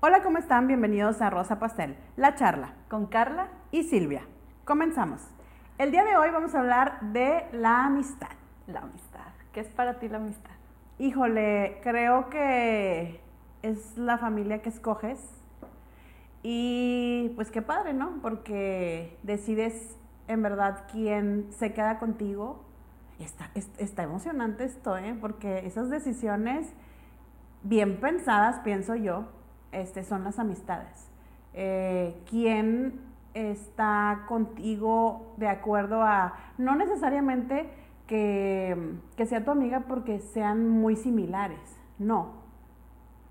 Hola, 0.00 0.22
¿cómo 0.22 0.38
están? 0.38 0.68
Bienvenidos 0.68 1.20
a 1.20 1.28
Rosa 1.28 1.58
Pastel, 1.58 1.96
la 2.16 2.36
charla 2.36 2.72
con 2.88 3.06
Carla 3.06 3.48
y 3.72 3.82
Silvia. 3.82 4.22
Comenzamos. 4.64 5.20
El 5.76 5.90
día 5.90 6.04
de 6.04 6.16
hoy 6.16 6.30
vamos 6.30 6.54
a 6.54 6.60
hablar 6.60 7.00
de 7.00 7.46
la 7.50 7.86
amistad. 7.86 8.30
La 8.68 8.82
amistad. 8.82 9.26
¿Qué 9.52 9.58
es 9.58 9.66
para 9.66 9.98
ti 9.98 10.08
la 10.08 10.18
amistad? 10.18 10.52
Híjole, 11.00 11.80
creo 11.82 12.30
que 12.30 13.20
es 13.62 13.98
la 13.98 14.18
familia 14.18 14.62
que 14.62 14.68
escoges 14.68 15.18
y 16.44 17.32
pues 17.34 17.50
qué 17.50 17.60
padre, 17.60 17.92
¿no? 17.92 18.20
Porque 18.22 19.18
decides 19.24 19.96
en 20.28 20.42
verdad 20.42 20.84
quién 20.92 21.48
se 21.50 21.72
queda 21.72 21.98
contigo. 21.98 22.64
Está, 23.18 23.50
está 23.78 24.04
emocionante 24.04 24.62
esto, 24.62 24.96
¿eh? 24.96 25.18
Porque 25.20 25.66
esas 25.66 25.90
decisiones 25.90 26.72
bien 27.64 27.98
pensadas, 27.98 28.60
pienso 28.60 28.94
yo, 28.94 29.36
este, 29.72 30.04
son 30.04 30.24
las 30.24 30.38
amistades. 30.38 31.10
Eh, 31.54 32.20
¿Quién 32.28 33.00
está 33.34 34.24
contigo 34.26 35.34
de 35.36 35.48
acuerdo 35.48 36.02
a, 36.02 36.34
no 36.56 36.74
necesariamente 36.74 37.70
que, 38.06 38.96
que 39.16 39.26
sea 39.26 39.44
tu 39.44 39.50
amiga 39.50 39.80
porque 39.88 40.18
sean 40.18 40.68
muy 40.68 40.96
similares, 40.96 41.78
no. 41.98 42.38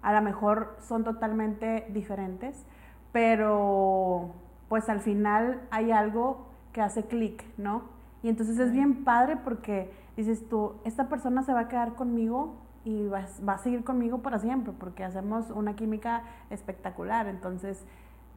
A 0.02 0.13
lo 0.13 0.21
mejor 0.21 0.77
son 0.79 1.03
totalmente 1.03 1.88
diferentes, 1.89 2.65
pero 3.12 4.35
pues 4.70 4.88
al 4.90 4.99
final 4.99 5.62
hay 5.71 5.91
algo 5.91 6.48
que 6.71 6.81
hace 6.81 7.04
clic, 7.04 7.43
¿no? 7.57 7.84
Y 8.23 8.29
entonces 8.29 8.59
es 8.59 8.71
bien 8.71 9.04
padre 9.04 9.38
porque 9.38 9.91
dices 10.15 10.48
tú, 10.48 10.73
esta 10.84 11.09
persona 11.09 11.43
se 11.43 11.54
va 11.54 11.62
a 11.62 11.67
quedar 11.67 11.95
conmigo 11.95 12.55
y 12.88 13.05
va, 13.08 13.26
va, 13.48 13.55
a 13.55 13.58
seguir 13.58 13.84
conmigo 13.84 14.20
para 14.20 14.40
siempre 14.40 14.72
porque 14.72 15.04
hacemos 15.04 15.50
una 15.50 15.76
química 15.76 16.23
espectacular. 16.50 17.27
Entonces, 17.27 17.86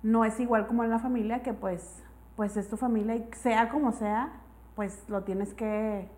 no 0.02 0.24
es 0.24 0.40
igual 0.40 0.66
como 0.66 0.82
en 0.82 0.90
la 0.90 0.98
familia 0.98 1.44
que 1.44 1.52
pues, 1.52 2.02
pues 2.34 2.56
es 2.56 2.68
tu 2.68 2.76
familia 2.76 3.14
y 3.14 3.28
sea 3.34 3.68
como 3.68 3.92
sea, 3.92 4.32
pues 4.74 5.08
lo 5.08 5.22
tienes 5.22 5.54
que, 5.54 6.08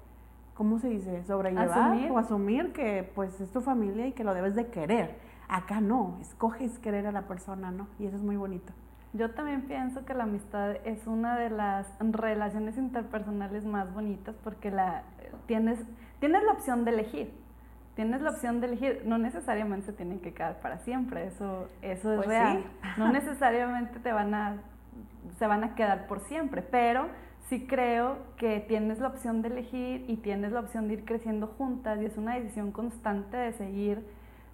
¿cómo 0.55 0.79
se 0.79 0.89
dice? 0.89 1.23
Sobrellevar 1.25 2.11
o 2.11 2.17
asumir 2.17 2.73
que 2.73 3.11
pues 3.15 3.39
es 3.39 3.53
tu 3.53 3.61
familia 3.61 4.07
y 4.07 4.13
que 4.13 4.25
lo 4.25 4.33
debes 4.33 4.55
de 4.55 4.69
querer. 4.69 5.19
Acá 5.47 5.83
no, 5.83 6.17
escoges 6.23 6.79
querer 6.79 7.07
a 7.07 7.13
la 7.13 7.29
persona, 7.29 7.71
¿no? 7.71 7.87
Y 7.99 8.07
eso 8.07 8.17
es 8.17 8.23
muy 8.23 8.37
bonito. 8.37 8.73
Yo 9.13 9.33
también 9.33 9.67
pienso 9.67 10.07
que 10.07 10.15
la 10.15 10.25
amistad 10.25 10.77
es 10.87 11.07
una 11.07 11.37
de 11.37 11.51
las 11.51 11.87
relaciones 12.01 12.79
interpersonales 12.79 13.67
más 13.67 13.93
bonitas 13.93 14.35
porque 14.43 14.71
la, 14.71 15.03
tienes, 15.45 15.79
tienes 16.19 16.43
la 16.45 16.53
opción 16.53 16.87
de 16.87 16.93
elegir 16.93 17.43
tienes 17.95 18.23
la 18.23 18.31
opción 18.31 18.61
de 18.61 18.69
elegir, 18.69 19.03
no 19.05 19.19
necesariamente 19.19 19.87
se 19.87 19.93
tienen 19.93 20.21
que 20.21 20.33
quedar 20.33 20.61
para 20.61 20.79
siempre, 20.79 21.27
eso, 21.27 21.69
eso 21.83 22.13
es 22.13 22.17
pues 22.17 22.29
real. 22.29 22.65
No 22.97 23.13
necesariamente 23.13 23.99
te 24.01 24.13
van 24.13 24.35
a, 24.35 24.57
se 25.39 25.47
van 25.47 25.65
a 25.65 25.75
quedar 25.75 26.07
por 26.07 26.21
siempre, 26.21 26.63
pero 26.63 27.09
sí 27.49 27.67
creo 27.67 28.19
que 28.37 28.61
tienes 28.61 28.99
la 28.99 29.09
opción 29.09 29.43
de 29.43 29.49
elegir 29.49 30.05
y 30.09 30.17
tienes 30.17 30.53
la 30.53 30.61
opción 30.61 30.89
de 30.89 30.95
ir 30.95 31.05
creciendo 31.05 31.49
juntas 31.49 32.01
y 32.01 32.07
es 32.07 32.17
una 32.17 32.35
decisión 32.35 32.73
constante 32.73 33.37
de 33.37 33.53
seguir 33.53 34.07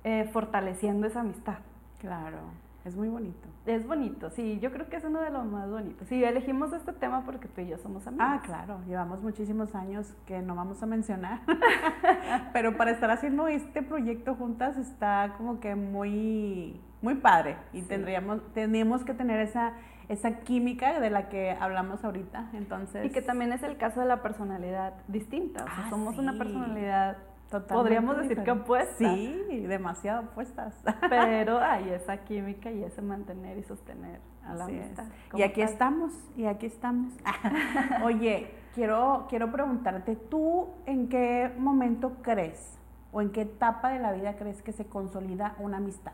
eh, 0.05 0.29
fortaleciendo 0.33 1.07
esa 1.07 1.21
amistad. 1.21 1.59
Claro. 2.01 2.39
Es 2.85 2.97
muy 2.97 3.09
bonito. 3.09 3.49
Es 3.67 3.87
bonito, 3.87 4.31
sí, 4.31 4.59
yo 4.61 4.73
creo 4.73 4.89
que 4.89 4.97
es 4.97 5.05
uno 5.05 5.21
de 5.21 5.31
los 5.31 5.45
más 5.45 5.69
bonitos. 5.69 6.09
Sí, 6.09 6.25
elegimos 6.25 6.73
este 6.73 6.93
tema 6.93 7.25
porque 7.25 7.49
tú 7.49 7.61
y 7.61 7.69
yo 7.69 7.77
somos 7.79 8.07
amigos. 8.07 8.27
Ah, 8.27 8.41
claro, 8.43 8.81
llevamos 8.87 9.21
muchísimos 9.21 9.75
años 9.75 10.15
que 10.27 10.41
no 10.41 10.55
vamos 10.55 10.83
a 10.83 10.87
mencionar, 10.87 11.41
pero 12.53 12.77
para 12.77 12.93
estar 12.93 13.11
haciendo 13.11 13.47
este 13.49 13.83
proyecto 13.83 14.35
juntas 14.37 14.77
está 14.79 15.35
como 15.37 15.61
que 15.61 15.75
muy, 15.75 16.81
muy 17.03 17.17
padre 17.17 17.57
y 17.73 17.83
tendríamos, 17.83 18.41
tendríamos 18.55 19.05
que 19.05 19.13
tener 19.13 19.41
esa, 19.41 19.75
esa 20.09 20.41
química 20.41 20.99
de 20.99 21.11
la 21.11 21.29
que 21.29 21.51
hablamos 21.51 22.05
ahorita, 22.05 22.51
entonces... 22.55 23.05
Y 23.05 23.11
que 23.11 23.21
también 23.21 23.53
es 23.53 23.63
el 23.65 23.77
caso 23.77 24.01
de 24.01 24.07
la 24.07 24.23
personalidad 24.23 24.95
distinta, 25.09 25.65
o 25.65 25.67
sea, 25.67 25.85
ah, 25.87 25.91
somos 25.91 26.17
una 26.17 26.39
personalidad 26.39 27.19
Podríamos 27.51 28.19
decir 28.19 28.43
que 28.43 28.51
opuestas. 28.51 28.97
Sí, 28.97 29.67
demasiado 29.67 30.23
opuestas. 30.23 30.75
Pero 31.09 31.59
hay 31.59 31.91
esa 31.91 32.19
química 32.19 32.71
y 32.71 32.85
ese 32.85 33.01
mantener 33.01 33.57
y 33.57 33.63
sostener 33.63 34.21
a 34.45 34.55
la 34.55 34.65
amistad. 34.65 35.05
Y 35.35 35.43
aquí 35.43 35.63
estamos, 35.63 36.13
y 36.37 36.45
aquí 36.45 36.67
estamos. 36.67 37.15
Oye, 38.05 38.51
quiero, 38.75 39.27
quiero 39.29 39.51
preguntarte, 39.51 40.17
¿tú 40.17 40.69
en 40.85 41.09
qué 41.09 41.51
momento 41.59 42.17
crees 42.23 42.79
o 43.13 43.23
en 43.23 43.31
qué 43.31 43.43
etapa 43.43 43.91
de 43.91 43.99
la 43.99 44.13
vida 44.13 44.37
crees 44.37 44.63
que 44.63 44.73
se 44.73 44.87
consolida 44.87 45.55
una 45.59 45.79
amistad? 45.79 46.13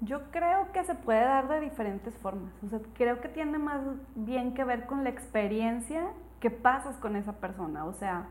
Yo 0.00 0.30
creo 0.30 0.70
que 0.72 0.84
se 0.84 0.94
puede 0.94 1.20
dar 1.20 1.48
de 1.48 1.60
diferentes 1.60 2.16
formas. 2.18 2.52
O 2.64 2.68
sea, 2.68 2.80
creo 2.94 3.20
que 3.20 3.28
tiene 3.28 3.58
más 3.58 3.80
bien 4.14 4.54
que 4.54 4.64
ver 4.64 4.86
con 4.86 5.02
la 5.02 5.10
experiencia 5.10 6.06
que 6.40 6.50
pasas 6.50 6.96
con 6.98 7.16
esa 7.16 7.32
persona. 7.32 7.84
O 7.84 7.92
sea, 7.92 8.28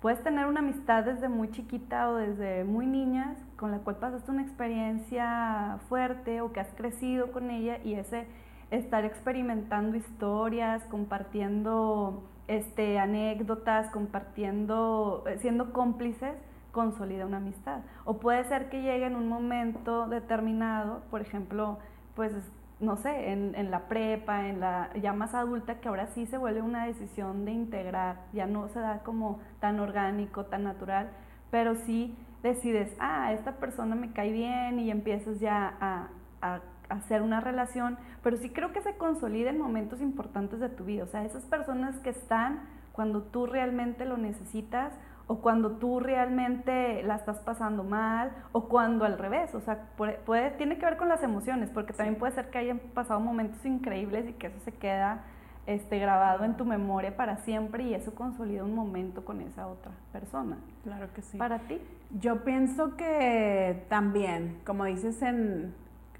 Puedes 0.00 0.22
tener 0.22 0.46
una 0.46 0.60
amistad 0.60 1.04
desde 1.04 1.28
muy 1.28 1.50
chiquita 1.50 2.10
o 2.10 2.16
desde 2.16 2.64
muy 2.64 2.86
niñas 2.86 3.36
con 3.56 3.70
la 3.70 3.78
cual 3.78 3.96
pasaste 3.96 4.30
una 4.30 4.42
experiencia 4.42 5.78
fuerte 5.88 6.42
o 6.42 6.52
que 6.52 6.60
has 6.60 6.72
crecido 6.74 7.32
con 7.32 7.50
ella 7.50 7.78
y 7.82 7.94
ese 7.94 8.26
estar 8.70 9.04
experimentando 9.04 9.96
historias, 9.96 10.82
compartiendo 10.84 12.24
este, 12.48 12.98
anécdotas, 12.98 13.90
compartiendo, 13.90 15.24
eh, 15.26 15.38
siendo 15.38 15.72
cómplices, 15.72 16.36
consolida 16.72 17.24
una 17.24 17.38
amistad. 17.38 17.80
O 18.04 18.18
puede 18.18 18.44
ser 18.44 18.68
que 18.68 18.82
llegue 18.82 19.06
en 19.06 19.16
un 19.16 19.28
momento 19.28 20.06
determinado, 20.08 21.00
por 21.10 21.22
ejemplo, 21.22 21.78
pues 22.14 22.32
no 22.78 22.96
sé, 22.96 23.32
en, 23.32 23.54
en, 23.54 23.70
la 23.70 23.88
prepa, 23.88 24.48
en 24.48 24.60
la 24.60 24.90
ya 25.00 25.12
más 25.12 25.34
adulta, 25.34 25.80
que 25.80 25.88
ahora 25.88 26.08
sí 26.08 26.26
se 26.26 26.36
vuelve 26.36 26.60
una 26.60 26.86
decisión 26.86 27.44
de 27.44 27.52
integrar, 27.52 28.20
ya 28.32 28.46
no 28.46 28.68
se 28.68 28.80
da 28.80 29.02
como 29.02 29.40
tan 29.60 29.80
orgánico, 29.80 30.44
tan 30.44 30.64
natural, 30.64 31.10
pero 31.50 31.74
sí 31.74 32.14
decides, 32.42 32.94
ah, 33.00 33.32
esta 33.32 33.52
persona 33.52 33.94
me 33.94 34.12
cae 34.12 34.30
bien 34.30 34.78
y 34.78 34.90
empiezas 34.90 35.40
ya 35.40 35.74
a, 35.80 36.08
a, 36.42 36.60
hacer 36.90 37.22
una 37.22 37.40
relación, 37.40 37.98
pero 38.22 38.36
sí 38.36 38.50
creo 38.50 38.72
que 38.72 38.82
se 38.82 38.96
consolida 38.96 39.50
en 39.50 39.58
momentos 39.58 40.00
importantes 40.00 40.60
de 40.60 40.68
tu 40.68 40.84
vida, 40.84 41.04
o 41.04 41.06
sea, 41.06 41.24
esas 41.24 41.44
personas 41.46 41.98
que 42.00 42.10
están 42.10 42.60
cuando 42.92 43.22
tú 43.22 43.46
realmente 43.46 44.04
lo 44.04 44.16
necesitas 44.16 44.92
o 45.28 45.40
cuando 45.40 45.72
tú 45.72 45.98
realmente 45.98 47.02
la 47.02 47.16
estás 47.16 47.38
pasando 47.38 47.82
mal, 47.82 48.32
o 48.52 48.68
cuando 48.68 49.04
al 49.04 49.18
revés, 49.18 49.54
o 49.54 49.60
sea, 49.60 49.88
puede, 49.96 50.50
tiene 50.52 50.78
que 50.78 50.86
ver 50.86 50.96
con 50.96 51.08
las 51.08 51.22
emociones, 51.22 51.70
porque 51.70 51.92
también 51.92 52.16
puede 52.16 52.32
ser 52.32 52.50
que 52.50 52.58
hayan 52.58 52.78
pasado 52.78 53.18
momentos 53.18 53.64
increíbles 53.66 54.28
y 54.28 54.34
que 54.34 54.48
eso 54.48 54.60
se 54.60 54.72
queda 54.72 55.24
este, 55.66 55.98
grabado 55.98 56.44
en 56.44 56.56
tu 56.56 56.64
memoria 56.64 57.16
para 57.16 57.38
siempre 57.38 57.82
y 57.84 57.94
eso 57.94 58.14
consolida 58.14 58.62
un 58.62 58.74
momento 58.74 59.24
con 59.24 59.40
esa 59.40 59.66
otra 59.66 59.90
persona. 60.12 60.58
Claro 60.84 61.12
que 61.12 61.22
sí. 61.22 61.36
¿Para 61.36 61.58
ti? 61.58 61.80
Yo 62.20 62.44
pienso 62.44 62.96
que 62.96 63.84
también, 63.88 64.60
como 64.64 64.84
dices 64.84 65.20
en, 65.22 65.74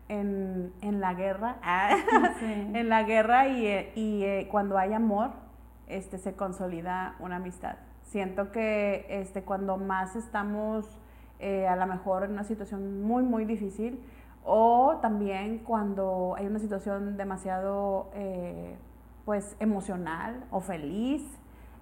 en, 0.08 1.00
la 1.00 1.14
guerra, 1.14 1.58
en 2.42 2.88
la 2.88 3.04
guerra 3.04 3.46
y, 3.46 3.66
y 3.94 4.24
eh, 4.24 4.48
cuando 4.50 4.78
hay 4.78 4.92
amor, 4.94 5.30
este, 5.86 6.18
se 6.18 6.34
consolida 6.34 7.14
una 7.20 7.36
amistad. 7.36 7.76
Siento 8.06 8.52
que 8.52 9.06
este, 9.08 9.42
cuando 9.42 9.76
más 9.76 10.16
estamos 10.16 10.86
eh, 11.38 11.66
a 11.66 11.76
lo 11.76 11.86
mejor 11.86 12.24
en 12.24 12.32
una 12.32 12.44
situación 12.44 13.02
muy, 13.02 13.22
muy 13.22 13.44
difícil 13.44 14.00
o 14.44 14.98
también 15.02 15.58
cuando 15.58 16.34
hay 16.38 16.46
una 16.46 16.60
situación 16.60 17.16
demasiado 17.16 18.10
eh, 18.14 18.76
pues 19.24 19.56
emocional 19.58 20.44
o 20.52 20.60
feliz, 20.60 21.22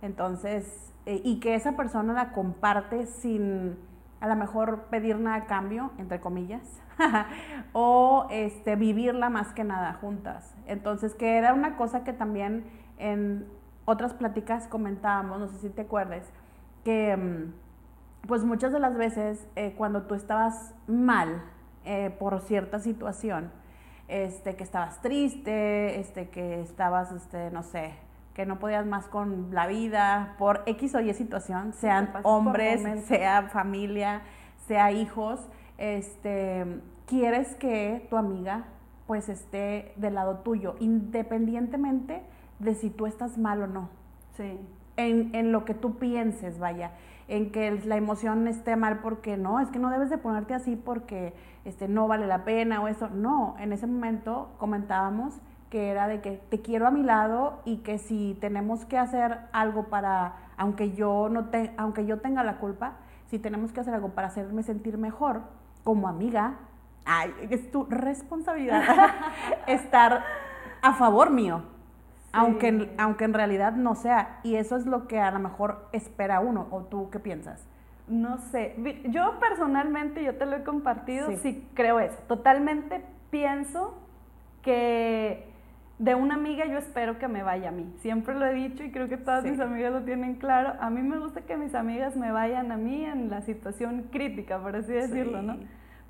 entonces, 0.01 0.93
eh, 1.05 1.21
y 1.23 1.41
que 1.41 1.55
esa 1.55 1.77
persona 1.77 2.15
la 2.15 2.33
comparte 2.33 3.06
sin 3.06 3.77
a 4.21 4.27
lo 4.27 4.37
mejor 4.37 4.85
pedir 4.85 5.19
nada 5.19 5.37
a 5.37 5.45
cambio, 5.45 5.91
entre 5.99 6.19
comillas, 6.19 6.81
o 7.75 8.26
este, 8.31 8.75
vivirla 8.76 9.29
más 9.29 9.53
que 9.53 9.65
nada 9.65 9.93
juntas. 10.00 10.55
Entonces, 10.67 11.15
que 11.15 11.37
era 11.37 11.53
una 11.53 11.76
cosa 11.76 12.05
que 12.05 12.15
también 12.15 12.65
en 12.97 13.47
otras 13.85 14.15
pláticas 14.15 14.67
comentábamos, 14.69 15.39
no 15.39 15.49
sé 15.49 15.59
si 15.59 15.71
te 15.71 15.83
acuerdes, 15.83 16.25
que 16.85 17.17
mm, 17.17 18.27
pues 18.27 18.45
muchas 18.45 18.73
de 18.73 18.81
las 18.81 18.97
veces 18.97 19.47
eh, 19.57 19.75
cuando 19.77 20.03
tú 20.03 20.15
estabas 20.15 20.75
mal 20.87 21.43
eh, 21.85 22.15
por 22.19 22.41
cierta 22.41 22.79
situación, 22.79 23.51
este, 24.09 24.57
que 24.57 24.65
estabas 24.65 25.01
triste, 25.01 26.01
este, 26.01 26.29
que 26.29 26.61
estabas, 26.61 27.13
este, 27.13 27.51
no 27.51 27.63
sé, 27.63 27.95
que 28.35 28.47
no 28.47 28.59
podías 28.59 28.87
más 28.87 29.07
con 29.07 29.55
la 29.55 29.67
vida, 29.67 30.35
por 30.39 30.63
X 30.67 30.95
o 30.95 31.01
Y 31.01 31.13
situación, 31.15 31.73
sean 31.73 32.11
hombres, 32.23 33.05
sea 33.07 33.49
familia, 33.49 34.23
sea 34.67 34.93
hijos, 34.93 35.41
este, 35.79 36.81
quieres 37.07 37.55
que 37.57 38.07
tu 38.11 38.17
amiga 38.17 38.65
pues 39.07 39.29
esté 39.29 39.93
del 39.97 40.15
lado 40.15 40.39
tuyo, 40.39 40.77
independientemente 40.81 42.23
de 42.59 42.75
si 42.75 42.91
tú 42.91 43.06
estás 43.06 43.39
mal 43.39 43.62
o 43.62 43.67
no. 43.67 43.89
Sí. 44.37 44.59
En, 44.97 45.35
en, 45.35 45.53
lo 45.53 45.65
que 45.65 45.75
tú 45.75 45.97
pienses, 45.97 46.59
vaya. 46.59 46.93
en 47.27 47.51
que 47.51 47.71
la 47.85 47.97
emoción 47.97 48.47
esté 48.47 48.77
mal 48.77 49.01
porque 49.01 49.37
no, 49.37 49.59
es 49.59 49.69
que 49.71 49.79
no 49.79 49.91
debes 49.91 50.11
de 50.11 50.19
ponerte 50.19 50.55
así 50.55 50.77
porque 50.77 51.35
este, 51.65 51.89
no 51.89 52.06
vale 52.06 52.27
la 52.27 52.45
pena 52.45 52.81
o 52.81 52.89
eso. 52.89 53.09
No, 53.09 53.56
en 53.59 53.73
ese 53.73 53.87
momento 53.87 54.51
comentábamos 54.59 55.41
que 55.71 55.89
era 55.89 56.06
de 56.06 56.21
que 56.21 56.41
te 56.51 56.61
quiero 56.61 56.87
a 56.87 56.93
mi 56.93 57.03
lado 57.03 57.61
y 57.65 57.79
que 57.79 57.99
si 57.99 58.39
tenemos 58.41 58.85
que 58.85 58.97
hacer 58.97 59.41
algo 59.53 59.89
para, 59.89 60.37
aunque 60.57 60.93
yo, 60.93 61.29
no 61.29 61.47
te, 61.47 61.75
aunque 61.77 62.07
yo 62.07 62.21
tenga 62.21 62.45
la 62.45 62.59
culpa, 62.59 62.93
si 63.27 63.41
tenemos 63.41 63.73
que 63.73 63.81
hacer 63.81 63.95
algo 63.95 64.11
para 64.11 64.29
hacerme 64.29 64.62
sentir 64.62 64.99
mejor 64.99 65.43
como 65.83 66.07
amiga, 66.07 66.55
ay, 67.05 67.33
es 67.50 67.71
tu 67.73 67.87
responsabilidad 67.87 68.85
estar 69.67 70.23
a 70.81 70.93
favor 70.95 71.31
mío. 71.31 71.62
Aunque, 72.35 72.91
aunque 72.99 73.25
en 73.25 73.35
realidad 73.35 73.73
no 73.73 73.95
sea. 73.95 74.41
Y 74.43 74.57
eso 74.57 74.77
es 74.77 74.87
lo 74.87 75.07
que 75.07 75.21
a 75.21 75.31
lo 75.31 75.39
mejor 75.39 75.89
espera 75.93 76.41
uno. 76.41 76.67
¿O 76.71 76.83
tú 76.83 77.11
qué 77.11 77.19
piensas? 77.19 77.67
No 78.09 78.39
sé. 78.39 78.75
Yo 79.07 79.39
personalmente, 79.41 80.23
yo 80.23 80.37
te 80.37 80.45
lo 80.47 80.57
he 80.57 80.63
compartido, 80.63 81.35
sí, 81.39 81.67
creo 81.75 82.01
eso. 82.01 82.19
Totalmente 82.27 83.03
pienso 83.31 83.95
que 84.63 85.53
de 85.99 86.15
una 86.15 86.35
amiga 86.35 86.67
yo 86.67 86.77
espero 86.77 87.19
que 87.19 87.29
me 87.29 87.43
vaya 87.43 87.69
a 87.69 87.73
mí. 87.73 87.91
Siempre 87.99 88.35
lo 88.35 88.45
he 88.45 88.53
dicho 88.53 88.83
y 88.83 88.91
creo 88.91 89.09
que 89.09 89.17
todas 89.17 89.45
mis 89.45 89.61
amigas 89.61 89.93
lo 89.93 90.03
tienen 90.03 90.35
claro. 90.35 90.75
A 90.81 90.91
mí 90.91 91.01
me 91.03 91.19
gusta 91.19 91.43
que 91.43 91.57
mis 91.57 91.75
amigas 91.75 92.17
me 92.17 92.33
vayan 92.33 92.73
a 92.73 92.77
mí 92.77 93.05
en 93.05 93.31
la 93.31 93.43
situación 93.43 94.09
crítica, 94.11 94.59
por 94.59 94.77
así 94.77 94.93
decirlo, 94.93 95.41
¿no? 95.41 95.57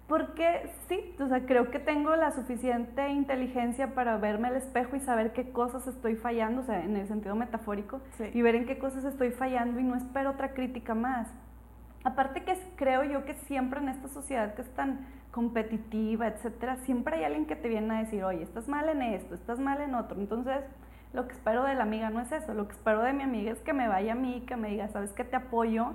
Porque 0.08 0.70
sí, 0.86 1.14
o 1.18 1.28
sea, 1.28 1.46
creo 1.46 1.70
que 1.70 1.78
tengo 1.78 2.14
la 2.14 2.30
suficiente 2.32 3.08
inteligencia 3.08 3.94
para 3.94 4.18
verme 4.18 4.48
al 4.48 4.56
espejo 4.56 4.96
y 4.96 5.00
saber 5.00 5.32
qué 5.32 5.50
cosas 5.50 5.86
estoy 5.86 6.16
fallando, 6.16 6.60
o 6.60 6.64
sea, 6.64 6.84
en 6.84 6.96
el 6.96 7.08
sentido 7.08 7.34
metafórico, 7.34 8.00
y 8.34 8.42
ver 8.42 8.54
en 8.54 8.66
qué 8.66 8.78
cosas 8.78 9.04
estoy 9.04 9.30
fallando 9.30 9.80
y 9.80 9.82
no 9.82 9.96
espero 9.96 10.30
otra 10.30 10.52
crítica 10.52 10.94
más. 10.94 11.28
Aparte 12.04 12.42
que 12.42 12.54
creo 12.76 13.02
yo 13.02 13.24
que 13.24 13.32
siempre 13.32 13.80
en 13.80 13.88
esta 13.88 14.08
sociedad 14.08 14.54
que 14.54 14.60
es 14.60 14.74
tan 14.74 15.06
competitiva, 15.30 16.28
etcétera, 16.28 16.76
siempre 16.84 17.16
hay 17.16 17.24
alguien 17.24 17.46
que 17.46 17.56
te 17.56 17.68
viene 17.70 17.94
a 17.94 17.98
decir, 18.00 18.22
oye, 18.24 18.42
estás 18.42 18.68
mal 18.68 18.90
en 18.90 19.00
esto, 19.00 19.34
estás 19.34 19.58
mal 19.58 19.80
en 19.80 19.94
otro. 19.94 20.20
Entonces, 20.20 20.60
lo 21.14 21.26
que 21.26 21.32
espero 21.32 21.64
de 21.64 21.74
la 21.74 21.84
amiga 21.84 22.10
no 22.10 22.20
es 22.20 22.30
eso, 22.30 22.52
lo 22.52 22.68
que 22.68 22.74
espero 22.74 23.02
de 23.02 23.14
mi 23.14 23.22
amiga 23.22 23.52
es 23.52 23.60
que 23.60 23.72
me 23.72 23.88
vaya 23.88 24.12
a 24.12 24.16
mí, 24.16 24.44
que 24.46 24.56
me 24.56 24.68
diga, 24.68 24.88
sabes 24.88 25.12
que 25.12 25.24
te 25.24 25.34
apoyo, 25.34 25.92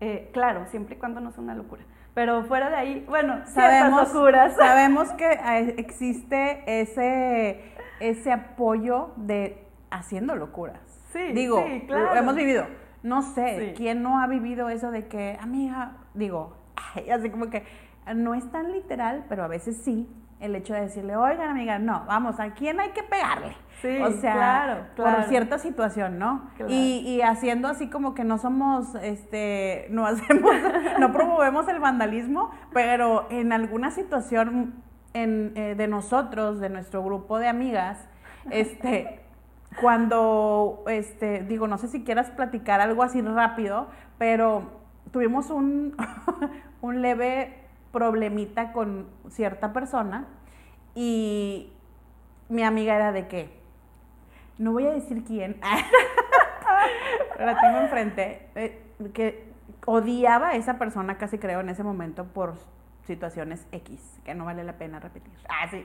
eh, 0.00 0.28
claro, 0.32 0.66
siempre 0.66 0.96
y 0.96 0.98
cuando 0.98 1.20
no 1.20 1.30
sea 1.30 1.44
una 1.44 1.54
locura. 1.54 1.82
Pero 2.18 2.42
fuera 2.42 2.68
de 2.68 2.74
ahí, 2.74 3.04
bueno, 3.08 3.46
sabemos, 3.46 4.12
locuras. 4.12 4.52
Sabemos 4.56 5.08
que 5.12 5.34
eh, 5.34 5.74
existe 5.78 6.64
ese, 6.66 7.62
ese 8.00 8.32
apoyo 8.32 9.12
de 9.14 9.64
haciendo 9.92 10.34
locuras. 10.34 10.80
Sí, 11.12 11.30
digo, 11.32 11.64
claro. 11.86 12.16
hemos 12.16 12.34
vivido. 12.34 12.66
No 13.04 13.22
sé, 13.22 13.72
¿quién 13.76 14.02
no 14.02 14.18
ha 14.18 14.26
vivido 14.26 14.68
eso 14.68 14.90
de 14.90 15.06
que, 15.06 15.38
amiga, 15.40 15.98
digo, 16.14 16.56
así 17.14 17.30
como 17.30 17.50
que 17.50 17.62
no 18.16 18.34
es 18.34 18.50
tan 18.50 18.72
literal, 18.72 19.24
pero 19.28 19.44
a 19.44 19.48
veces 19.48 19.76
sí, 19.84 20.08
el 20.40 20.54
hecho 20.54 20.74
de 20.74 20.82
decirle, 20.82 21.16
oigan, 21.16 21.50
amiga, 21.50 21.78
no, 21.78 22.04
vamos, 22.06 22.38
¿a 22.38 22.50
quién 22.50 22.78
hay 22.80 22.90
que 22.90 23.02
pegarle? 23.02 23.56
Sí, 23.82 24.00
o 24.00 24.10
sea, 24.12 24.34
claro, 24.34 24.86
por 24.96 25.24
cierta 25.28 25.58
situación, 25.58 26.18
¿no? 26.18 26.50
Y, 26.68 26.98
y, 27.06 27.22
haciendo 27.22 27.68
así 27.68 27.88
como 27.88 28.14
que 28.14 28.24
no 28.24 28.38
somos, 28.38 28.94
este, 28.96 29.86
no 29.90 30.06
hacemos, 30.06 30.52
no 30.98 31.12
promovemos 31.12 31.68
el 31.68 31.78
vandalismo, 31.78 32.50
pero 32.72 33.26
en 33.30 33.52
alguna 33.52 33.90
situación 33.90 34.82
en, 35.14 35.52
eh, 35.56 35.74
de 35.76 35.88
nosotros, 35.88 36.60
de 36.60 36.70
nuestro 36.70 37.04
grupo 37.04 37.38
de 37.38 37.48
amigas, 37.48 38.08
este, 38.50 39.20
cuando, 39.80 40.84
este, 40.88 41.42
digo, 41.42 41.68
no 41.68 41.78
sé 41.78 41.88
si 41.88 42.04
quieras 42.04 42.30
platicar 42.30 42.80
algo 42.80 43.02
así 43.02 43.22
rápido, 43.22 43.88
pero 44.18 44.62
tuvimos 45.12 45.50
un, 45.50 45.96
un 46.80 47.02
leve 47.02 47.57
problemita 47.92 48.72
con 48.72 49.06
cierta 49.30 49.72
persona 49.72 50.26
y 50.94 51.72
mi 52.48 52.62
amiga 52.62 52.94
era 52.94 53.12
de 53.12 53.28
que 53.28 53.58
no 54.58 54.72
voy 54.72 54.86
a 54.86 54.90
decir 54.90 55.24
quién, 55.24 55.60
la 57.38 57.60
tengo 57.60 57.78
enfrente, 57.78 58.48
eh, 58.54 58.82
que 59.12 59.48
odiaba 59.86 60.48
a 60.48 60.54
esa 60.56 60.78
persona, 60.78 61.16
casi 61.16 61.38
creo, 61.38 61.60
en 61.60 61.68
ese 61.68 61.84
momento 61.84 62.24
por 62.24 62.54
situaciones 63.06 63.66
X, 63.72 64.20
que 64.24 64.34
no 64.34 64.44
vale 64.44 64.64
la 64.64 64.74
pena 64.74 65.00
repetir. 65.00 65.32
Ah, 65.48 65.66
sí. 65.70 65.84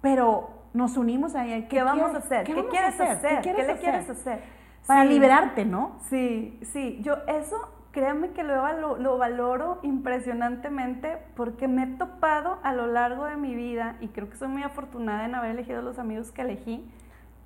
Pero 0.00 0.50
nos 0.74 0.96
unimos 0.96 1.34
ahí. 1.34 1.62
¿Qué, 1.62 1.68
¿Qué 1.68 1.82
vamos 1.82 2.14
a 2.14 2.18
hacer? 2.18 2.44
¿Qué, 2.44 2.52
quieres 2.68 3.00
hacer? 3.00 3.40
¿Qué, 3.40 3.52
le 3.54 3.76
quieres 3.78 4.10
hacer? 4.10 4.42
Para 4.86 5.04
liberarte, 5.04 5.64
¿no? 5.64 5.98
Sí, 6.10 6.60
sí. 6.62 6.98
Yo 7.00 7.16
eso, 7.26 7.56
créanme 7.94 8.32
que 8.32 8.42
lo, 8.42 8.98
lo 8.98 9.18
valoro 9.18 9.78
impresionantemente 9.82 11.18
porque 11.36 11.68
me 11.68 11.84
he 11.84 11.86
topado 11.96 12.58
a 12.64 12.72
lo 12.72 12.88
largo 12.88 13.24
de 13.24 13.36
mi 13.36 13.54
vida 13.54 13.96
y 14.00 14.08
creo 14.08 14.28
que 14.28 14.36
soy 14.36 14.48
muy 14.48 14.64
afortunada 14.64 15.24
en 15.24 15.36
haber 15.36 15.52
elegido 15.52 15.80
los 15.80 16.00
amigos 16.00 16.32
que 16.32 16.42
elegí 16.42 16.84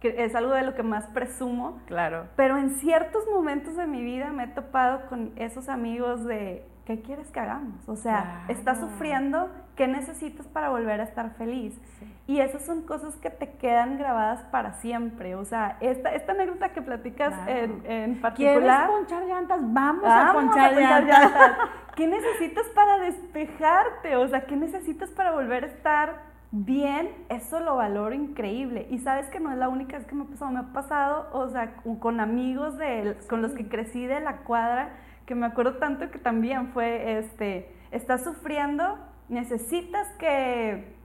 que 0.01 0.25
es 0.25 0.35
algo 0.35 0.53
de 0.53 0.63
lo 0.63 0.75
que 0.75 0.83
más 0.83 1.07
presumo. 1.09 1.81
Claro. 1.87 2.29
Pero 2.37 2.57
en 2.57 2.79
ciertos 2.79 3.25
momentos 3.33 3.77
de 3.77 3.87
mi 3.87 4.03
vida 4.03 4.31
me 4.31 4.45
he 4.45 4.49
topado 4.49 5.07
con 5.09 5.33
esos 5.37 5.69
amigos 5.69 6.25
de, 6.25 6.65
¿qué 6.89 7.03
quieres 7.03 7.31
que 7.31 7.39
hagamos? 7.39 7.87
O 7.87 7.97
sea, 7.97 8.47
estás 8.49 8.81
sufriendo, 8.81 9.51
¿qué 9.77 9.87
necesitas 9.87 10.47
para 10.47 10.71
volver 10.71 11.03
a 11.03 11.05
estar 11.05 11.35
feliz? 11.35 11.79
Y 12.27 12.41
esas 12.41 12.65
son 12.65 12.81
cosas 12.87 13.15
que 13.17 13.29
te 13.29 13.51
quedan 13.59 13.99
grabadas 13.99 14.41
para 14.45 14.73
siempre. 14.73 15.35
O 15.35 15.45
sea, 15.45 15.77
esta, 15.81 16.15
esta 16.15 16.33
anécdota 16.33 16.71
que 16.71 16.81
platicas 16.81 17.35
en, 17.47 17.83
en, 17.85 18.21
particular... 18.23 18.87
¿Quieres 18.87 18.89
ponchar 18.89 19.23
llantas? 19.27 19.59
Vamos, 19.63 20.05
a 20.07 20.33
ponchar, 20.33 20.75
llantas. 20.75 21.33
¿Qué 21.95 22.07
necesitas 22.07 22.65
para 22.75 23.01
despejarte? 23.01 24.17
O 24.17 24.27
sea, 24.27 24.47
¿qué 24.47 24.57
necesitas 24.57 25.11
para 25.11 25.33
volver 25.33 25.65
a 25.65 25.67
estar 25.67 26.29
bien, 26.51 27.11
eso 27.29 27.61
lo 27.61 27.77
valoro 27.77 28.15
increíble. 28.15 28.87
Y 28.89 29.01
sabes 29.01 29.27
que 29.27 29.41
no 29.41 29.53
es 29.53 29.59
la 29.59 29.69
única 29.69 29.99
vez 29.99 30.07
que 30.07 30.15
me 30.15 30.23
ha 30.23 30.27
pasado, 30.27 30.51
me 30.51 30.61
ha 30.61 30.73
pasado, 30.73 31.29
o 31.33 31.51
sea, 31.51 31.75
con 32.01 32.21
amigos 32.21 32.79
de, 32.79 33.19
con 33.29 33.43
los 33.43 33.53
que 33.53 33.69
crecí 33.69 34.07
de 34.07 34.21
la 34.21 34.39
cuadra, 34.39 34.89
que 35.29 35.35
me 35.35 35.45
acuerdo 35.45 35.75
tanto 35.75 36.11
que 36.11 36.19
también 36.19 36.69
fue, 36.69 37.19
este, 37.19 37.71
estás 37.91 38.25
sufriendo, 38.25 38.99
necesitas 39.29 40.09
que... 40.19 40.97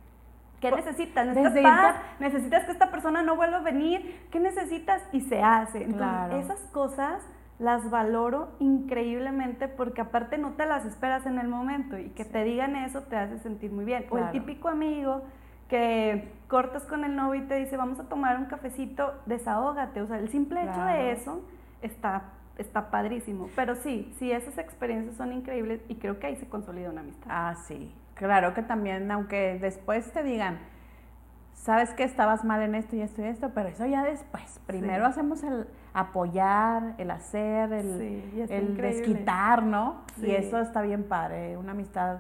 ¿Qué 0.62 0.72
necesitas? 0.72 1.28
¿Necesitas 1.28 1.62
paz? 1.62 1.96
¿Necesitas 2.20 2.64
que 2.64 2.72
esta 2.72 2.90
persona 2.90 3.22
no 3.22 3.36
vuelva 3.36 3.58
a 3.58 3.62
venir? 3.62 4.26
¿Qué 4.32 4.40
necesitas? 4.40 5.04
Y 5.12 5.20
se 5.20 5.44
hace. 5.44 5.84
Entonces, 5.84 6.46
esas 6.46 6.62
cosas 6.72 7.22
las 7.60 7.90
valoro 7.90 8.54
increíblemente 8.60 9.68
porque 9.68 10.00
aparte 10.00 10.38
no 10.38 10.52
te 10.52 10.66
las 10.66 10.86
esperas 10.86 11.26
en 11.26 11.38
el 11.38 11.50
momento 11.50 11.98
y 11.98 12.12
que 12.12 12.24
te 12.24 12.46
digan 12.46 12.78
eso 12.78 13.02
te 13.02 13.18
hace 13.18 13.40
sentir 13.40 13.74
muy 13.74 13.84
bien. 13.84 14.06
O 14.10 14.18
el 14.18 14.32
típico 14.32 14.70
amigo 14.70 15.24
que 15.68 16.32
cortas 16.48 16.84
con 16.84 17.04
el 17.04 17.14
novio 17.14 17.44
y 17.44 17.48
te 17.48 17.56
dice 17.56 17.76
vamos 17.76 18.00
a 18.00 18.08
tomar 18.08 18.38
un 18.38 18.46
cafecito, 18.46 19.16
desahógate. 19.26 20.02
O 20.02 20.08
sea, 20.08 20.18
el 20.18 20.30
simple 20.30 20.64
hecho 20.64 20.82
de 20.86 21.12
eso 21.12 21.44
está, 21.82 22.24
está 22.58 22.92
padrísimo. 22.92 23.50
Pero 23.56 23.76
sí, 23.76 24.14
sí, 24.18 24.32
esas 24.32 24.58
experiencias 24.58 25.16
son 25.16 25.34
increíbles 25.34 25.82
y 25.88 25.96
creo 25.96 26.20
que 26.20 26.28
ahí 26.28 26.36
se 26.36 26.48
consolida 26.48 26.90
una 26.90 27.02
amistad. 27.02 27.28
Ah, 27.30 27.56
sí. 27.68 27.94
Claro 28.16 28.54
que 28.54 28.62
también, 28.62 29.10
aunque 29.12 29.58
después 29.60 30.12
te 30.12 30.24
digan, 30.24 30.60
sabes 31.54 31.92
que 31.92 32.04
estabas 32.04 32.44
mal 32.44 32.62
en 32.62 32.76
esto 32.76 32.96
y 32.96 33.02
esto 33.02 33.22
y 33.22 33.26
esto, 33.26 33.52
pero 33.56 33.70
eso 33.70 33.86
ya 33.86 34.04
después. 34.04 34.60
Primero 34.68 35.06
hacemos 35.06 35.44
el 35.44 35.68
apoyar, 35.94 36.96
el 36.98 37.10
hacer, 37.12 37.74
el, 37.74 38.48
el 38.50 38.78
desquitar, 38.78 39.64
¿no? 39.64 40.02
Y 40.22 40.32
eso 40.32 40.60
está 40.60 40.82
bien 40.82 41.04
padre, 41.04 41.58
una 41.58 41.72
amistad. 41.72 42.20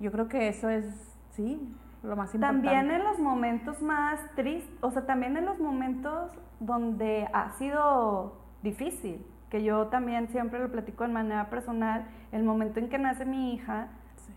Yo 0.00 0.10
creo 0.12 0.28
que 0.28 0.48
eso 0.48 0.68
es, 0.68 0.84
sí, 1.32 1.74
lo 2.02 2.16
más 2.16 2.34
importante. 2.34 2.66
También 2.68 2.90
en 2.90 3.04
los 3.04 3.18
momentos 3.18 3.82
más 3.82 4.20
tristes, 4.34 4.72
o 4.80 4.90
sea, 4.90 5.04
también 5.06 5.36
en 5.36 5.46
los 5.46 5.58
momentos 5.58 6.30
donde 6.60 7.28
ha 7.32 7.50
sido 7.52 8.38
difícil, 8.62 9.24
que 9.50 9.62
yo 9.62 9.86
también 9.86 10.28
siempre 10.28 10.58
lo 10.58 10.70
platico 10.70 11.04
de 11.04 11.12
manera 11.12 11.50
personal, 11.50 12.06
el 12.32 12.42
momento 12.42 12.80
en 12.80 12.88
que 12.88 12.98
nace 12.98 13.24
mi 13.24 13.54
hija, 13.54 13.88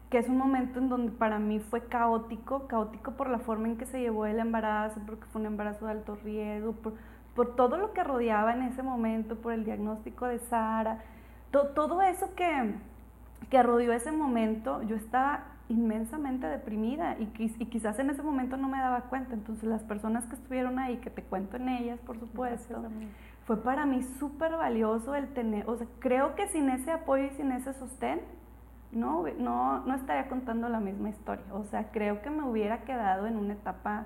que 0.09 0.19
es 0.19 0.29
un 0.29 0.37
momento 0.37 0.79
en 0.79 0.89
donde 0.89 1.11
para 1.11 1.39
mí 1.39 1.59
fue 1.59 1.85
caótico, 1.85 2.67
caótico 2.67 3.11
por 3.11 3.29
la 3.29 3.39
forma 3.39 3.67
en 3.67 3.77
que 3.77 3.85
se 3.85 3.99
llevó 3.99 4.25
el 4.25 4.39
embarazo, 4.39 5.01
porque 5.05 5.25
fue 5.25 5.41
un 5.41 5.47
embarazo 5.47 5.85
de 5.85 5.91
alto 5.91 6.15
riesgo, 6.23 6.73
por, 6.73 6.93
por 7.35 7.55
todo 7.55 7.77
lo 7.77 7.93
que 7.93 8.03
rodeaba 8.03 8.53
en 8.53 8.63
ese 8.63 8.83
momento, 8.83 9.35
por 9.35 9.53
el 9.53 9.65
diagnóstico 9.65 10.25
de 10.25 10.39
Sara, 10.39 10.99
todo 11.51 12.01
eso 12.01 12.33
que, 12.35 12.75
que 13.49 13.63
rodeó 13.63 13.93
ese 13.93 14.11
momento, 14.11 14.83
yo 14.83 14.95
estaba 14.95 15.43
inmensamente 15.69 16.47
deprimida 16.47 17.17
y, 17.19 17.29
y, 17.37 17.65
quizás 17.65 17.99
en 17.99 18.09
ese 18.09 18.23
momento 18.23 18.57
no 18.57 18.69
me 18.69 18.77
daba 18.77 19.01
cuenta. 19.01 19.33
Entonces 19.33 19.65
las 19.65 19.83
personas 19.83 20.25
que 20.25 20.35
estuvieron 20.35 20.79
ahí, 20.79 20.97
que 20.97 21.09
te 21.09 21.23
cuento 21.23 21.57
en 21.57 21.69
ellas, 21.69 21.99
por 21.99 22.19
supuesto, 22.19 22.83
fue 23.45 23.63
para 23.63 23.85
mí 23.85 24.03
súper 24.19 24.53
valioso 24.53 25.15
el 25.15 25.27
tener, 25.33 25.69
o 25.69 25.77
sea, 25.77 25.87
creo 25.99 26.35
que 26.35 26.47
sin 26.47 26.69
ese 26.69 26.91
apoyo 26.91 27.25
y 27.25 27.29
sin 27.31 27.51
ese 27.51 27.73
sostén, 27.73 28.21
no, 28.91 29.25
no, 29.37 29.85
no 29.85 29.95
estaría 29.95 30.29
contando 30.29 30.69
la 30.69 30.79
misma 30.79 31.09
historia. 31.09 31.43
O 31.51 31.63
sea, 31.65 31.91
creo 31.91 32.21
que 32.21 32.29
me 32.29 32.43
hubiera 32.43 32.83
quedado 32.83 33.27
en 33.27 33.37
una 33.37 33.53
etapa 33.53 34.05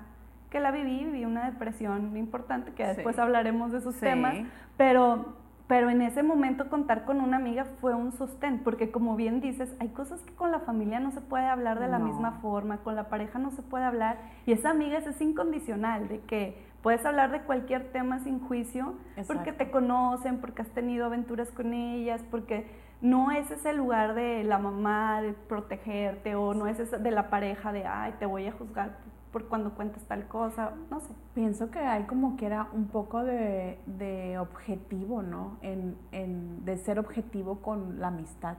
que 0.50 0.60
la 0.60 0.70
viví, 0.70 1.04
viví 1.04 1.24
una 1.24 1.50
depresión 1.50 2.16
importante, 2.16 2.72
que 2.72 2.86
después 2.86 3.18
hablaremos 3.18 3.72
de 3.72 3.78
esos 3.78 3.98
temas, 3.98 4.34
pero, 4.76 5.34
pero 5.72 5.88
en 5.88 6.02
ese 6.02 6.22
momento 6.22 6.68
contar 6.68 7.06
con 7.06 7.22
una 7.22 7.38
amiga 7.38 7.64
fue 7.80 7.94
un 7.94 8.12
sostén, 8.12 8.58
porque 8.58 8.90
como 8.90 9.16
bien 9.16 9.40
dices, 9.40 9.74
hay 9.80 9.88
cosas 9.88 10.20
que 10.20 10.34
con 10.34 10.52
la 10.52 10.60
familia 10.60 11.00
no 11.00 11.12
se 11.12 11.22
puede 11.22 11.46
hablar 11.46 11.80
de 11.80 11.88
la 11.88 11.98
misma 11.98 12.32
forma, 12.42 12.82
con 12.82 12.94
la 12.94 13.08
pareja 13.08 13.38
no 13.38 13.50
se 13.52 13.62
puede 13.62 13.84
hablar, 13.84 14.18
y 14.44 14.52
esa 14.52 14.68
amiga 14.68 14.98
es, 14.98 15.18
incondicional, 15.22 16.08
de 16.08 16.20
que 16.20 16.62
puedes 16.82 17.06
hablar 17.06 17.30
de 17.30 17.40
cualquier 17.40 17.90
tema 17.90 18.18
sin 18.18 18.38
juicio, 18.38 18.96
porque 19.26 19.54
te 19.54 19.70
conocen, 19.70 20.42
porque 20.42 20.60
has 20.60 20.68
tenido 20.68 21.06
aventuras 21.06 21.50
con 21.50 21.72
ellas, 21.72 22.22
porque 22.30 22.66
no 23.00 23.30
es 23.30 23.50
ese 23.50 23.72
lugar 23.72 24.12
de 24.12 24.44
la 24.44 24.58
mamá 24.58 25.22
de 25.22 25.32
protegerte, 25.32 26.34
o 26.34 26.52
no 26.52 26.66
es 26.66 26.80
ese 26.80 26.98
de 26.98 27.10
la 27.12 27.30
pareja 27.30 27.72
de, 27.72 27.86
ay, 27.86 28.12
te 28.18 28.26
voy 28.26 28.46
a 28.46 28.52
juzgar 28.52 28.98
por 29.32 29.46
cuando 29.46 29.70
cuentas 29.74 30.04
tal 30.04 30.26
cosa, 30.28 30.72
no 30.90 31.00
sé. 31.00 31.12
Pienso 31.34 31.70
que 31.70 31.78
hay 31.78 32.04
como 32.04 32.36
que 32.36 32.46
era 32.46 32.68
un 32.72 32.86
poco 32.86 33.24
de, 33.24 34.36
objetivo, 34.38 35.22
¿no? 35.22 35.56
En, 35.62 36.64
de 36.64 36.76
ser 36.76 36.98
objetivo 36.98 37.60
con 37.60 37.98
la 37.98 38.08
amistad. 38.08 38.56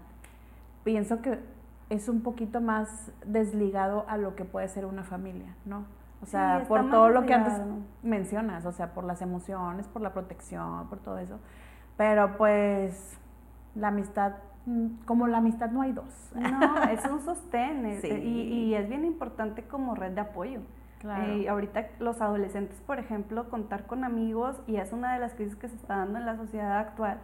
Pienso 0.83 1.21
que 1.21 1.39
es 1.89 2.09
un 2.09 2.21
poquito 2.21 2.59
más 2.59 3.11
desligado 3.25 4.05
a 4.07 4.17
lo 4.17 4.35
que 4.35 4.45
puede 4.45 4.67
ser 4.67 4.85
una 4.85 5.03
familia, 5.03 5.55
¿no? 5.65 5.85
O 6.23 6.25
sea, 6.25 6.63
por 6.67 6.89
todo 6.89 7.09
lo 7.09 7.25
que 7.25 7.33
antes 7.33 7.53
mencionas, 8.01 8.65
o 8.65 8.71
sea, 8.71 8.93
por 8.93 9.03
las 9.03 9.21
emociones, 9.21 9.87
por 9.87 10.01
la 10.01 10.13
protección, 10.13 10.87
por 10.87 10.99
todo 10.99 11.19
eso. 11.19 11.37
Pero 11.97 12.37
pues 12.37 13.19
la 13.75 13.89
amistad 13.89 14.33
como 15.05 15.27
la 15.27 15.39
amistad 15.39 15.71
no 15.71 15.81
hay 15.81 15.91
dos. 15.91 16.31
No, 16.35 16.83
es 16.91 17.05
un 17.05 17.21
sostén 17.21 17.99
y, 18.03 18.73
es 18.73 18.87
bien 18.87 19.05
importante 19.05 19.63
como 19.63 19.95
red 19.95 20.11
de 20.11 20.21
apoyo. 20.21 20.61
Eh, 21.03 21.49
ahorita 21.49 21.87
los 21.99 22.21
adolescentes, 22.21 22.79
por 22.79 22.97
ejemplo, 22.97 23.49
contar 23.49 23.85
con 23.87 24.05
amigos, 24.05 24.61
y 24.67 24.77
es 24.77 24.93
una 24.93 25.13
de 25.13 25.19
las 25.19 25.33
crisis 25.33 25.57
que 25.57 25.67
se 25.67 25.75
está 25.75 25.97
dando 25.97 26.17
en 26.17 26.25
la 26.25 26.37
sociedad 26.37 26.79
actual, 26.79 27.19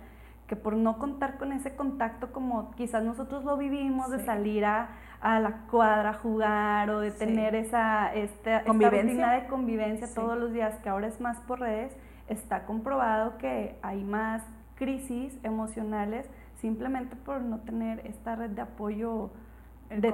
que 0.47 0.57
por 0.57 0.75
no 0.75 0.97
contar 0.97 1.37
con 1.37 1.53
ese 1.53 1.75
contacto 1.75 2.33
como 2.33 2.71
quizás 2.71 3.03
nosotros 3.03 3.45
lo 3.45 3.55
vivimos, 3.55 4.11
de 4.11 4.19
salir 4.25 4.65
a, 4.65 4.89
la 5.21 5.61
cuadra 5.71 6.09
a 6.09 6.13
jugar 6.13 6.89
o 6.89 6.99
de 6.99 7.11
tener 7.11 7.55
esa, 7.55 8.13
esta, 8.13 8.63
rutina 8.63 9.33
de 9.33 9.47
convivencia 9.47 10.13
todos 10.13 10.37
los 10.37 10.51
días, 10.51 10.75
que 10.79 10.89
ahora 10.89 11.07
es 11.07 11.21
más 11.21 11.37
por 11.41 11.61
redes, 11.61 11.95
está 12.27 12.65
comprobado 12.65 13.37
que 13.37 13.77
hay 13.81 14.03
más 14.03 14.43
crisis 14.75 15.37
emocionales 15.43 16.29
simplemente 16.59 17.15
por 17.15 17.41
no 17.41 17.59
tener 17.59 18.05
esta 18.05 18.35
red 18.35 18.51
de 18.51 18.61
apoyo 18.61 19.31
de, 19.89 20.11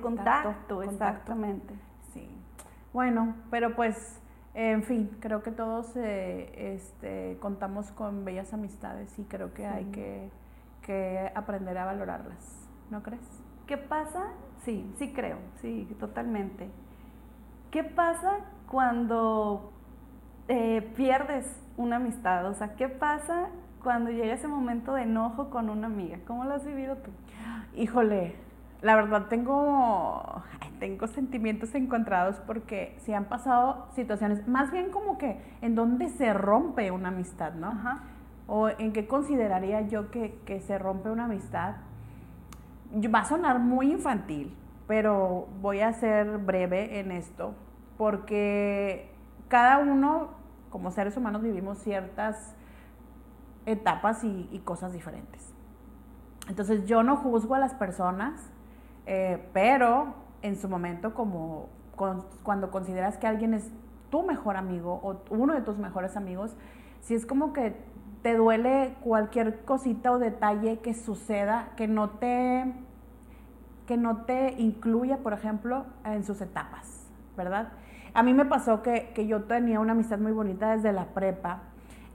contacto, 0.00 0.82
exactamente. 0.82 1.74
Sí. 2.12 2.28
Bueno, 2.92 3.36
pero 3.50 3.76
pues, 3.76 4.20
en 4.54 4.82
fin, 4.82 5.16
creo 5.20 5.42
que 5.42 5.52
todos 5.52 5.96
eh, 5.96 6.74
este, 6.74 7.38
contamos 7.40 7.90
con 7.92 8.24
bellas 8.24 8.52
amistades 8.52 9.16
y 9.18 9.24
creo 9.24 9.54
que 9.54 9.66
hay 9.66 9.84
que, 9.86 10.30
que 10.82 11.30
aprender 11.34 11.78
a 11.78 11.84
valorarlas, 11.84 12.68
¿no 12.90 13.02
crees? 13.02 13.42
¿Qué 13.66 13.76
pasa? 13.76 14.32
Sí, 14.64 14.92
sí 14.98 15.12
creo, 15.12 15.38
sí, 15.60 15.94
totalmente. 15.98 16.68
¿Qué 17.70 17.84
pasa 17.84 18.40
cuando 18.68 19.72
eh, 20.48 20.92
pierdes 20.96 21.46
una 21.76 21.96
amistad? 21.96 22.46
O 22.46 22.54
sea, 22.54 22.74
¿qué 22.74 22.88
pasa 22.88 23.48
cuando 23.82 24.10
llega 24.10 24.34
ese 24.34 24.48
momento 24.48 24.94
de 24.94 25.02
enojo 25.02 25.50
con 25.50 25.70
una 25.70 25.86
amiga? 25.86 26.18
¿Cómo 26.26 26.44
lo 26.44 26.54
has 26.54 26.64
vivido 26.64 26.96
tú? 26.96 27.10
Híjole, 27.74 28.36
la 28.80 28.96
verdad 28.96 29.26
tengo, 29.28 30.42
tengo 30.78 31.06
sentimientos 31.06 31.74
encontrados 31.74 32.40
porque 32.46 32.96
si 33.00 33.12
han 33.12 33.24
pasado 33.26 33.86
situaciones, 33.94 34.46
más 34.48 34.70
bien 34.70 34.90
como 34.90 35.18
que 35.18 35.40
en 35.60 35.74
donde 35.74 36.08
se 36.08 36.32
rompe 36.32 36.90
una 36.90 37.08
amistad, 37.08 37.54
¿no? 37.54 37.68
Ajá. 37.68 38.02
O 38.46 38.68
en 38.68 38.92
qué 38.92 39.06
consideraría 39.06 39.82
yo 39.82 40.10
que, 40.10 40.38
que 40.44 40.60
se 40.60 40.78
rompe 40.78 41.10
una 41.10 41.24
amistad. 41.24 41.76
Va 42.92 43.20
a 43.20 43.24
sonar 43.24 43.58
muy 43.60 43.90
infantil, 43.90 44.54
pero 44.86 45.48
voy 45.60 45.80
a 45.80 45.92
ser 45.92 46.38
breve 46.38 46.98
en 46.98 47.12
esto 47.12 47.54
porque 47.96 49.10
cada 49.46 49.78
uno, 49.78 50.30
como 50.70 50.90
seres 50.90 51.16
humanos, 51.16 51.40
vivimos 51.40 51.78
ciertas 51.78 52.56
etapas 53.66 54.24
y, 54.24 54.60
cosas 54.64 54.92
diferentes. 54.92 55.52
Entonces 56.48 56.84
yo 56.86 57.02
no 57.02 57.16
juzgo 57.16 57.54
a 57.54 57.58
las 57.58 57.74
personas, 57.74 58.50
eh, 59.06 59.48
pero 59.52 60.14
en 60.42 60.56
su 60.56 60.68
momento 60.68 61.14
como 61.14 61.68
cuando 62.42 62.70
consideras 62.70 63.16
que 63.16 63.26
alguien 63.26 63.54
es 63.54 63.70
tu 64.10 64.22
mejor 64.22 64.56
amigo 64.56 65.00
o 65.02 65.22
uno 65.30 65.54
de 65.54 65.60
tus 65.60 65.78
mejores 65.78 66.16
amigos, 66.16 66.56
si 67.00 67.14
es 67.14 67.26
como 67.26 67.52
que 67.52 67.76
te 68.22 68.34
duele 68.34 68.96
cualquier 69.02 69.64
cosita 69.64 70.12
o 70.12 70.18
detalle 70.18 70.78
que 70.78 70.94
suceda 70.94 71.70
que 71.76 71.88
no 71.88 72.10
te 72.10 72.72
que 73.86 73.96
no 73.96 74.18
te 74.18 74.54
incluya, 74.58 75.18
por 75.18 75.32
ejemplo, 75.32 75.86
en 76.04 76.24
sus 76.24 76.40
etapas, 76.40 77.10
¿verdad? 77.36 77.72
A 78.14 78.22
mí 78.22 78.32
me 78.32 78.44
pasó 78.44 78.80
que, 78.80 79.10
que 79.12 79.26
yo 79.26 79.44
tenía 79.44 79.80
una 79.80 79.92
amistad 79.92 80.18
muy 80.18 80.32
bonita 80.32 80.76
desde 80.76 80.92
la 80.92 81.06
prepa 81.06 81.62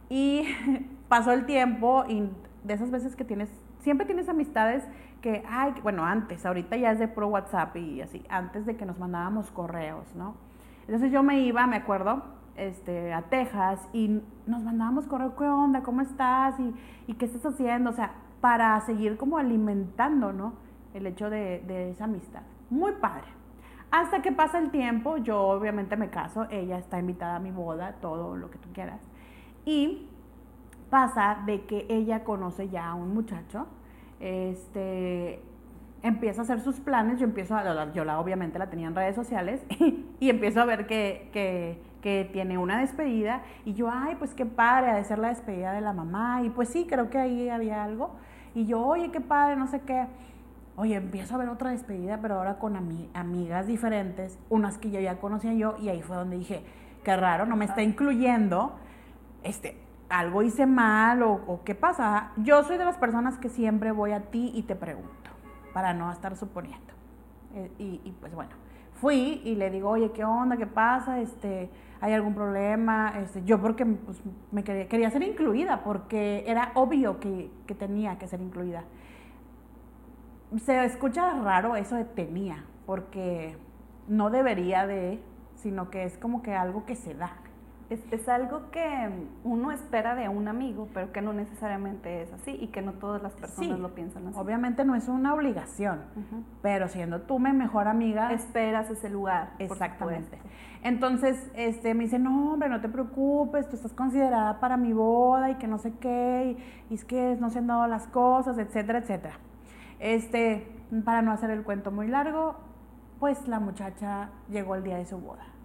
y 0.09 0.47
pasó 1.07 1.31
el 1.31 1.45
tiempo 1.45 2.05
y 2.07 2.29
de 2.63 2.73
esas 2.73 2.91
veces 2.91 3.15
que 3.15 3.23
tienes, 3.23 3.49
siempre 3.79 4.05
tienes 4.05 4.29
amistades 4.29 4.83
que, 5.21 5.43
ay, 5.49 5.73
bueno, 5.83 6.05
antes, 6.05 6.45
ahorita 6.45 6.77
ya 6.77 6.91
es 6.91 6.99
de 6.99 7.07
pro 7.07 7.27
WhatsApp 7.27 7.75
y 7.77 8.01
así, 8.01 8.23
antes 8.29 8.65
de 8.65 8.75
que 8.75 8.85
nos 8.85 8.99
mandábamos 8.99 9.51
correos, 9.51 10.13
¿no? 10.15 10.35
Entonces 10.81 11.11
yo 11.11 11.23
me 11.23 11.41
iba, 11.41 11.65
me 11.67 11.77
acuerdo, 11.77 12.23
este, 12.55 13.13
a 13.13 13.23
Texas 13.23 13.79
y 13.93 14.21
nos 14.45 14.63
mandábamos 14.63 15.05
correo, 15.05 15.35
¿qué 15.35 15.43
onda? 15.45 15.81
¿Cómo 15.81 16.01
estás? 16.01 16.55
¿Y, 17.07 17.13
qué 17.13 17.25
estás 17.25 17.45
haciendo? 17.45 17.89
O 17.89 17.93
sea, 17.93 18.13
para 18.41 18.79
seguir 18.81 19.17
como 19.17 19.37
alimentando, 19.37 20.33
¿no? 20.33 20.53
El 20.93 21.07
hecho 21.07 21.29
de, 21.29 21.63
de 21.67 21.91
esa 21.91 22.05
amistad. 22.05 22.41
Muy 22.69 22.93
padre. 22.93 23.27
Hasta 23.91 24.21
que 24.21 24.31
pasa 24.31 24.59
el 24.59 24.71
tiempo, 24.71 25.17
yo 25.17 25.41
obviamente 25.41 25.95
me 25.95 26.09
caso, 26.09 26.47
ella 26.49 26.77
está 26.77 26.99
invitada 26.99 27.37
a 27.37 27.39
mi 27.39 27.51
boda, 27.51 27.93
todo 28.01 28.35
lo 28.35 28.49
que 28.49 28.57
tú 28.57 28.69
quieras. 28.73 28.99
Y 29.65 30.06
pasa 30.89 31.39
de 31.45 31.65
que 31.65 31.85
ella 31.89 32.23
conoce 32.23 32.69
ya 32.69 32.89
a 32.89 32.95
un 32.95 33.13
muchacho, 33.13 33.67
este, 34.19 35.41
empieza 36.03 36.41
a 36.41 36.43
hacer 36.43 36.61
sus 36.61 36.79
planes, 36.79 37.19
yo 37.19 37.25
empiezo 37.25 37.55
a, 37.55 37.91
yo 37.93 38.05
la 38.05 38.19
obviamente 38.19 38.59
la 38.59 38.69
tenía 38.69 38.87
en 38.87 38.95
redes 38.95 39.15
sociales 39.15 39.65
y, 40.19 40.29
empiezo 40.29 40.61
a 40.61 40.65
ver 40.65 40.87
que, 40.87 41.29
que, 41.33 41.81
que, 42.01 42.29
tiene 42.31 42.57
una 42.57 42.79
despedida 42.79 43.41
y 43.65 43.73
yo, 43.73 43.89
ay, 43.91 44.15
pues 44.17 44.33
qué 44.33 44.45
padre, 44.45 44.91
ha 44.91 44.95
de 44.95 45.03
ser 45.03 45.19
la 45.19 45.29
despedida 45.29 45.73
de 45.73 45.81
la 45.81 45.93
mamá 45.93 46.41
y 46.43 46.49
pues 46.49 46.69
sí, 46.69 46.87
creo 46.89 47.09
que 47.09 47.17
ahí 47.17 47.49
había 47.49 47.83
algo 47.83 48.11
y 48.57 48.65
yo, 48.65 48.83
oye, 48.83 49.11
qué 49.11 49.21
padre, 49.21 49.55
no 49.55 49.67
sé 49.67 49.81
qué. 49.81 50.07
Oye, 50.77 50.95
empiezo 50.95 51.35
a 51.35 51.37
ver 51.37 51.49
otra 51.49 51.71
despedida, 51.71 52.19
pero 52.21 52.35
ahora 52.35 52.57
con 52.57 52.75
amigas 52.75 53.67
diferentes, 53.67 54.39
unas 54.49 54.77
que 54.77 54.89
yo 54.89 54.99
ya 54.99 55.19
conocía 55.19 55.53
yo, 55.53 55.75
y 55.79 55.89
ahí 55.89 56.01
fue 56.01 56.15
donde 56.15 56.37
dije, 56.37 56.63
qué 57.03 57.15
raro, 57.15 57.45
no 57.45 57.55
me 57.55 57.65
está 57.65 57.83
incluyendo. 57.83 58.75
Este, 59.43 59.77
algo 60.09 60.41
hice 60.41 60.65
mal 60.65 61.23
o, 61.23 61.61
qué 61.63 61.75
pasa. 61.75 62.31
Yo 62.37 62.63
soy 62.63 62.77
de 62.77 62.85
las 62.85 62.97
personas 62.97 63.37
que 63.37 63.49
siempre 63.49 63.91
voy 63.91 64.11
a 64.11 64.31
ti 64.31 64.51
y 64.53 64.63
te 64.63 64.75
pregunto, 64.75 65.29
para 65.73 65.93
no 65.93 66.11
estar 66.11 66.35
suponiendo. 66.35 66.93
Eh, 67.53 67.71
y, 67.77 68.11
pues 68.19 68.33
bueno, 68.33 68.51
fui 68.93 69.41
y 69.43 69.55
le 69.55 69.69
digo, 69.69 69.89
oye, 69.89 70.11
¿qué 70.11 70.23
onda? 70.23 70.57
¿Qué 70.57 70.67
pasa? 70.67 71.19
Este, 71.19 71.69
¿Hay 72.01 72.13
algún 72.13 72.33
problema? 72.33 73.13
Este, 73.19 73.43
yo 73.43 73.61
porque 73.61 73.85
pues, 73.85 74.21
me 74.51 74.63
quería, 74.63 74.87
quería, 74.87 75.09
ser 75.09 75.23
incluida, 75.23 75.83
porque 75.83 76.43
era 76.47 76.71
obvio 76.75 77.19
que, 77.19 77.51
que 77.65 77.75
tenía 77.75 78.17
que 78.17 78.27
ser 78.27 78.41
incluida. 78.41 78.83
Se 80.57 80.85
escucha 80.85 81.33
raro 81.41 81.75
eso 81.75 81.95
de 81.95 82.05
tenía, 82.05 82.63
porque 82.85 83.57
no 84.07 84.29
debería 84.29 84.87
de, 84.87 85.21
sino 85.55 85.89
que 85.89 86.05
es 86.05 86.17
como 86.17 86.41
que 86.41 86.55
algo 86.55 86.85
que 86.85 86.95
se 86.95 87.13
da 87.13 87.31
es, 87.89 88.27
algo 88.27 88.69
que 88.71 89.09
uno 89.43 89.71
espera 89.71 90.15
de 90.15 90.27
un 90.27 90.47
amigo, 90.47 90.89
pero 90.93 91.11
que 91.13 91.21
no 91.21 91.31
necesariamente 91.31 92.21
es 92.21 92.33
así 92.33 92.51
y 92.51 92.67
que 92.67 92.81
no 92.81 92.93
todas 92.93 93.21
las 93.23 93.33
personas 93.33 93.79
lo 93.79 93.95
piensan 93.95 94.27
así. 94.27 94.37
Obviamente 94.37 94.83
no 94.83 94.95
es 94.95 95.07
una 95.07 95.33
obligación, 95.33 96.01
pero 96.61 96.89
siendo 96.89 97.21
tú 97.21 97.39
mi 97.39 97.53
mejor 97.53 97.87
amiga... 97.87 98.33
Esperas 98.33 98.89
ese 98.89 99.09
lugar. 99.09 99.53
Exactamente. 99.59 100.37
Entonces, 100.83 101.49
este, 101.55 101.93
me 101.93 102.03
dice, 102.03 102.19
no, 102.19 102.53
hombre, 102.53 102.69
no 102.69 102.81
te 102.81 102.89
preocupes, 102.89 103.67
tú 103.69 103.75
estás 103.77 103.93
considerada 103.93 104.59
para 104.59 104.77
mi 104.77 104.93
boda 104.93 105.49
y 105.49 105.55
que 105.55 105.67
no 105.67 105.77
sé 105.77 105.93
qué, 105.99 106.57
y, 106.89 106.93
es 106.93 107.05
que 107.05 107.37
no 107.39 107.49
se 107.49 107.59
han 107.59 107.67
dado 107.67 107.87
las 107.87 108.07
cosas, 108.07 108.57
etcétera, 108.57 108.99
etcétera. 108.99 109.39
Este, 109.99 110.67
para 111.05 111.21
no 111.21 111.31
hacer 111.31 111.49
el 111.49 111.63
cuento 111.63 111.91
muy 111.91 112.07
largo, 112.07 112.55
pues 113.19 113.47
la 113.47 113.59
muchacha 113.59 114.29
llegó 114.49 114.75
el 114.75 114.83
día 114.83 114.97
de 114.97 115.05
su 115.05 115.17
boda 115.17 115.56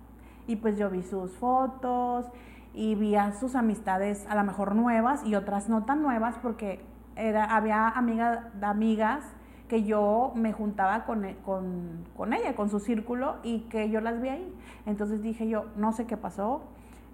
y 0.46 0.56
pues 0.56 0.78
yo 0.78 0.90
vi 0.90 1.02
sus 1.02 1.32
fotos 1.37 2.26
y 2.75 2.94
vi 2.94 3.16
a 3.16 3.32
sus 3.32 3.54
amistades 3.54 4.26
a 4.28 4.34
lo 4.34 4.44
mejor 4.44 4.75
nuevas 4.75 5.25
y 5.25 5.34
otras 5.34 5.68
no 5.68 5.84
tan 5.84 6.02
nuevas 6.02 6.37
porque 6.42 6.80
era, 7.16 7.44
había 7.44 7.88
amiga, 7.88 8.50
amigas 8.62 9.25
que 9.68 9.84
yo 9.84 10.32
me 10.34 10.52
juntaba 10.52 11.04
con, 11.04 11.25
e, 11.25 11.37
con, 11.44 12.04
con, 12.16 12.32
ella, 12.32 12.54
con 12.54 12.68
su 12.68 12.78
círculo 12.78 13.37
y 13.42 13.61
que 13.70 13.88
yo 13.90 14.00
las 14.00 14.20
vi 14.20 14.28
ahí. 14.28 14.54
Entonces 14.87 15.22
dije 15.22 15.49
yo, 15.49 15.66
no 15.76 15.92
sé 15.92 16.06
qué 16.06 16.16
pasó, 16.16 16.62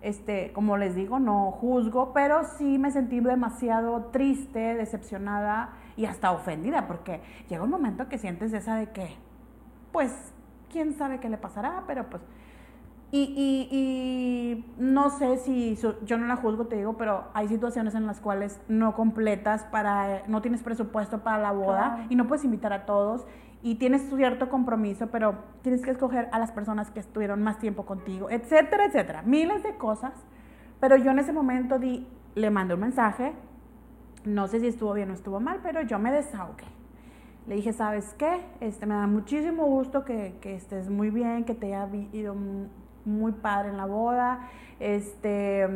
Este, 0.01 0.53
como 0.53 0.77
les 0.77 0.95
digo, 0.95 1.19
no 1.19 1.51
juzgo, 1.51 2.13
pero 2.13 2.45
sí 2.45 2.79
me 2.79 2.91
sentí 2.93 3.19
demasiado 3.21 4.11
triste, 4.13 4.75
decepcionada 4.77 5.71
y 5.97 6.07
hasta 6.07 6.31
ofendida, 6.31 6.87
porque 6.87 7.21
llega 7.49 7.65
un 7.65 7.71
momento 7.71 8.07
que 8.09 8.17
sientes 8.17 8.53
esa 8.53 8.77
de 8.77 8.87
que, 8.93 9.17
pues, 9.91 10.13
quién 10.71 10.95
sabe 10.95 11.19
qué 11.19 11.29
le 11.29 11.37
pasará, 11.37 11.83
pero 11.89 12.09
pues 12.09 12.23
y, 13.11 13.69
y, 13.71 14.75
no 14.77 15.09
sé 15.09 15.39
si 15.39 15.79
yo 16.05 16.19
no 16.19 16.27
la 16.27 16.37
juzgo, 16.37 16.67
te 16.67 16.77
digo, 16.77 16.99
pero 16.99 17.25
hay 17.33 17.49
situaciones 17.49 17.95
en 17.95 18.07
las 18.07 18.21
cuales 18.21 18.61
no 18.69 18.95
completas 18.95 19.65
para, 19.65 20.25
no 20.27 20.43
tienes 20.43 20.63
presupuesto 20.63 21.21
para 21.21 21.39
la 21.39 21.53
boda 21.53 22.07
y 22.11 22.17
no 22.17 22.27
puedes 22.27 22.45
invitar 22.45 22.75
a 22.75 22.85
todos 22.85 23.27
y 23.63 23.77
tienes 23.77 24.03
cierto 24.15 24.51
compromiso, 24.51 25.09
pero 25.09 25.37
tienes 25.63 25.83
que 25.83 25.91
escoger 25.91 26.29
a 26.33 26.39
las 26.39 26.53
personas 26.53 26.91
que 26.91 27.01
estuvieron 27.01 27.43
más 27.43 27.59
tiempo 27.59 27.87
contigo, 27.87 28.29
etcétera, 28.31 28.85
etcétera. 28.85 29.23
Miles 29.23 29.63
de 29.63 29.77
cosas, 29.77 30.13
pero 30.79 30.97
yo 30.97 31.11
en 31.11 31.19
ese 31.19 31.33
momento 31.33 31.79
di, 31.79 32.07
le 32.35 32.51
mandé 32.51 32.75
un 32.75 32.81
mensaje, 32.81 33.33
no 34.25 34.49
sé 34.49 34.61
si 34.61 34.67
estuvo 34.67 34.93
bien 34.93 35.11
o 35.11 35.15
estuvo 35.15 35.41
mal, 35.41 35.61
pero 35.63 35.81
yo 35.81 35.99
me 35.99 36.13
desahogué. 36.13 36.67
Le 37.47 37.55
dije, 37.55 37.73
¿sabes 37.73 38.15
qué? 38.19 38.45
Este, 38.61 38.85
me 38.85 38.95
da 38.95 39.07
muchísimo 39.07 39.65
gusto 39.65 40.05
que, 40.05 40.37
que 40.43 40.55
estés 40.55 40.91
muy 40.91 41.09
bien, 41.09 41.45
que 41.45 41.55
te 41.55 41.75
haya 41.75 41.89
ido 42.13 42.35
muy 43.09 43.33
padre 43.33 43.71
en 43.71 43.77
la 43.77 43.87
boda. 43.87 44.49
Este, 44.79 45.67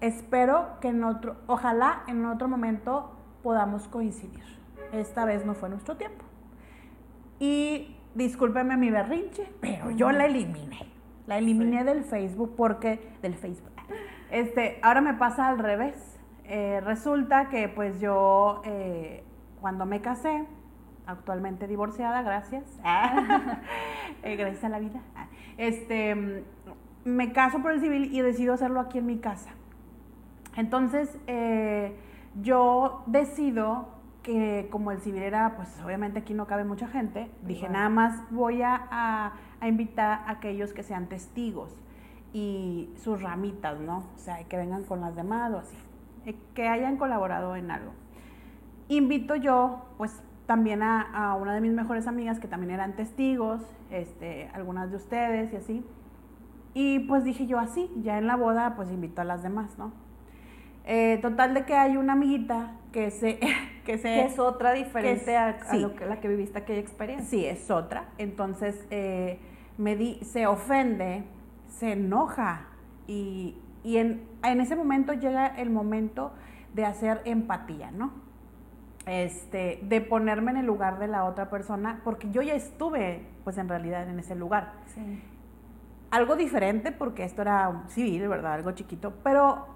espero 0.00 0.78
que 0.80 0.88
en 0.88 1.04
otro, 1.04 1.36
ojalá 1.46 2.02
en 2.08 2.26
otro 2.26 2.48
momento 2.48 3.12
podamos 3.42 3.88
coincidir. 3.88 4.44
Esta 4.92 5.24
vez 5.24 5.46
no 5.46 5.54
fue 5.54 5.68
nuestro 5.68 5.96
tiempo. 5.96 6.24
Y 7.38 7.96
discúlpeme 8.14 8.76
mi 8.76 8.90
berrinche, 8.90 9.50
pero 9.60 9.90
yo 9.90 10.10
la 10.12 10.26
eliminé. 10.26 10.92
La 11.26 11.38
eliminé 11.38 11.84
del 11.84 12.04
Facebook 12.04 12.54
porque, 12.56 13.16
del 13.22 13.34
Facebook. 13.34 13.72
Este, 14.30 14.78
ahora 14.82 15.00
me 15.00 15.14
pasa 15.14 15.48
al 15.48 15.58
revés. 15.58 16.18
Eh, 16.44 16.80
resulta 16.84 17.48
que 17.48 17.68
pues 17.68 18.00
yo 18.00 18.60
eh, 18.64 19.24
cuando 19.60 19.86
me 19.86 20.02
casé, 20.02 20.46
actualmente 21.06 21.66
divorciada, 21.66 22.22
gracias. 22.22 22.64
Eh, 24.22 24.36
gracias 24.36 24.64
a 24.64 24.70
la 24.70 24.78
vida. 24.78 25.02
Este, 25.58 26.44
me 27.04 27.32
caso 27.32 27.60
por 27.60 27.72
el 27.72 27.80
civil 27.80 28.14
y 28.14 28.22
decido 28.22 28.54
hacerlo 28.54 28.80
aquí 28.80 28.96
en 28.96 29.04
mi 29.04 29.18
casa. 29.18 29.50
Entonces, 30.56 31.18
eh, 31.26 31.94
yo 32.40 33.02
decido 33.06 33.88
que 34.22 34.68
como 34.70 34.90
el 34.90 35.00
civil 35.00 35.22
era, 35.22 35.54
pues 35.56 35.68
obviamente 35.84 36.20
aquí 36.20 36.32
no 36.32 36.46
cabe 36.46 36.64
mucha 36.64 36.88
gente, 36.88 37.30
dije 37.42 37.68
nada 37.68 37.90
más 37.90 38.22
voy 38.30 38.62
a, 38.62 39.32
invitar 39.62 40.22
a 40.26 40.30
aquellos 40.30 40.72
que 40.72 40.82
sean 40.82 41.08
testigos 41.08 41.74
y 42.32 42.90
sus 42.96 43.22
ramitas, 43.22 43.78
¿no? 43.80 44.04
O 44.14 44.18
sea, 44.18 44.42
que 44.44 44.56
vengan 44.56 44.84
con 44.84 45.00
las 45.00 45.14
demás 45.14 45.52
o 45.52 45.58
así, 45.58 45.76
eh, 46.26 46.36
que 46.54 46.68
hayan 46.68 46.96
colaborado 46.96 47.54
en 47.56 47.70
algo. 47.70 47.92
Invito 48.88 49.36
yo, 49.36 49.86
pues 49.98 50.22
también 50.46 50.82
a, 50.82 51.00
a, 51.00 51.34
una 51.34 51.54
de 51.54 51.60
mis 51.60 51.72
mejores 51.72 52.06
amigas 52.06 52.38
que 52.38 52.48
también 52.48 52.70
eran 52.70 52.94
testigos, 52.96 53.62
este, 53.90 54.48
algunas 54.52 54.90
de 54.90 54.96
ustedes 54.96 55.52
y 55.52 55.56
así. 55.56 55.84
Y 56.74 57.00
pues 57.00 57.24
dije 57.24 57.46
yo 57.46 57.58
así, 57.58 57.90
ya 58.02 58.18
en 58.18 58.26
la 58.26 58.36
boda 58.36 58.74
pues 58.76 58.90
invito 58.90 59.20
a 59.20 59.24
las 59.24 59.42
demás, 59.42 59.78
¿no? 59.78 59.92
Eh, 60.86 61.18
total 61.22 61.54
de 61.54 61.64
que 61.64 61.74
hay 61.74 61.96
una 61.96 62.12
amiguita 62.12 62.72
que 62.92 63.10
se... 63.10 63.38
Que, 63.84 63.98
se, 63.98 64.24
es 64.24 64.38
otra 64.38 64.72
diferente 64.72 65.36
a, 65.36 65.58
lo 65.74 65.94
que, 65.94 66.06
la 66.06 66.18
que 66.18 66.26
viviste 66.26 66.56
aquella 66.56 66.80
experiencia. 66.80 67.28
Sí, 67.28 67.44
es 67.44 67.70
otra. 67.70 68.06
Entonces 68.16 68.82
eh, 68.88 69.38
me 69.76 69.94
di, 69.94 70.20
se 70.24 70.46
ofende, 70.46 71.24
se 71.68 71.92
enoja 71.92 72.68
y, 73.06 73.58
y 73.82 73.98
en, 73.98 74.26
en 74.42 74.62
ese 74.62 74.74
momento 74.74 75.12
llega 75.12 75.48
el 75.48 75.68
momento 75.68 76.32
de 76.72 76.86
hacer 76.86 77.20
empatía, 77.26 77.90
¿no? 77.90 78.23
Este, 79.06 79.80
de 79.82 80.00
ponerme 80.00 80.52
en 80.52 80.56
el 80.58 80.66
lugar 80.66 80.98
de 80.98 81.08
la 81.08 81.24
otra 81.24 81.50
persona, 81.50 82.00
porque 82.04 82.30
yo 82.30 82.40
ya 82.40 82.54
estuve, 82.54 83.26
pues 83.44 83.58
en 83.58 83.68
realidad, 83.68 84.08
en 84.08 84.18
ese 84.18 84.34
lugar. 84.34 84.72
Sí 84.86 85.22
algo 86.14 86.36
diferente 86.36 86.92
porque 86.92 87.24
esto 87.24 87.42
era 87.42 87.82
civil, 87.88 88.28
¿verdad? 88.28 88.52
Algo 88.52 88.70
chiquito, 88.70 89.14
pero 89.24 89.66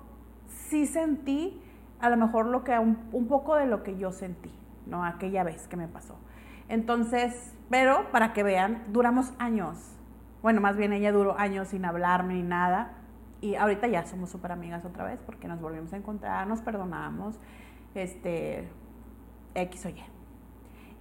sí 0.47 0.87
sentí 0.87 1.61
a 1.99 2.09
lo 2.11 2.17
mejor 2.17 2.47
lo 2.47 2.63
que 2.63 2.79
un, 2.79 3.27
poco 3.27 3.57
de 3.57 3.67
lo 3.67 3.83
que 3.83 3.99
yo 3.99 4.13
sentí, 4.13 4.53
¿no? 4.87 5.05
Aquella 5.05 5.43
vez 5.43 5.67
que 5.67 5.77
me 5.77 5.89
pasó. 5.89 6.17
Entonces, 6.69 7.57
pero 7.71 8.13
para 8.13 8.33
que 8.35 8.45
vean, 8.45 8.85
duramos 8.93 9.33
años. 9.41 9.97
Bueno, 10.41 10.61
más 10.61 10.77
bien 10.77 10.93
ella 10.93 11.11
duró 11.11 11.37
años 11.37 11.69
sin 11.69 11.85
hablarme 11.85 12.35
ni 12.35 12.45
nada. 12.45 12.93
Y 13.41 13.57
ahorita 13.57 13.89
ya 13.89 14.07
somos 14.07 14.31
súper 14.31 14.53
amigas 14.53 14.85
otra 14.85 15.05
vez 15.05 15.19
porque 15.27 15.49
nos 15.49 15.61
volvimos 15.61 15.93
a 15.93 15.97
encontrar, 15.97 16.47
nos 16.47 16.61
perdonamos, 16.61 17.41
este, 17.97 18.69
X 19.63 19.87
o 19.87 19.89
Y. 19.89 20.03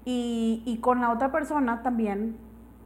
Y, 0.06 0.64
y 0.66 0.78
con 0.80 1.02
la 1.02 1.12
otra 1.12 1.32
persona 1.32 1.82
también 1.84 2.38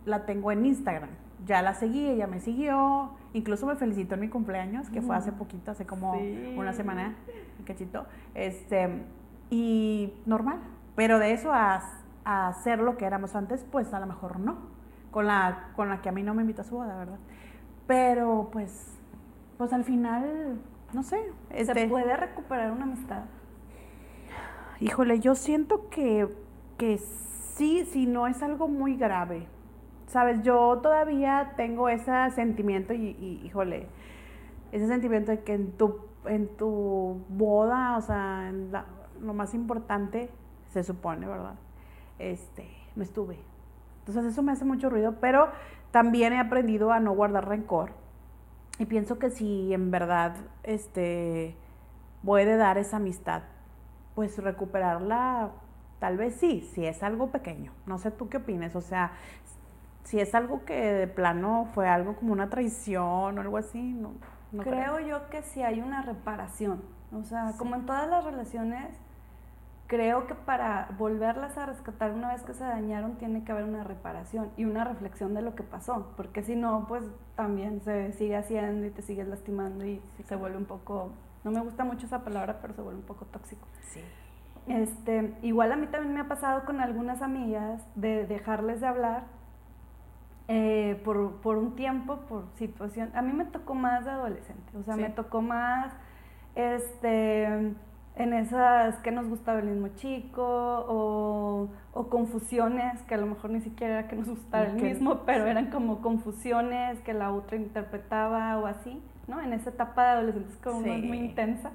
la 0.06 0.26
tengo 0.26 0.52
en 0.52 0.66
Instagram 0.66 1.10
ya 1.46 1.62
la 1.62 1.74
seguí, 1.74 2.08
ella 2.08 2.28
me 2.28 2.40
siguió, 2.40 3.12
incluso 3.34 3.66
me 3.66 3.76
felicitó 3.76 4.16
en 4.16 4.22
mi 4.22 4.30
cumpleaños, 4.30 4.90
que 4.90 5.02
fue 5.02 5.16
hace 5.16 5.32
poquito, 5.32 5.72
hace 5.72 5.86
como 5.86 6.14
una 6.56 6.74
semana, 6.74 7.16
un 7.60 7.66
cachito, 7.66 8.06
este, 8.36 9.04
y 9.50 10.14
normal, 10.26 10.60
pero 10.96 11.20
de 11.20 11.34
eso 11.34 11.52
a, 11.52 11.82
a 12.26 12.54
ser 12.64 12.80
lo 12.80 12.98
que 12.98 13.06
éramos 13.06 13.36
antes, 13.36 13.66
pues 13.72 13.94
a 13.94 14.00
lo 14.00 14.06
mejor 14.06 14.40
no, 14.40 14.58
con 15.10 15.28
la, 15.28 15.70
con 15.76 15.90
la 15.90 16.02
que 16.02 16.10
a 16.10 16.12
mí 16.12 16.24
no 16.24 16.34
me 16.34 16.42
invitó 16.42 16.62
a 16.62 16.66
su 16.66 16.76
boda, 16.76 16.96
¿verdad? 16.96 17.20
Pero 17.88 18.50
pues, 18.52 18.98
pues 19.58 19.74
al 19.74 19.84
final, 19.84 20.60
no 20.94 21.04
sé. 21.04 21.18
¿Se 21.50 21.62
este 21.62 21.88
puede 21.88 22.16
recuperar 22.16 22.72
una 22.72 22.84
amistad? 22.84 23.24
Híjole, 24.82 25.22
yo 25.22 25.36
siento 25.36 25.88
que, 25.90 26.28
que 26.78 26.98
sí, 26.98 27.86
si 27.86 28.06
no 28.06 28.28
es 28.28 28.44
algo 28.44 28.68
muy 28.68 28.98
grave 28.98 29.48
Sabes, 30.12 30.42
yo 30.42 30.80
todavía 30.84 31.54
tengo 31.56 31.88
ese 31.88 32.12
sentimiento 32.32 32.94
y, 32.94 33.40
híjole, 33.46 33.88
ese 34.74 34.86
sentimiento 34.86 35.32
de 35.32 35.40
que 35.40 35.54
en 35.54 35.72
tu, 35.72 36.02
en 36.26 36.50
tu 36.58 37.24
boda, 37.30 37.96
o 37.96 38.02
sea, 38.02 38.52
lo 39.22 39.34
más 39.34 39.54
importante, 39.54 40.30
se 40.68 40.84
supone, 40.84 41.28
¿verdad? 41.28 41.56
Este, 42.20 42.68
no 42.98 43.04
estuve. 43.04 43.40
Entonces 44.00 44.26
eso 44.26 44.44
me 44.44 44.52
hace 44.52 44.66
mucho 44.66 44.90
ruido, 44.90 45.16
pero 45.22 45.48
también 45.92 46.34
he 46.34 46.40
aprendido 46.40 46.92
a 46.92 47.00
no 47.00 47.14
guardar 47.14 47.48
rencor. 47.48 47.94
Y 48.80 48.88
pienso 48.88 49.18
que 49.18 49.30
si 49.30 49.74
en 49.74 49.92
verdad 49.92 50.36
este, 50.64 51.56
puede 52.22 52.58
dar 52.58 52.78
esa 52.78 52.98
amistad, 52.98 53.44
pues 54.16 54.38
recuperarla, 54.38 55.52
tal 56.00 56.18
vez 56.18 56.36
sí, 56.36 56.70
si 56.74 56.86
es 56.86 57.04
algo 57.04 57.28
pequeño. 57.32 57.72
No 57.86 57.98
sé 57.98 58.12
tú 58.12 58.30
qué 58.30 58.38
opinas, 58.38 58.76
o 58.76 58.82
sea, 58.82 59.14
si 60.04 60.20
es 60.20 60.34
algo 60.36 60.66
que 60.66 60.74
de 60.74 61.08
plano 61.08 61.68
fue 61.74 61.88
algo 61.88 62.16
como 62.16 62.34
una 62.34 62.50
traición 62.50 63.38
o 63.38 63.42
algo 63.42 63.58
así, 63.58 63.94
no. 63.94 64.14
creo, 64.64 65.00
yo 65.00 65.30
que 65.30 65.42
si 65.42 65.62
hay 65.64 65.82
una 65.82 66.02
reparación. 66.02 66.82
O 67.14 67.24
sea, 67.24 67.54
como 67.58 67.76
en 67.76 67.86
todas 67.86 68.10
las 68.10 68.24
relaciones, 68.24 68.98
creo 69.92 70.26
que 70.26 70.36
para 70.36 70.88
volverlas 70.98 71.58
a 71.58 71.66
rescatar 71.66 72.14
una 72.14 72.32
vez 72.32 72.44
que 72.44 72.54
se 72.54 72.64
dañaron 72.64 73.18
tiene 73.18 73.44
que 73.44 73.52
haber 73.52 73.66
una 73.66 73.84
reparación 73.84 74.50
y 74.56 74.64
una 74.64 74.86
reflexión 74.86 75.34
de 75.34 75.42
lo 75.42 75.54
que 75.54 75.64
pasó, 75.64 76.14
porque 76.16 76.44
si 76.44 76.56
no, 76.56 76.86
pues 76.88 77.04
también 77.36 77.82
se 77.82 78.14
sigue 78.14 78.38
haciendo 78.38 78.86
y 78.86 78.92
te 78.92 79.02
sigues 79.02 79.28
lastimando 79.28 79.86
y 79.86 80.02
se 80.26 80.36
vuelve 80.38 80.58
un 80.58 80.66
poco, 80.66 81.12
no 81.44 81.52
me 81.52 81.62
gusta 81.62 81.84
mucho 81.84 82.06
esa 82.06 82.24
palabra, 82.24 82.60
pero 82.62 82.74
se 82.74 82.82
vuelve 82.82 83.00
un 83.00 83.06
poco 83.06 83.26
tóxico. 83.26 83.68
Sí. 83.90 84.02
Este, 84.68 85.36
igual 85.42 85.72
a 85.72 85.76
mí 85.76 85.88
también 85.88 86.14
me 86.14 86.20
ha 86.20 86.28
pasado 86.28 86.66
con 86.66 86.80
algunas 86.82 87.22
amigas 87.22 87.84
de 87.96 88.28
dejarles 88.28 88.80
de 88.82 88.88
hablar 88.88 89.24
eh, 90.48 91.02
por, 91.04 91.42
por, 91.42 91.58
un 91.58 91.76
tiempo, 91.76 92.18
por 92.28 92.46
situación. 92.56 93.10
A 93.16 93.22
mí 93.22 93.34
me 93.34 93.46
tocó 93.46 93.74
más 93.74 94.06
de 94.06 94.12
adolescente, 94.12 94.78
o 94.78 94.84
sea, 94.84 94.96
me 94.96 95.10
tocó 95.10 95.42
más 95.42 95.94
este, 96.56 97.46
en 98.16 98.34
esas 98.34 98.98
que 98.98 99.12
nos 99.12 99.28
gustaba 99.28 99.60
el 99.60 99.66
mismo 99.66 99.90
chico 99.96 100.44
o, 100.44 101.70
o, 101.94 102.10
confusiones 102.10 103.02
que 103.04 103.16
a 103.16 103.18
lo 103.18 103.28
mejor 103.28 103.52
ni 103.52 103.62
siquiera 103.62 104.00
era 104.00 104.08
que 104.08 104.16
nos 104.16 104.28
gustaba 104.28 104.66
el 104.66 104.82
mismo, 104.82 105.22
pero 105.26 105.46
eran 105.46 105.72
como 105.72 106.02
confusiones 106.02 107.00
que 107.02 107.14
la 107.14 107.32
otra 107.32 107.56
interpretaba 107.56 108.58
o 108.58 108.66
así, 108.66 109.02
¿no? 109.28 109.42
En 109.42 109.54
esa 109.54 109.70
etapa 109.70 110.04
de 110.04 110.10
adolescentes 110.10 110.58
como 110.58 110.82
muy 110.82 111.18
intensa. 111.18 111.72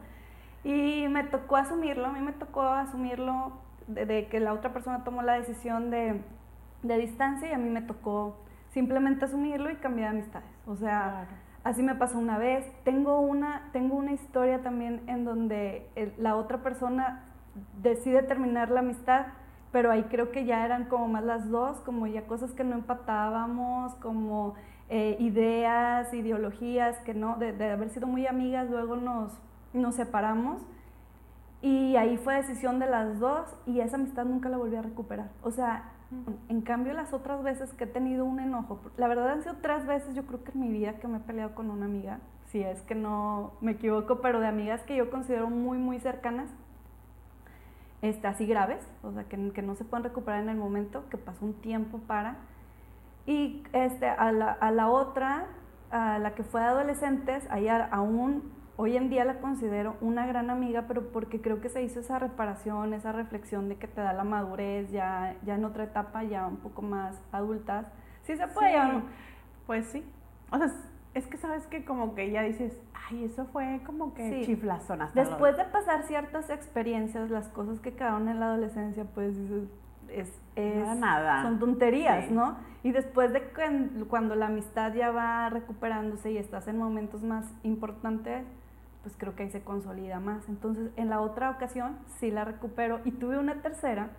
Y 0.65 1.07
me 1.09 1.25
tocó 1.25 1.57
asumirlo, 1.57 2.07
a 2.07 2.13
mí 2.13 2.21
me 2.21 2.33
tocó 2.33 2.63
asumirlo 2.63 3.53
de, 3.87 4.05
de 4.07 4.27
que 4.27 4.41
la 4.41 4.53
otra 4.53 4.73
persona 4.73 5.05
tomó 5.05 5.23
la 5.23 5.35
decisión 5.35 5.91
de, 5.91 6.23
de 6.83 6.99
distancia 6.99 7.49
y 7.49 7.53
a 7.53 7.59
mí 7.59 7.69
me 7.69 7.83
tocó 7.83 8.37
simplemente 8.71 9.25
asumirlo 9.25 9.71
y 9.71 9.77
cambiar 9.77 10.11
amistades. 10.11 10.49
O 10.67 10.77
sea, 10.77 11.29
así 11.65 11.83
me 11.83 11.95
pasó 11.95 12.19
una 12.19 12.39
vez. 12.39 12.67
Tengo 12.85 13.21
una, 13.21 13.71
tengo 13.73 13.97
una 13.97 14.13
historia 14.13 14.63
también 14.63 15.03
en 15.07 15.25
donde 15.25 15.89
la 16.19 16.37
otra 16.37 16.59
persona 16.59 17.25
decide 17.81 18.23
terminar 18.23 18.71
la 18.71 18.81
amistad, 18.81 19.27
pero 19.73 19.91
ahí 19.91 20.05
creo 20.05 20.31
que 20.31 20.45
ya 20.45 20.65
eran 20.65 20.85
como 20.85 21.09
más 21.09 21.25
las 21.25 21.51
dos, 21.51 21.79
como 21.81 22.07
ya 22.07 22.27
cosas 22.27 22.53
que 22.53 22.65
no 22.65 22.75
empatábamos, 22.75 23.95
como 23.95 24.55
eh, 24.88 25.16
ideas, 25.18 26.12
ideologías, 26.14 26.99
que 26.99 27.14
no, 27.14 27.37
de, 27.37 27.53
de, 27.53 27.70
haber 27.70 27.90
sido 27.90 28.07
muy 28.07 28.27
amigas, 28.27 28.70
luego 28.70 28.96
nos, 28.96 29.33
nos 29.72 29.94
separamos. 29.94 30.62
Y 31.62 31.96
ahí 31.96 32.16
fue 32.18 32.35
decisión 32.35 32.79
de 32.79 32.87
las 32.87 33.18
dos 33.18 33.49
y 33.66 33.81
esa 33.81 33.96
amistad 33.96 34.25
nunca 34.25 34.49
la 34.49 34.59
volví 34.59 34.77
a 34.77 34.83
recuperar. 34.83 35.31
O 35.42 35.51
sea, 35.51 35.90
en 36.49 36.61
cambio 36.61 36.92
las 36.92 37.12
otras 37.12 37.42
veces 37.42 37.72
que 37.72 37.85
he 37.85 37.88
tenido 37.88 38.25
un 38.25 38.38
enojo, 38.38 38.79
la 38.96 39.09
verdad 39.09 39.31
han 39.31 39.42
sido 39.42 39.57
tres 39.61 39.87
veces 39.87 40.14
yo 40.14 40.25
creo 40.25 40.44
que 40.44 40.53
en 40.53 40.61
mi 40.61 40.68
vida 40.68 41.01
que 41.01 41.09
me 41.09 41.16
he 41.16 41.20
peleado 41.20 41.55
con 41.55 41.70
una 41.70 41.87
amiga, 41.87 42.20
si 42.46 42.62
es 42.62 42.81
que 42.83 42.94
no 42.94 43.55
me 43.61 43.72
equivoco, 43.72 44.20
pero 44.20 44.38
de 44.38 44.46
amigas 44.46 44.83
que 44.83 44.94
yo 44.94 45.11
considero 45.11 45.51
muy, 45.51 45.79
muy 45.79 45.99
cercanas, 45.99 46.49
este, 48.03 48.29
así 48.29 48.46
graves, 48.46 48.87
o 49.03 49.11
sea, 49.12 49.25
que, 49.25 49.51
que 49.53 49.62
no 49.62 49.75
se 49.75 49.85
pueden 49.85 50.05
recuperar 50.05 50.42
en 50.42 50.51
el 50.51 50.57
momento, 50.57 51.09
que 51.09 51.16
pasó 51.16 51.44
un 51.44 51.55
tiempo 51.55 51.99
para. 52.07 52.37
Y 53.27 53.65
este, 53.73 54.09
a, 54.09 54.33
la, 54.33 54.53
a 54.53 54.71
la 54.71 54.89
otra, 54.89 55.47
a 55.91 56.19
la 56.19 56.35
que 56.35 56.45
fue 56.45 56.61
de 56.61 56.67
adolescentes, 56.67 57.47
ahí 57.51 57.69
aún 57.69 58.53
hoy 58.77 58.97
en 58.97 59.09
día 59.09 59.25
la 59.25 59.41
considero 59.41 59.97
una 60.01 60.27
gran 60.27 60.51
amiga, 60.51 60.85
pero 60.87 61.11
porque 61.11 61.41
creo 61.41 61.61
que 61.61 61.69
se 61.69 61.83
hizo 61.83 62.01
esa 62.01 62.19
reparación, 62.19 62.93
esa 62.95 63.12
reflexión 63.12 63.69
de 63.69 63.77
que 63.77 63.89
te 63.89 64.01
da 64.01 64.12
la 64.12 64.25
madurez 64.25 64.91
ya, 64.91 65.35
ya 65.45 65.55
en 65.55 65.65
otra 65.65 65.85
etapa, 65.85 66.23
ya 66.25 66.47
un 66.47 66.59
poco 66.59 66.83
más 66.83 67.21
adultas. 67.33 67.91
Sí 68.23 68.37
se 68.37 68.47
puede, 68.49 68.73
Pues 69.67 69.87
sí. 69.87 70.05
O 70.53 70.59
sea, 70.59 70.69
es 71.15 71.27
que 71.27 71.39
sabes 71.39 71.67
que 71.67 71.85
como 71.85 72.15
que 72.15 72.31
ya 72.31 72.43
dices, 72.43 72.79
ay, 73.09 73.25
eso 73.25 73.47
fue 73.47 73.81
como 73.87 74.12
que 74.15 74.29
sí. 74.31 74.45
Después 75.15 75.57
de 75.57 75.65
pasar 75.65 76.03
ciertas 76.05 76.51
experiencias, 76.51 77.31
las 77.31 77.49
cosas 77.49 77.81
que 77.81 77.95
quedaron 77.95 78.29
en 78.29 78.39
la 78.41 78.47
adolescencia, 78.47 79.05
pues 79.15 79.37
dices, 79.39 79.69
es, 80.11 80.33
es 80.57 80.97
nada. 80.97 81.42
son 81.42 81.59
tonterías, 81.59 82.31
¿no? 82.31 82.57
Y 82.83 82.92
después 82.92 83.33
de 83.33 83.42
cuando 84.09 84.35
la 84.35 84.47
amistad 84.47 84.95
ya 84.95 85.11
va 85.11 85.49
recuperándose 85.51 86.31
y 86.31 86.38
estás 86.38 86.69
en 86.69 86.79
momentos 86.79 87.23
más 87.23 87.47
importantes, 87.62 88.45
pues 89.03 89.14
creo 89.19 89.35
que 89.35 89.45
ahí 89.45 89.51
se 89.51 89.62
consolida 89.62 90.21
más. 90.21 90.49
Entonces, 90.49 90.90
en 90.97 91.09
la 91.11 91.21
otra 91.21 91.51
ocasión 91.51 91.97
sí 92.19 92.31
la 92.31 92.45
recupero 92.45 93.01
y 93.05 93.12
tuve 93.12 93.38
una 93.38 93.62
tercera 93.62 94.11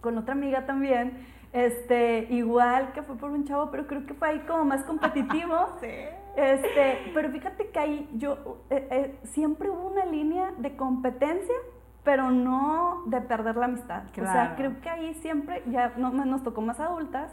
con 0.00 0.18
otra 0.18 0.34
amiga 0.34 0.66
también, 0.66 1.26
este, 1.52 2.26
igual 2.30 2.92
que 2.92 3.02
fue 3.02 3.16
por 3.16 3.30
un 3.30 3.44
chavo, 3.44 3.70
pero 3.70 3.86
creo 3.86 4.06
que 4.06 4.14
fue 4.14 4.28
ahí 4.28 4.38
como 4.40 4.64
más 4.64 4.84
competitivo. 4.84 5.54
sí. 5.80 5.88
Este, 6.36 7.10
pero 7.12 7.28
fíjate 7.30 7.68
que 7.68 7.78
ahí 7.78 8.08
yo 8.14 8.58
eh, 8.70 8.86
eh, 8.90 9.18
siempre 9.24 9.68
hubo 9.68 9.88
una 9.88 10.06
línea 10.06 10.52
de 10.58 10.76
competencia, 10.76 11.56
pero 12.04 12.30
no 12.30 13.02
de 13.06 13.20
perder 13.20 13.56
la 13.56 13.66
amistad. 13.66 14.04
O 14.10 14.24
sea, 14.24 14.54
creo 14.56 14.80
que 14.80 14.88
ahí 14.88 15.14
siempre, 15.14 15.62
ya 15.66 15.92
no, 15.96 16.10
nos 16.10 16.42
tocó 16.42 16.60
más 16.60 16.80
adultas, 16.80 17.32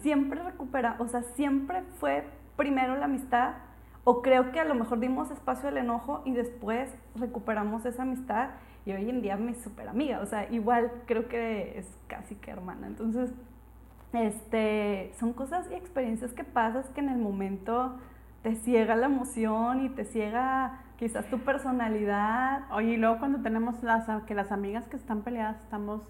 siempre 0.00 0.42
recupera, 0.42 0.96
o 0.98 1.08
sea, 1.08 1.22
siempre 1.22 1.82
fue 1.98 2.28
primero 2.56 2.96
la 2.96 3.06
amistad 3.06 3.54
o 4.04 4.20
creo 4.20 4.50
que 4.50 4.60
a 4.60 4.64
lo 4.64 4.74
mejor 4.74 4.98
dimos 4.98 5.30
espacio 5.30 5.68
al 5.68 5.76
enojo 5.78 6.22
y 6.24 6.32
después 6.32 6.92
recuperamos 7.14 7.84
esa 7.86 8.02
amistad 8.02 8.50
y 8.84 8.92
hoy 8.92 9.08
en 9.08 9.22
día 9.22 9.36
mi 9.36 9.54
súper 9.54 9.88
amiga, 9.88 10.20
o 10.20 10.26
sea, 10.26 10.50
igual 10.50 10.90
creo 11.06 11.28
que 11.28 11.78
es 11.78 11.86
casi 12.08 12.34
que 12.34 12.50
hermana. 12.50 12.88
Entonces, 12.88 13.32
este, 14.12 15.12
son 15.18 15.32
cosas 15.32 15.70
y 15.70 15.74
experiencias 15.74 16.32
que 16.32 16.44
pasas 16.44 16.88
que 16.90 17.00
en 17.00 17.08
el 17.08 17.18
momento 17.18 17.96
te 18.42 18.56
ciega 18.56 18.96
la 18.96 19.06
emoción 19.06 19.84
y 19.84 19.88
te 19.88 20.04
ciega 20.04 20.80
quizás 21.02 21.26
tu 21.26 21.40
personalidad. 21.40 22.62
Oye, 22.70 22.92
y 22.92 22.96
luego 22.96 23.18
cuando 23.18 23.40
tenemos 23.40 23.82
las, 23.82 24.06
que 24.24 24.36
las 24.36 24.52
amigas 24.52 24.86
que 24.86 24.94
están 24.94 25.22
peleadas 25.22 25.56
estamos 25.60 26.00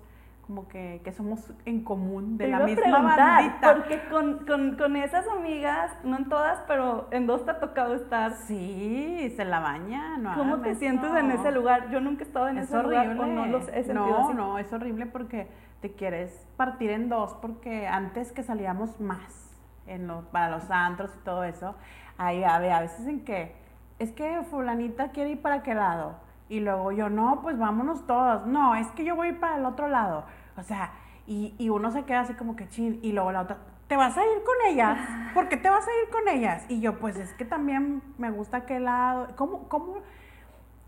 como 0.46 0.68
que, 0.68 1.00
que, 1.02 1.12
somos 1.12 1.50
en 1.64 1.82
común 1.82 2.36
de 2.36 2.48
la 2.48 2.58
misma 2.58 3.00
bandita. 3.00 3.74
Porque 3.74 4.02
con, 4.10 4.44
con, 4.44 4.76
con, 4.76 4.96
esas 4.96 5.26
amigas, 5.28 5.92
no 6.04 6.18
en 6.18 6.28
todas, 6.28 6.58
pero 6.68 7.08
en 7.10 7.26
dos 7.26 7.42
te 7.46 7.52
ha 7.52 7.58
tocado 7.58 7.94
estar. 7.94 8.34
Sí, 8.34 9.32
se 9.34 9.46
la 9.46 9.60
baña, 9.60 10.18
no 10.18 10.34
¿Cómo 10.34 10.58
te 10.58 10.74
sientes 10.74 11.10
en 11.14 11.30
ese 11.30 11.52
lugar? 11.52 11.88
Yo 11.90 12.02
nunca 12.02 12.24
he 12.24 12.26
estado 12.26 12.48
en 12.48 12.58
ese 12.58 12.82
lugar 12.82 13.16
no 13.16 13.46
los 13.46 13.68
he 13.68 13.94
No, 13.94 14.34
no, 14.34 14.58
es 14.58 14.70
horrible 14.74 15.06
porque 15.06 15.48
te 15.80 15.92
quieres 15.92 16.46
partir 16.58 16.90
en 16.90 17.08
dos 17.08 17.32
porque 17.40 17.86
antes 17.86 18.30
que 18.30 18.42
salíamos 18.42 19.00
más 19.00 19.56
en 19.86 20.06
los, 20.06 20.26
para 20.26 20.50
los 20.50 20.70
antros 20.70 21.10
y 21.18 21.24
todo 21.24 21.44
eso, 21.44 21.76
hay 22.18 22.44
a 22.44 22.58
veces 22.58 23.06
en 23.06 23.24
que 23.24 23.61
es 23.98 24.12
que 24.12 24.42
fulanita 24.50 25.10
quiere 25.10 25.30
ir 25.30 25.42
para 25.42 25.62
qué 25.62 25.74
lado. 25.74 26.16
Y 26.48 26.60
luego 26.60 26.92
yo, 26.92 27.08
no, 27.08 27.40
pues 27.42 27.58
vámonos 27.58 28.06
todos. 28.06 28.46
No, 28.46 28.74
es 28.74 28.86
que 28.88 29.04
yo 29.04 29.16
voy 29.16 29.32
para 29.32 29.56
el 29.56 29.64
otro 29.64 29.88
lado. 29.88 30.24
O 30.56 30.62
sea, 30.62 30.92
y, 31.26 31.54
y 31.58 31.68
uno 31.70 31.90
se 31.90 32.04
queda 32.04 32.20
así 32.20 32.34
como 32.34 32.56
que 32.56 32.68
chin, 32.68 32.98
y 33.02 33.12
luego 33.12 33.32
la 33.32 33.42
otra, 33.42 33.58
¿te 33.88 33.96
vas 33.96 34.16
a 34.16 34.22
ir 34.22 34.42
con 34.44 34.72
ellas? 34.72 34.98
¿Por 35.34 35.48
qué 35.48 35.56
te 35.56 35.70
vas 35.70 35.86
a 35.86 35.90
ir 35.90 36.10
con 36.10 36.28
ellas? 36.28 36.64
Y 36.68 36.80
yo, 36.80 36.98
pues 36.98 37.16
es 37.16 37.32
que 37.34 37.44
también 37.44 38.02
me 38.18 38.30
gusta 38.30 38.58
aquel 38.58 38.84
lado. 38.84 39.28
¿Cómo, 39.36 39.68
cómo 39.68 39.96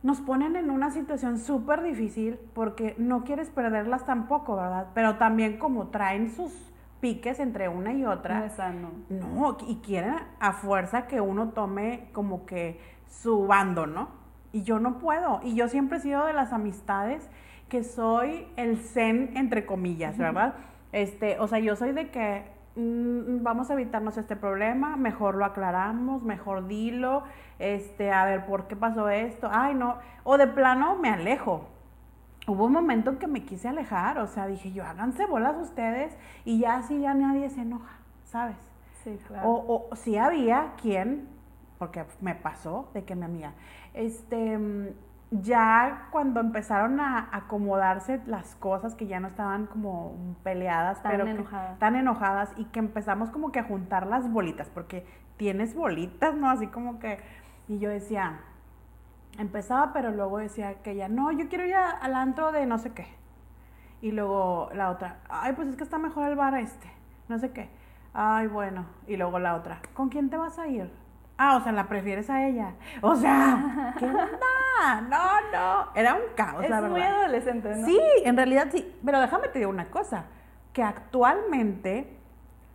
nos 0.02 0.20
ponen 0.20 0.54
en 0.56 0.70
una 0.70 0.90
situación 0.90 1.38
súper 1.38 1.82
difícil 1.82 2.38
porque 2.52 2.94
no 2.98 3.24
quieres 3.24 3.48
perderlas 3.48 4.04
tampoco, 4.04 4.54
¿verdad? 4.54 4.88
Pero 4.94 5.16
también 5.16 5.56
como 5.58 5.88
traen 5.88 6.30
sus 6.30 6.52
piques 7.00 7.40
entre 7.40 7.68
una 7.68 7.92
y 7.92 8.04
otra. 8.04 8.40
No 8.40 8.44
es 8.44 8.52
sano. 8.52 8.90
No, 9.08 9.56
y 9.66 9.76
quieren 9.76 10.16
a 10.40 10.52
fuerza 10.52 11.06
que 11.06 11.20
uno 11.20 11.50
tome 11.50 12.08
como 12.12 12.44
que 12.44 12.80
su 13.22 13.46
bando, 13.46 13.86
¿no? 13.86 14.08
Y 14.52 14.62
yo 14.62 14.78
no 14.78 14.98
puedo. 14.98 15.40
Y 15.42 15.54
yo 15.54 15.68
siempre 15.68 15.98
he 15.98 16.00
sido 16.00 16.26
de 16.26 16.32
las 16.32 16.52
amistades 16.52 17.28
que 17.68 17.82
soy 17.82 18.46
el 18.56 18.78
zen, 18.78 19.36
entre 19.36 19.66
comillas, 19.66 20.18
¿verdad? 20.18 20.54
Este, 20.92 21.40
o 21.40 21.48
sea, 21.48 21.58
yo 21.58 21.74
soy 21.74 21.92
de 21.92 22.10
que 22.10 22.44
mm, 22.76 23.42
vamos 23.42 23.70
a 23.70 23.72
evitarnos 23.72 24.16
este 24.16 24.36
problema, 24.36 24.96
mejor 24.96 25.34
lo 25.34 25.44
aclaramos, 25.44 26.22
mejor 26.22 26.68
dilo, 26.68 27.24
este, 27.58 28.12
a 28.12 28.24
ver, 28.24 28.46
¿por 28.46 28.68
qué 28.68 28.76
pasó 28.76 29.08
esto? 29.08 29.48
Ay, 29.50 29.74
no, 29.74 29.96
o 30.22 30.38
de 30.38 30.46
plano 30.46 30.96
me 30.96 31.10
alejo. 31.10 31.68
Hubo 32.46 32.66
un 32.66 32.72
momento 32.72 33.10
en 33.10 33.16
que 33.16 33.26
me 33.26 33.42
quise 33.42 33.68
alejar, 33.68 34.18
o 34.18 34.26
sea, 34.26 34.46
dije 34.46 34.70
yo, 34.70 34.84
háganse 34.84 35.24
bolas 35.26 35.56
ustedes 35.56 36.14
y 36.44 36.60
ya 36.60 36.76
así 36.76 37.00
ya 37.00 37.14
nadie 37.14 37.48
se 37.48 37.62
enoja, 37.62 37.96
¿sabes? 38.24 38.58
Sí, 39.02 39.18
claro. 39.26 39.48
O, 39.48 39.88
o 39.90 39.96
sí 39.96 40.16
había 40.18 40.74
quien, 40.80 41.26
porque 41.78 42.04
me 42.20 42.34
pasó 42.34 42.90
de 42.94 43.04
que 43.04 43.14
mi 43.14 43.24
amiga, 43.24 43.52
este, 43.92 44.94
ya 45.30 46.08
cuando 46.12 46.40
empezaron 46.40 47.00
a 47.00 47.28
acomodarse 47.32 48.20
las 48.26 48.54
cosas 48.56 48.94
que 48.94 49.06
ya 49.06 49.20
no 49.20 49.28
estaban 49.28 49.66
como 49.66 50.36
peleadas, 50.42 51.02
tan 51.02 51.12
pero 51.12 51.26
enojadas. 51.26 51.78
tan 51.78 51.96
enojadas 51.96 52.52
y 52.56 52.66
que 52.66 52.78
empezamos 52.78 53.30
como 53.30 53.50
que 53.50 53.60
a 53.60 53.64
juntar 53.64 54.06
las 54.06 54.30
bolitas, 54.30 54.68
porque 54.70 55.06
tienes 55.36 55.74
bolitas, 55.74 56.34
¿no? 56.34 56.48
Así 56.48 56.68
como 56.68 56.98
que, 57.00 57.18
y 57.68 57.78
yo 57.78 57.90
decía, 57.90 58.40
empezaba, 59.38 59.92
pero 59.92 60.10
luego 60.12 60.38
decía 60.38 60.82
que 60.82 60.94
ya, 60.94 61.08
no, 61.08 61.32
yo 61.32 61.48
quiero 61.48 61.66
ir 61.66 61.74
al 61.74 62.14
antro 62.14 62.52
de 62.52 62.66
no 62.66 62.78
sé 62.78 62.92
qué. 62.92 63.06
Y 64.00 64.12
luego 64.12 64.68
la 64.74 64.90
otra, 64.90 65.18
ay, 65.28 65.54
pues 65.54 65.68
es 65.68 65.76
que 65.76 65.82
está 65.82 65.98
mejor 65.98 66.28
el 66.28 66.36
bar 66.36 66.54
este, 66.58 66.90
no 67.28 67.38
sé 67.38 67.52
qué. 67.52 67.70
Ay, 68.12 68.46
bueno. 68.46 68.86
Y 69.08 69.16
luego 69.16 69.38
la 69.38 69.56
otra, 69.56 69.80
¿con 69.94 70.08
quién 70.08 70.30
te 70.30 70.36
vas 70.36 70.58
a 70.58 70.68
ir? 70.68 70.92
Ah, 71.36 71.56
o 71.56 71.60
sea, 71.62 71.72
la 71.72 71.88
prefieres 71.88 72.30
a 72.30 72.46
ella. 72.46 72.74
O 73.00 73.16
sea, 73.16 73.94
¿qué 73.98 74.06
onda? 74.06 75.00
No, 75.08 75.50
no. 75.52 75.88
Era 75.94 76.14
un 76.14 76.22
caos, 76.36 76.64
es 76.64 76.70
la 76.70 76.80
verdad. 76.80 76.96
muy 76.96 77.02
adolescente, 77.02 77.74
¿no? 77.74 77.86
Sí, 77.86 78.00
en 78.24 78.36
realidad 78.36 78.68
sí. 78.70 78.94
Pero 79.04 79.20
déjame 79.20 79.48
te 79.48 79.58
digo 79.58 79.70
una 79.70 79.90
cosa. 79.90 80.26
Que 80.72 80.82
actualmente, 80.82 82.16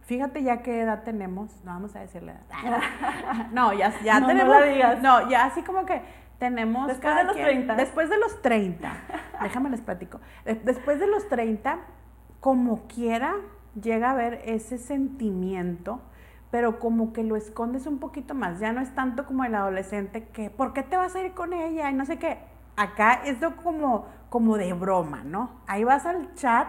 fíjate 0.01 0.43
ya 0.43 0.61
qué 0.61 0.81
edad 0.81 1.03
tenemos. 1.03 1.51
No 1.63 1.71
vamos 1.71 1.95
a 1.95 1.99
decirle 1.99 2.33
edad. 2.33 2.81
No, 3.51 3.73
ya, 3.73 3.93
ya 4.01 4.19
no, 4.19 4.27
tenemos. 4.27 4.53
No, 4.53 4.59
la 4.59 4.65
digas. 4.65 5.01
no, 5.01 5.29
ya 5.29 5.45
así 5.45 5.61
como 5.63 5.85
que 5.85 6.01
tenemos. 6.37 6.87
Después 6.87 7.15
de 7.15 7.23
los 7.23 7.33
quien, 7.35 7.45
30. 7.45 7.75
Después 7.75 8.09
de 8.09 8.17
los 8.17 8.41
30. 8.41 8.93
déjame 9.43 9.69
les 9.69 9.81
platico. 9.81 10.19
Después 10.63 10.99
de 10.99 11.07
los 11.07 11.29
30, 11.29 11.79
como 12.41 12.87
quiera, 12.87 13.35
llega 13.79 14.09
a 14.09 14.11
haber 14.11 14.41
ese 14.45 14.77
sentimiento 14.77 16.01
pero 16.51 16.79
como 16.79 17.13
que 17.13 17.23
lo 17.23 17.35
escondes 17.35 17.85
un 17.85 17.99
poquito 17.99 18.33
más. 18.33 18.59
Ya 18.59 18.71
no 18.71 18.81
es 18.81 18.93
tanto 18.95 19.25
como 19.25 19.45
el 19.45 19.55
adolescente 19.55 20.27
que, 20.29 20.49
¿por 20.49 20.73
qué 20.73 20.83
te 20.83 20.97
vas 20.97 21.15
a 21.15 21.21
ir 21.21 21.33
con 21.33 21.53
ella? 21.53 21.89
Y 21.89 21.93
no 21.93 22.05
sé 22.05 22.17
qué. 22.17 22.39
Acá 22.75 23.21
es 23.25 23.37
como, 23.63 24.07
como 24.29 24.57
de 24.57 24.73
broma, 24.73 25.23
¿no? 25.23 25.51
Ahí 25.67 25.83
vas 25.83 26.05
al 26.05 26.33
chat 26.35 26.67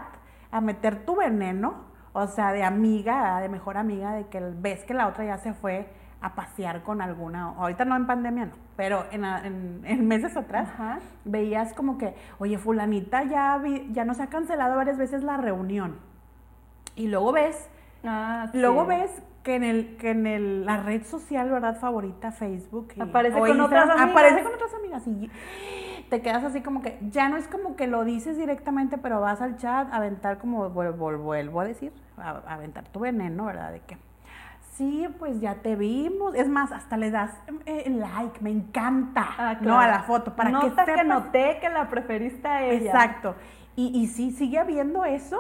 a 0.51 0.61
meter 0.61 1.05
tu 1.05 1.17
veneno, 1.17 1.75
o 2.13 2.27
sea, 2.27 2.53
de 2.53 2.65
amiga, 2.65 3.41
de 3.41 3.49
mejor 3.49 3.77
amiga, 3.77 4.13
de 4.13 4.27
que 4.27 4.41
ves 4.41 4.85
que 4.85 4.95
la 4.95 5.07
otra 5.07 5.25
ya 5.25 5.39
se 5.39 5.55
fue 5.55 5.89
a 6.21 6.35
pasear 6.35 6.83
con 6.83 7.01
alguna, 7.01 7.55
ahorita 7.57 7.85
no 7.87 7.97
en 7.97 8.07
pandemia, 8.07 8.47
no, 8.47 8.53
pero 8.77 9.07
en, 9.11 9.25
en, 9.85 10.07
meses 10.07 10.37
atrás, 10.37 10.69
veías 11.25 11.73
como 11.73 11.97
que, 11.97 12.15
oye, 12.39 12.59
fulanita 12.59 13.25
ya, 13.25 13.57
vi, 13.57 13.89
ya 13.93 14.05
nos 14.05 14.21
ha 14.21 14.27
cancelado 14.27 14.77
varias 14.77 14.99
veces 14.99 15.23
la 15.23 15.39
reunión. 15.39 15.99
Y 16.95 17.09
luego 17.09 17.33
ves, 17.33 17.71
ah, 18.05 18.51
luego 18.53 18.85
ves 18.85 19.11
que 19.43 19.55
en 19.55 19.65
el 19.65 19.97
que 19.97 20.11
en 20.11 20.27
el, 20.27 20.67
la 20.67 20.83
red 20.83 21.05
social, 21.05 21.51
¿verdad? 21.51 21.79
Favorita, 21.81 22.33
Facebook. 22.33 22.93
aparece 22.99 23.39
con 23.39 23.61
otras 23.61 23.89
amigas. 23.91 24.11
Aparece 24.11 24.43
con 24.43 24.55
otras 24.55 24.75
amigas 24.75 25.07
y 25.07 25.31
te 26.11 26.21
quedas 26.21 26.45
así 26.45 26.61
como 26.61 26.83
que, 26.83 26.99
ya 27.11 27.29
no 27.29 27.37
es 27.37 27.47
como 27.47 27.77
que 27.77 27.87
lo 27.87 28.05
dices 28.05 28.37
directamente, 28.37 28.99
pero 28.99 29.21
vas 29.21 29.41
al 29.41 29.57
chat 29.57 29.91
a 29.93 29.97
aventar 29.97 30.39
como, 30.39 30.69
vuelvo, 30.69 31.17
vuelvo 31.19 31.61
a 31.61 31.65
decir, 31.65 31.93
a, 32.19 32.43
aventar 32.53 32.85
tu 32.89 33.01
veneno, 33.01 33.47
¿verdad? 33.47 33.73
De 33.73 33.81
que, 33.81 33.97
sí, 34.73 35.07
pues 35.19 35.41
ya 35.41 35.55
te 35.55 35.77
vimos. 35.77 36.35
Es 36.35 36.49
más, 36.49 36.73
hasta 36.73 36.97
le 36.97 37.11
das 37.11 37.31
eh, 37.65 37.89
like, 37.89 38.41
me 38.41 38.51
encanta, 38.51 39.27
ah, 39.39 39.57
¿no? 39.61 39.79
A 39.79 39.87
la 39.87 40.03
foto, 40.03 40.35
para 40.35 40.61
que 40.61 40.71
sepas. 40.71 40.87
que 40.87 41.05
noté 41.05 41.59
que 41.61 41.71
la 41.71 41.89
preferiste 41.89 42.47
a 42.47 42.65
ella. 42.65 42.91
Exacto. 42.91 43.37
Y, 43.77 43.97
y 43.99 44.09
sí, 44.09 44.33
sigue 44.33 44.59
habiendo 44.59 45.05
eso, 45.05 45.39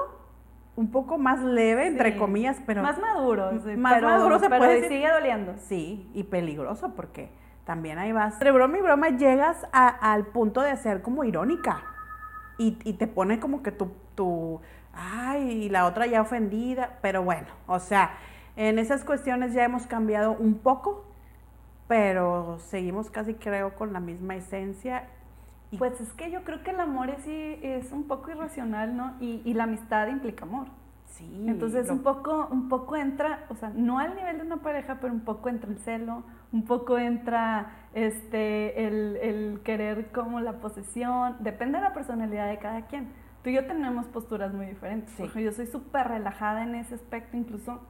un 0.81 0.90
poco 0.90 1.19
más 1.19 1.43
leve, 1.43 1.87
entre 1.87 2.16
comillas, 2.16 2.57
pero... 2.64 2.83
Más 2.83 2.99
maduro. 2.99 3.53
más 3.77 4.01
maduro 4.01 4.38
se 4.38 4.49
puede 4.49 4.77
decir. 4.77 4.88
sigue 4.88 5.11
doliendo. 5.11 5.55
Sí, 5.59 6.11
y 6.14 6.23
peligroso 6.23 6.95
porque 6.97 7.29
también 7.66 7.99
ahí 7.99 8.12
vas. 8.12 8.33
Entre 8.33 8.51
broma 8.51 8.79
y 8.79 8.81
broma 8.81 9.11
llegas 9.11 9.66
al 9.73 10.29
punto 10.29 10.62
de 10.62 10.75
ser 10.79 11.03
como 11.03 11.25
irónica. 11.25 11.83
Y, 12.57 12.79
y 12.85 12.95
te 12.95 13.07
pone 13.07 13.38
como 13.38 13.62
que 13.62 13.73
tu, 13.73 13.93
tu, 14.14 14.62
ay, 14.95 15.64
y 15.64 15.69
la 15.69 15.85
otra 15.85 16.07
ya 16.07 16.23
ofendida, 16.23 16.97
pero 17.03 17.23
bueno, 17.23 17.49
o 17.66 17.79
sea, 17.79 18.12
en 18.57 18.79
esas 18.79 19.05
cuestiones 19.05 19.53
ya 19.53 19.64
hemos 19.64 19.87
cambiado 19.87 20.33
un 20.33 20.55
poco, 20.55 21.05
pero 21.88 22.57
seguimos 22.59 23.11
casi 23.11 23.35
creo 23.35 23.75
con 23.75 23.93
la 23.93 24.01
misma 24.01 24.35
esencia. 24.35 25.05
Pues 25.78 26.00
es 26.00 26.12
que 26.14 26.30
yo 26.30 26.42
creo 26.42 26.62
que 26.62 26.70
el 26.70 26.80
amor 26.80 27.11
es, 27.11 27.26
es 27.26 27.92
un 27.92 28.04
poco 28.04 28.30
irracional, 28.30 28.96
¿no? 28.96 29.14
Y, 29.20 29.40
y 29.44 29.54
la 29.54 29.64
amistad 29.64 30.09
implica 30.09 30.44
amor. 30.44 30.66
Sí. 31.06 31.44
Entonces 31.46 31.90
un 31.90 32.02
poco, 32.02 32.48
un 32.50 32.68
poco 32.68 32.96
entra, 32.96 33.44
o 33.48 33.54
sea, 33.54 33.70
no 33.74 33.98
al 33.98 34.14
nivel 34.14 34.38
de 34.38 34.44
una 34.44 34.59
pareja, 34.59 34.98
pero 35.00 35.12
un 35.12 35.20
poco 35.20 35.48
entra 35.48 35.70
el 35.70 35.78
celo, 35.78 36.22
un 36.52 36.64
poco 36.64 36.98
entra 36.98 37.72
este, 37.94 38.87
el, 38.87 39.16
el 39.16 39.61
querer 39.62 40.12
como 40.12 40.40
la 40.40 40.54
posesión, 40.61 41.37
depende 41.40 41.78
de 41.78 41.85
la 41.85 41.92
personalidad 41.92 42.48
de 42.48 42.59
cada 42.59 42.87
quien. 42.87 43.09
Tú 43.42 43.50
y 43.50 43.54
yo 43.54 43.66
tenemos 43.66 44.06
posturas 44.06 44.52
muy 44.52 44.66
diferentes. 44.66 45.12
Sí. 45.14 45.42
yo 45.42 45.52
soy 45.52 45.66
súper 45.66 46.09
relajada 46.09 46.62
en 46.62 46.74
ese 46.74 46.94
aspecto, 46.94 47.37
incluso 47.37 47.80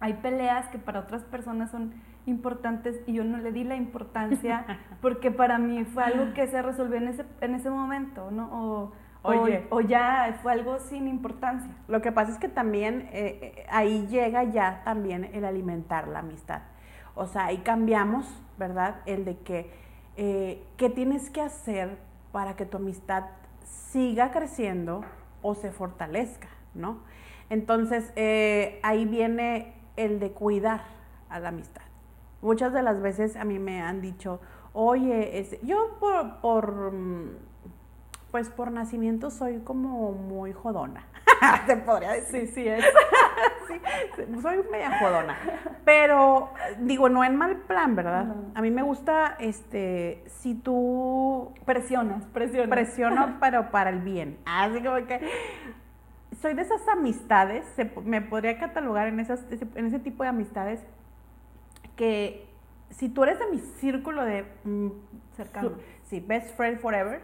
hay 0.00 0.14
peleas 0.14 0.68
que 0.68 0.78
para 0.78 1.00
otras 1.00 1.24
personas 1.24 1.70
son 1.70 1.92
importantes 2.28 3.00
y 3.06 3.14
yo 3.14 3.24
no 3.24 3.38
le 3.38 3.52
di 3.52 3.64
la 3.64 3.76
importancia 3.76 4.64
porque 5.00 5.30
para 5.30 5.58
mí 5.58 5.84
fue 5.84 6.04
algo 6.04 6.34
que 6.34 6.46
se 6.46 6.62
resolvió 6.62 6.98
en 6.98 7.08
ese, 7.08 7.24
en 7.40 7.54
ese 7.54 7.70
momento, 7.70 8.30
¿no? 8.30 8.48
O, 8.52 8.92
Oye, 9.22 9.66
o, 9.70 9.80
ya 9.80 10.38
fue 10.42 10.52
algo 10.52 10.78
sin 10.78 11.08
importancia. 11.08 11.70
Lo 11.88 12.00
que 12.00 12.12
pasa 12.12 12.32
es 12.32 12.38
que 12.38 12.48
también 12.48 13.08
eh, 13.12 13.54
eh, 13.56 13.66
ahí 13.68 14.06
llega 14.06 14.44
ya 14.44 14.82
también 14.84 15.30
el 15.32 15.44
alimentar 15.44 16.08
la 16.08 16.20
amistad. 16.20 16.62
O 17.14 17.26
sea, 17.26 17.46
ahí 17.46 17.58
cambiamos, 17.58 18.26
¿verdad? 18.58 18.96
El 19.06 19.24
de 19.24 19.36
que, 19.38 19.70
eh, 20.16 20.64
¿qué 20.76 20.88
tienes 20.88 21.30
que 21.30 21.42
hacer 21.42 21.98
para 22.32 22.54
que 22.54 22.64
tu 22.64 22.76
amistad 22.76 23.24
siga 23.64 24.30
creciendo 24.30 25.04
o 25.42 25.54
se 25.54 25.72
fortalezca, 25.72 26.48
¿no? 26.74 27.00
Entonces, 27.50 28.12
ahí 28.82 29.04
viene 29.06 29.74
el 29.96 30.20
de 30.20 30.30
cuidar 30.30 30.82
a 31.28 31.40
la 31.40 31.48
amistad. 31.48 31.87
Muchas 32.40 32.72
de 32.72 32.82
las 32.82 33.00
veces 33.00 33.36
a 33.36 33.44
mí 33.44 33.58
me 33.58 33.82
han 33.82 34.00
dicho, 34.00 34.40
oye, 34.72 35.58
yo 35.62 35.96
por, 35.98 36.40
por, 36.40 36.92
mm, 36.92 37.30
pues 38.30 38.48
por 38.50 38.70
nacimiento 38.70 39.30
soy 39.30 39.58
como 39.60 40.12
muy 40.12 40.52
jodona. 40.52 41.04
Se 41.66 41.76
podría 41.78 42.12
decir. 42.12 42.46
Sí, 42.46 42.52
sí 42.54 42.68
es. 42.68 42.84
soy 44.42 44.58
media 44.70 44.98
jodona. 45.00 45.36
Pero, 45.84 46.50
digo, 46.78 47.08
no 47.08 47.24
en 47.24 47.36
mal 47.36 47.56
plan, 47.56 47.96
¿verdad? 47.96 48.34
A 48.54 48.62
mí 48.62 48.70
me 48.70 48.82
gusta, 48.82 49.36
este, 49.38 50.24
si 50.26 50.54
tú... 50.54 51.52
Presionas, 51.64 52.24
presionas. 52.26 52.68
Presiono, 52.68 53.36
pero 53.40 53.70
para 53.70 53.90
el 53.90 54.00
bien. 54.00 54.38
Así 54.44 54.82
como 54.82 55.06
que 55.06 55.20
soy 56.40 56.54
de 56.54 56.62
esas 56.62 56.86
amistades, 56.88 57.64
me 58.04 58.20
podría 58.20 58.58
catalogar 58.58 59.08
en, 59.08 59.20
esas, 59.20 59.44
en 59.50 59.86
ese 59.86 59.98
tipo 59.98 60.22
de 60.22 60.28
amistades 60.28 60.80
que 61.98 62.46
si 62.90 63.10
tú 63.10 63.24
eres 63.24 63.38
de 63.38 63.46
mi 63.48 63.58
círculo 63.58 64.24
de 64.24 64.46
mm, 64.64 64.88
cercano, 65.36 65.72
sí, 66.04 66.20
best 66.20 66.56
friend 66.56 66.78
forever, 66.78 67.20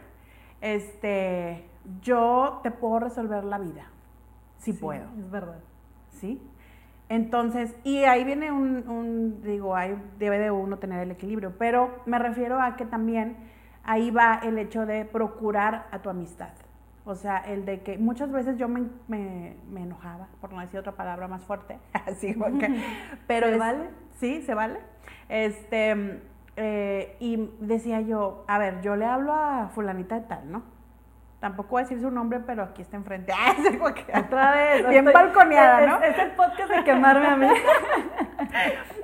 este, 0.61 1.65
yo 2.01 2.59
te 2.61 2.69
puedo 2.69 2.99
resolver 2.99 3.43
la 3.43 3.57
vida, 3.57 3.87
si 4.57 4.73
puedo. 4.73 5.05
Es 5.17 5.31
verdad. 5.31 5.59
¿Sí? 6.11 6.41
Entonces, 7.07 7.75
y 7.83 8.03
ahí 8.03 8.23
viene 8.23 8.51
un, 8.51 8.87
un, 8.87 9.41
digo, 9.41 9.75
ahí 9.75 9.95
debe 10.19 10.39
de 10.39 10.51
uno 10.51 10.77
tener 10.77 11.01
el 11.01 11.11
equilibrio, 11.11 11.53
pero 11.57 12.03
me 12.05 12.19
refiero 12.19 12.61
a 12.61 12.75
que 12.75 12.85
también 12.85 13.37
ahí 13.83 14.11
va 14.11 14.39
el 14.43 14.57
hecho 14.57 14.85
de 14.85 15.05
procurar 15.05 15.87
a 15.91 16.01
tu 16.01 16.09
amistad. 16.09 16.49
O 17.05 17.13
sea, 17.13 17.37
el 17.37 17.65
de 17.65 17.81
que 17.81 17.99
muchas 17.99 18.31
veces 18.31 18.57
yo 18.57 18.67
me, 18.67 18.87
me, 19.07 19.55
enojaba, 19.75 20.27
por 20.41 20.51
no 20.51 20.59
decir 20.59 20.79
otra 20.79 20.93
palabra 20.93 21.27
más 21.27 21.43
fuerte, 21.43 21.77
así 22.05 22.33
que, 22.33 22.83
pero 23.27 23.47
¿Se 23.47 23.57
vale? 23.57 23.89
Sí, 24.19 24.41
se 24.41 24.53
vale. 24.55 24.79
Este, 25.29 26.21
eh, 26.55 27.15
y 27.19 27.51
decía 27.59 28.01
yo, 28.01 28.43
a 28.47 28.57
ver, 28.57 28.81
yo 28.81 28.95
le 28.95 29.05
hablo 29.05 29.33
a 29.33 29.69
fulanita 29.73 30.15
de 30.15 30.21
tal, 30.21 30.51
¿no? 30.51 30.63
Tampoco 31.39 31.71
voy 31.71 31.81
a 31.81 31.83
decir 31.83 32.01
su 32.01 32.09
nombre, 32.09 32.39
pero 32.39 32.63
aquí 32.63 32.81
está 32.81 32.97
enfrente. 32.97 33.31
Ah, 34.13 34.21
otra 34.21 34.51
vez. 34.55 34.89
Bien 34.89 35.05
balconeada, 35.05 35.85
¿no? 35.85 36.01
Es, 36.01 36.17
el 36.17 36.31
podcast 36.31 36.71
de 36.71 36.83
quemarme 36.83 37.27
a 37.27 37.35
mí. 37.35 37.47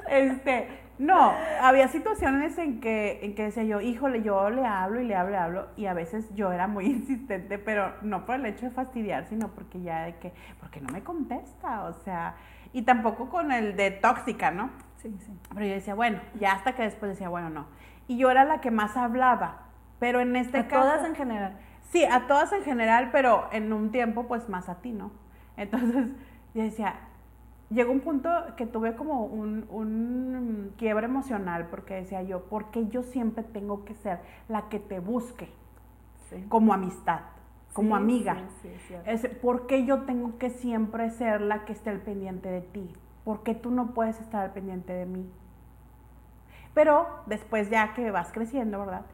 este, 0.10 0.81
no, 1.02 1.34
había 1.60 1.88
situaciones 1.88 2.60
en 2.60 2.80
que, 2.80 3.20
en 3.24 3.34
que 3.34 3.46
decía 3.46 3.64
yo, 3.64 3.82
híjole, 3.82 4.22
yo 4.22 4.52
le 4.52 4.64
hablo 4.64 5.02
y 5.02 5.08
le 5.08 5.16
hablo 5.16 5.34
y 5.34 5.36
hablo, 5.36 5.68
y 5.76 5.86
a 5.88 5.96
veces 5.96 6.30
yo 6.36 6.52
era 6.52 6.68
muy 6.68 6.86
insistente, 6.98 7.58
pero 7.58 7.96
no 8.04 8.24
por 8.24 8.36
el 8.36 8.46
hecho 8.46 8.68
de 8.68 8.72
fastidiar, 8.72 9.26
sino 9.26 9.48
porque 9.48 9.82
ya 9.82 10.04
de 10.04 10.18
que, 10.18 10.32
porque 10.60 10.80
no 10.80 10.90
me 10.90 11.04
contesta, 11.04 11.86
o 11.86 11.94
sea, 11.94 12.36
y 12.72 12.84
tampoco 12.84 13.30
con 13.30 13.52
el 13.52 13.76
de 13.76 13.90
tóxica, 13.90 14.52
¿no? 14.52 14.70
Sí, 14.98 15.12
sí. 15.26 15.34
Pero 15.52 15.66
yo 15.66 15.74
decía, 15.74 15.96
bueno, 15.96 16.22
ya 16.40 16.52
hasta 16.52 16.76
que 16.76 16.84
después 16.84 17.10
decía, 17.10 17.30
bueno, 17.30 17.50
no. 17.50 17.66
Y 18.08 18.18
yo 18.18 18.30
era 18.30 18.46
la 18.46 18.62
que 18.62 18.70
más 18.70 18.96
hablaba, 18.96 19.64
pero 19.98 20.20
en 20.20 20.36
este 20.36 20.60
a 20.60 20.68
todas 20.68 21.04
en 21.04 21.16
general. 21.16 21.58
Sí, 21.90 22.06
a 22.06 22.28
todas 22.28 22.54
en 22.54 22.64
general, 22.64 23.10
pero 23.12 23.50
en 23.52 23.74
un 23.74 23.92
tiempo, 23.92 24.28
pues 24.28 24.50
más 24.50 24.70
a 24.70 24.76
ti, 24.82 24.92
¿no? 24.92 25.12
Entonces, 25.58 26.10
yo 26.54 26.62
decía, 26.62 26.96
llegó 27.72 27.92
un 27.92 28.02
punto 28.02 28.30
que 28.58 28.66
tuve 28.66 28.96
como 28.96 29.26
un, 29.26 29.66
un 29.70 30.74
quiebre 30.78 31.06
emocional 31.06 31.68
porque 31.70 31.96
decía 31.96 32.22
yo, 32.22 32.44
¿por 32.46 32.72
qué 32.72 32.88
yo 32.88 33.04
siempre 33.04 33.44
tengo 33.44 33.86
que 33.86 33.96
ser 33.96 34.20
la 34.48 34.70
que 34.70 34.80
te 34.80 35.00
busque 35.00 35.50
como 36.50 36.74
amistad, 36.74 37.22
como 37.74 37.96
amiga? 37.96 38.38
es, 39.06 39.28
¿Por 39.28 39.68
qué 39.68 39.86
yo 39.86 40.02
tengo 40.04 40.38
que 40.38 40.50
siempre 40.50 41.10
ser 41.10 41.42
la 41.42 41.66
que 41.66 41.74
esté 41.74 41.90
al 41.90 42.02
pendiente 42.02 42.50
de 42.50 42.62
ti? 42.62 42.94
¿Por 43.24 43.44
qué 43.44 43.56
tú 43.56 43.72
no 43.72 43.94
puedes 43.94 44.20
estar 44.20 44.44
al 44.44 44.52
pendiente 44.52 44.94
de 44.94 45.06
mí? 45.06 45.30
Pero 46.74 47.08
después 47.26 47.70
ya 47.70 47.94
que 47.94 48.12
vas 48.12 48.32
creciendo, 48.32 48.80
¿verdad? 48.80 49.06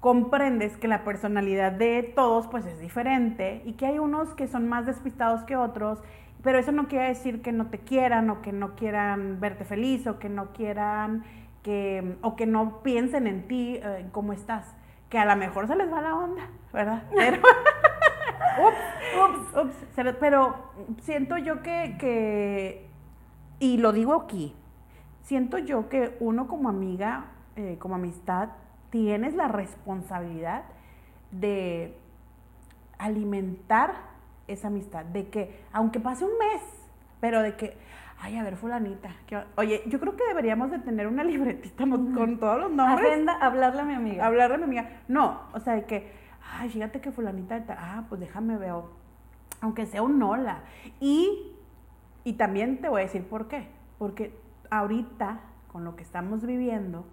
comprendes 0.00 0.76
que 0.76 0.86
la 0.86 1.02
personalidad 1.04 1.72
de 1.72 2.02
todos 2.14 2.46
pues 2.46 2.64
es 2.66 2.78
diferente 2.80 3.62
y 3.64 3.72
que 3.72 3.86
hay 3.86 3.98
unos 3.98 4.32
que 4.34 4.46
son 4.46 4.68
más 4.68 4.86
despistados 4.86 5.42
que 5.42 5.56
otros 5.56 6.00
pero 6.42 6.58
eso 6.58 6.72
no 6.72 6.88
quiere 6.88 7.08
decir 7.08 7.42
que 7.42 7.52
no 7.52 7.66
te 7.66 7.78
quieran 7.78 8.30
o 8.30 8.42
que 8.42 8.52
no 8.52 8.76
quieran 8.76 9.40
verte 9.40 9.64
feliz 9.64 10.06
o 10.06 10.18
que 10.18 10.28
no 10.28 10.52
quieran 10.52 11.24
que, 11.62 12.16
o 12.22 12.36
que 12.36 12.46
no 12.46 12.82
piensen 12.82 13.26
en 13.26 13.46
ti, 13.48 13.76
eh, 13.76 13.98
en 14.00 14.10
cómo 14.10 14.32
estás. 14.32 14.74
Que 15.08 15.18
a 15.18 15.24
lo 15.24 15.36
mejor 15.36 15.66
se 15.66 15.76
les 15.76 15.92
va 15.92 16.00
la 16.00 16.14
onda, 16.14 16.48
¿verdad? 16.72 17.02
Pero, 17.14 17.42
ups, 18.68 19.56
ups, 19.56 19.76
ups. 19.96 20.16
Pero 20.20 20.54
siento 21.02 21.36
yo 21.38 21.62
que, 21.62 21.96
que, 21.98 22.88
y 23.58 23.78
lo 23.78 23.92
digo 23.92 24.14
aquí, 24.14 24.54
siento 25.22 25.58
yo 25.58 25.88
que 25.88 26.16
uno 26.20 26.46
como 26.46 26.68
amiga, 26.68 27.26
eh, 27.56 27.76
como 27.78 27.96
amistad, 27.96 28.50
tienes 28.90 29.34
la 29.34 29.48
responsabilidad 29.48 30.64
de 31.30 31.98
alimentar 32.98 33.94
esa 34.48 34.68
amistad, 34.68 35.04
de 35.04 35.28
que, 35.28 35.62
aunque 35.72 36.00
pase 36.00 36.24
un 36.24 36.32
mes, 36.32 36.62
pero 37.20 37.42
de 37.42 37.56
que, 37.56 37.76
ay, 38.20 38.36
a 38.36 38.42
ver, 38.42 38.56
fulanita, 38.56 39.10
oye, 39.56 39.82
yo 39.86 40.00
creo 40.00 40.16
que 40.16 40.24
deberíamos 40.26 40.70
de 40.70 40.78
tener 40.78 41.06
una 41.06 41.22
libretita 41.32 41.84
con 41.88 42.38
todos 42.38 42.60
los 42.60 42.70
nombres. 42.72 43.12
Agenda, 43.12 43.38
hablarle 43.40 43.82
a 43.82 43.84
mi 43.84 43.94
amiga. 43.94 44.26
Hablarle 44.26 44.56
a 44.56 44.58
mi 44.58 44.64
amiga. 44.64 45.00
No, 45.08 45.42
o 45.52 45.60
sea, 45.60 45.74
de 45.74 45.84
que, 45.84 46.10
ay, 46.52 46.68
fíjate 46.70 47.00
que 47.00 47.12
fulanita, 47.12 47.64
ah, 47.78 48.04
pues 48.08 48.20
déjame 48.20 48.56
ver, 48.56 48.72
aunque 49.60 49.86
sea 49.86 50.02
un 50.02 50.22
hola. 50.22 50.60
Y, 51.00 51.52
y 52.24 52.32
también 52.34 52.80
te 52.80 52.88
voy 52.88 53.02
a 53.02 53.04
decir 53.04 53.24
por 53.28 53.48
qué, 53.48 53.68
porque 53.98 54.38
ahorita, 54.70 55.40
con 55.70 55.84
lo 55.84 55.96
que 55.96 56.02
estamos 56.02 56.44
viviendo, 56.44 57.04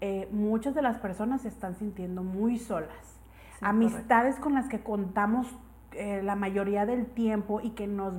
eh, 0.00 0.28
muchas 0.32 0.74
de 0.74 0.82
las 0.82 0.98
personas 0.98 1.42
se 1.42 1.48
están 1.48 1.74
sintiendo 1.74 2.22
muy 2.22 2.58
solas. 2.58 3.20
Amistades 3.60 4.36
con 4.36 4.54
las 4.54 4.68
que 4.68 4.80
contamos 4.80 5.46
eh, 5.92 6.22
la 6.22 6.36
mayoría 6.36 6.86
del 6.86 7.06
tiempo 7.06 7.60
y 7.60 7.70
que 7.70 7.86
nos 7.86 8.14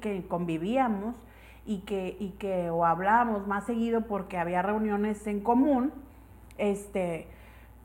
que 0.00 0.24
convivíamos 0.28 1.16
y 1.66 1.78
que, 1.80 2.16
y 2.18 2.30
que 2.30 2.70
o 2.70 2.84
hablábamos 2.84 3.46
más 3.46 3.64
seguido 3.64 4.02
porque 4.02 4.38
había 4.38 4.62
reuniones 4.62 5.26
en 5.26 5.40
común, 5.40 5.92
este, 6.58 7.28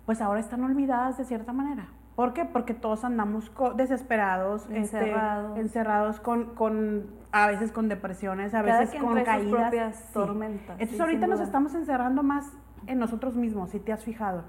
pues 0.06 0.22
ahora 0.22 0.40
están 0.40 0.64
olvidadas 0.64 1.18
de 1.18 1.26
cierta 1.26 1.54
manera. 1.54 1.88
¿Por 2.16 2.34
qué? 2.34 2.44
Porque 2.44 2.74
todos 2.74 3.06
andamos 3.06 3.50
desesperados, 3.76 4.64
este, 4.64 4.78
encerrados, 4.78 5.58
encerrados 5.58 6.20
con, 6.20 6.56
con, 6.56 7.06
a 7.32 7.48
veces 7.48 7.72
con 7.72 7.88
depresiones, 7.88 8.54
a 8.54 8.62
veces 8.62 9.00
con 9.00 9.24
caídas. 9.24 10.12
tormentas. 10.12 10.76
Entonces 10.80 11.00
ahorita 11.00 11.28
nos 11.28 11.40
estamos 11.40 11.74
encerrando 11.76 12.22
más 12.22 12.52
en 12.88 13.00
nosotros 13.00 13.36
mismos, 13.38 13.70
si 13.70 13.80
te 13.80 13.94
has 13.94 14.04
fijado, 14.04 14.44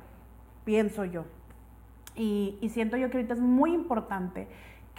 pienso 0.65 1.05
yo. 1.05 1.27
Y, 2.17 2.59
y 2.61 2.71
siento 2.71 2.97
yo 2.97 3.09
que 3.09 3.19
ahorita 3.19 3.35
es 3.35 3.41
muy 3.41 3.73
importante 3.73 4.49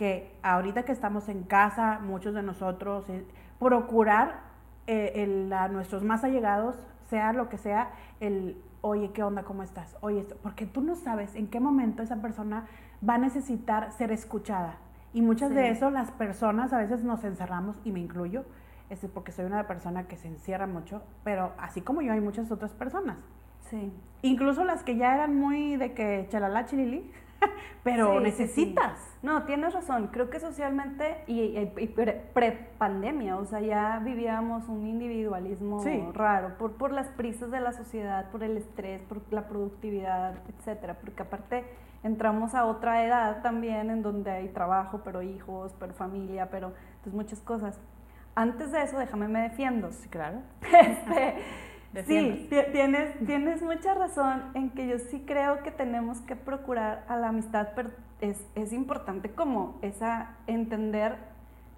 que 0.02 0.34
ahorita 0.42 0.82
que 0.82 0.92
estamos 0.92 1.30
en 1.30 1.44
casa, 1.44 2.00
muchos 2.00 2.34
de 2.34 2.42
nosotros, 2.42 3.08
eh, 3.08 3.24
procurar 3.60 4.40
eh, 4.88 5.48
a 5.54 5.68
nuestros 5.68 6.04
más 6.04 6.24
allegados, 6.24 6.76
sea 7.08 7.34
lo 7.34 7.50
que 7.50 7.60
sea, 7.60 7.92
el, 8.20 8.60
oye, 8.82 9.12
¿qué 9.14 9.22
onda? 9.22 9.44
¿Cómo 9.44 9.62
estás? 9.62 9.96
Oye, 10.02 10.22
esto, 10.22 10.38
porque 10.42 10.66
tú 10.66 10.82
no 10.82 10.96
sabes 10.96 11.36
en 11.36 11.46
qué 11.46 11.60
momento 11.60 12.02
esa 12.02 12.20
persona 12.20 12.66
va 13.08 13.14
a 13.14 13.18
necesitar 13.20 13.92
ser 13.92 14.12
escuchada. 14.12 14.78
Y 15.14 15.22
muchas 15.22 15.54
de 15.54 15.70
eso 15.70 15.92
las 15.92 16.10
personas 16.10 16.74
a 16.74 16.80
veces 16.80 17.04
nos 17.04 17.24
encerramos, 17.24 17.76
y 17.86 17.92
me 17.92 18.00
incluyo, 18.00 18.44
este, 18.90 19.08
porque 19.08 19.32
soy 19.32 19.46
una 19.46 19.68
persona 19.68 20.08
que 20.08 20.18
se 20.18 20.30
encierra 20.30 20.66
mucho, 20.66 21.04
pero 21.24 21.52
así 21.60 21.82
como 21.82 22.02
yo 22.02 22.12
hay 22.12 22.22
muchas 22.22 22.50
otras 22.50 22.72
personas. 22.72 23.18
Sí. 23.70 23.94
Incluso 24.24 24.64
las 24.64 24.82
que 24.82 24.98
ya 24.98 25.14
eran 25.14 25.36
muy 25.36 25.76
de 25.76 25.94
que 25.94 26.26
chalala 26.32 26.66
chilili, 26.66 27.12
pero 27.84 28.20
necesitas. 28.20 29.00
No, 29.22 29.44
tienes 29.44 29.74
razón. 29.74 30.10
Creo 30.12 30.30
que 30.30 30.40
socialmente 30.40 31.24
y, 31.28 31.66
pre-pandemia, 32.34 33.38
o 33.38 33.46
sea, 33.46 33.60
ya 33.60 34.00
vivíamos 34.04 34.68
un 34.68 34.88
individualismo 34.88 35.84
raro 36.14 36.58
por, 36.58 36.74
por 36.74 36.92
las 36.92 37.08
prisas 37.10 37.52
de 37.52 37.60
la 37.60 37.74
sociedad, 37.74 38.30
por 38.32 38.44
el 38.44 38.58
estrés, 38.58 39.02
por 39.04 39.22
la 39.32 39.48
productividad, 39.48 40.36
etcétera. 40.50 40.98
Porque 41.00 41.24
aparte 41.24 41.66
entramos 42.04 42.56
a 42.56 42.66
otra 42.66 43.06
edad 43.06 43.42
también 43.42 43.90
en 43.90 44.02
donde 44.02 44.32
hay 44.32 44.48
trabajo, 44.50 45.02
pero 45.04 45.22
hijos, 45.22 45.76
pero 45.80 45.94
familia, 45.94 46.50
pero 46.50 46.74
entonces 46.96 47.14
muchas 47.14 47.40
cosas. 47.40 47.80
Antes 48.34 48.72
de 48.72 48.82
eso, 48.82 48.98
déjame 48.98 49.28
me 49.28 49.42
defiendo. 49.42 49.92
Sí, 49.92 50.08
claro. 50.10 50.40
Este, 50.62 51.36
Sí, 52.06 52.48
tienes, 52.72 53.20
tienes 53.26 53.62
mucha 53.62 53.94
razón 53.94 54.44
en 54.54 54.70
que 54.70 54.88
yo 54.88 54.98
sí 54.98 55.24
creo 55.26 55.62
que 55.62 55.72
tenemos 55.72 56.22
que 56.22 56.38
procurar 56.38 57.04
a 57.10 57.18
la 57.18 57.30
amistad, 57.30 57.70
pero 57.76 57.90
es, 58.22 58.42
es 58.56 58.72
importante 58.72 59.32
como 59.32 59.78
esa 59.82 60.38
entender 60.48 61.18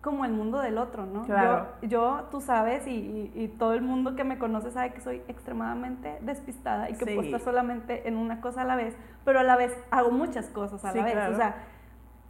como 0.01 0.25
el 0.25 0.33
mundo 0.33 0.59
del 0.59 0.77
otro, 0.77 1.05
¿no? 1.05 1.23
Claro. 1.23 1.67
Yo, 1.81 1.87
yo 1.87 2.27
tú 2.29 2.41
sabes, 2.41 2.85
y, 2.87 3.31
y, 3.33 3.47
todo 3.57 3.73
el 3.73 3.81
mundo 3.81 4.15
que 4.15 4.25
me 4.25 4.37
conoce 4.37 4.69
sabe 4.69 4.93
que 4.93 4.99
soy 4.99 5.21
extremadamente 5.29 6.17
despistada 6.21 6.89
y 6.89 6.95
que 6.95 7.05
puedo 7.05 7.21
estar 7.21 7.39
solamente 7.39 8.07
en 8.07 8.17
una 8.17 8.41
cosa 8.41 8.63
a 8.63 8.65
la 8.65 8.75
vez, 8.75 8.95
pero 9.23 9.39
a 9.39 9.43
la 9.43 9.55
vez 9.55 9.73
hago 9.91 10.11
muchas 10.11 10.47
cosas 10.47 10.83
a 10.83 10.93
la 10.93 11.03
vez. 11.05 11.15
O 11.29 11.37
sea, 11.37 11.55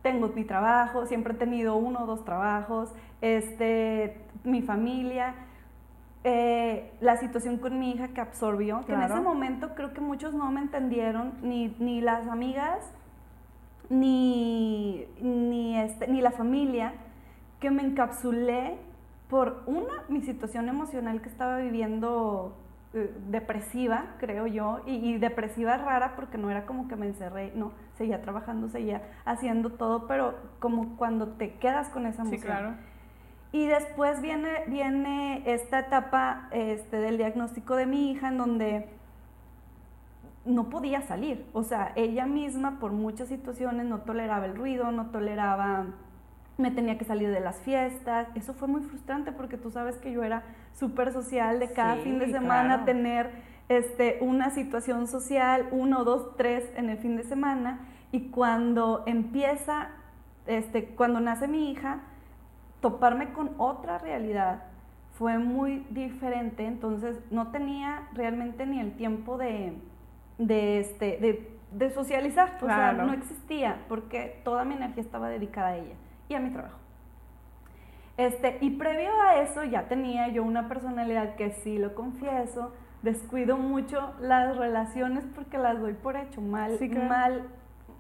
tengo 0.04 0.28
mi 0.36 0.43
trabajo, 0.43 1.08
siempre 1.08 1.34
he 1.34 1.38
tenido 1.38 1.76
uno 1.76 2.04
o 2.04 2.06
dos 2.06 2.24
trabajos, 2.24 2.93
este, 3.22 4.22
mi 4.43 4.62
familia 4.62 5.34
eh, 6.25 6.93
la 7.01 7.17
situación 7.17 7.57
con 7.57 7.77
mi 7.79 7.91
hija 7.91 8.09
que 8.09 8.21
absorbió, 8.21 8.86
que 8.86 8.93
en 8.93 9.01
ese 9.01 9.19
momento 9.19 9.75
creo 9.75 9.93
que 9.93 9.99
muchos 9.99 10.33
no 10.33 10.49
me 10.51 10.62
entendieron, 10.62 11.33
ni, 11.41 11.75
ni 11.79 11.99
las 11.99 12.27
amigas, 12.27 12.79
ni, 13.89 15.05
ni, 15.19 15.77
este, 15.77 16.07
ni 16.07 16.21
la 16.21 16.31
familia, 16.31 16.93
que 17.59 17.71
me 17.71 17.83
encapsulé 17.83 18.77
por 19.29 19.63
una, 19.65 20.03
mi 20.07 20.21
situación 20.21 20.69
emocional 20.69 21.21
que 21.21 21.27
estaba 21.27 21.57
viviendo 21.57 22.55
eh, 22.93 23.13
depresiva, 23.27 24.15
creo 24.19 24.47
yo, 24.47 24.79
y, 24.86 25.17
depresiva 25.17 25.75
rara 25.75 26.15
porque 26.15 26.38
no 26.38 26.49
era 26.49 26.65
como 26.65 26.88
que 26.88 26.95
me 26.95 27.07
encerré, 27.07 27.51
no, 27.53 27.73
seguía 27.97 28.21
trabajando, 28.21 28.69
seguía 28.69 29.01
haciendo 29.25 29.71
todo, 29.71 30.07
pero 30.07 30.36
como 30.59 30.95
cuando 30.95 31.33
te 31.33 31.55
quedas 31.55 31.89
con 31.89 32.05
esa 32.05 32.21
emoción. 32.21 32.41
Sí, 32.41 32.47
claro 32.47 32.92
y 33.53 33.67
después 33.67 34.19
viene, 34.19 34.63
viene 34.65 35.43
esta 35.45 35.81
etapa 35.81 36.47
este, 36.51 36.97
del 36.97 37.17
diagnóstico 37.17 37.75
de 37.75 37.85
mi 37.85 38.09
hija 38.09 38.29
en 38.29 38.39
donde 38.39 38.89
no 40.43 40.69
podía 40.69 41.03
salir. 41.03 41.45
O 41.53 41.61
sea, 41.61 41.93
ella 41.95 42.25
misma 42.25 42.79
por 42.79 42.91
muchas 42.91 43.27
situaciones 43.27 43.85
no 43.85 43.99
toleraba 43.99 44.47
el 44.47 44.55
ruido, 44.55 44.91
no 44.91 45.11
toleraba, 45.11 45.85
me 46.57 46.71
tenía 46.71 46.97
que 46.97 47.05
salir 47.05 47.29
de 47.29 47.41
las 47.41 47.57
fiestas. 47.57 48.27
Eso 48.33 48.55
fue 48.55 48.67
muy 48.67 48.81
frustrante 48.81 49.31
porque 49.31 49.57
tú 49.57 49.69
sabes 49.69 49.97
que 49.97 50.11
yo 50.11 50.23
era 50.23 50.41
súper 50.73 51.13
social 51.13 51.59
de 51.59 51.71
cada 51.71 51.97
fin 51.97 52.17
de 52.17 52.31
semana 52.31 52.85
tener 52.85 53.29
este, 53.69 54.17
una 54.21 54.49
situación 54.49 55.07
social, 55.07 55.67
uno, 55.69 56.03
dos, 56.03 56.35
tres 56.37 56.67
en 56.75 56.89
el 56.89 56.97
fin 56.97 57.17
de 57.17 57.23
semana. 57.23 57.81
Y 58.11 58.29
cuando 58.29 59.03
empieza, 59.05 59.89
este, 60.47 60.85
cuando 60.95 61.19
nace 61.19 61.47
mi 61.47 61.71
hija, 61.71 61.99
toparme 62.84 63.32
con 63.32 63.52
otra 63.58 63.98
realidad 63.98 64.63
fue 65.17 65.38
muy 65.38 65.88
diferente, 65.89 66.65
entonces 66.65 67.17
no 67.32 67.50
tenía 67.50 68.10
realmente 68.13 68.65
ni 68.65 68.80
el 68.80 68.91
tiempo 68.98 69.38
de, 69.38 69.74
de, 70.38 70.80
este, 70.82 71.48
de, 71.72 71.89
socializar, 71.91 72.58
o 72.62 72.65
sea, 72.65 72.91
no 72.91 73.13
existía, 73.13 73.86
porque 73.88 74.41
toda 74.43 74.65
mi 74.65 74.76
energía 74.76 75.02
estaba 75.02 75.30
dedicada 75.30 75.69
a 75.69 75.78
ella 75.78 75.96
y 76.28 76.34
a 76.34 76.41
mi 76.41 76.50
trabajo. 76.50 76.78
Este, 78.17 78.58
y 78.60 78.72
previo 78.72 79.10
a 79.22 79.38
eso 79.38 79.63
ya 79.63 79.88
tenía 79.88 80.28
yo 80.28 80.43
una 80.43 80.67
personalidad 80.67 81.36
que 81.36 81.52
sí 81.52 81.78
lo 81.78 81.96
confieso, 81.96 82.74
descuido 83.02 83.56
mucho 83.58 84.13
las 84.19 84.58
relaciones 84.58 85.24
porque 85.34 85.58
las 85.58 85.80
doy 85.80 85.93
por 85.93 86.17
hecho, 86.17 86.41
mal, 86.41 86.78
mal, 87.08 87.43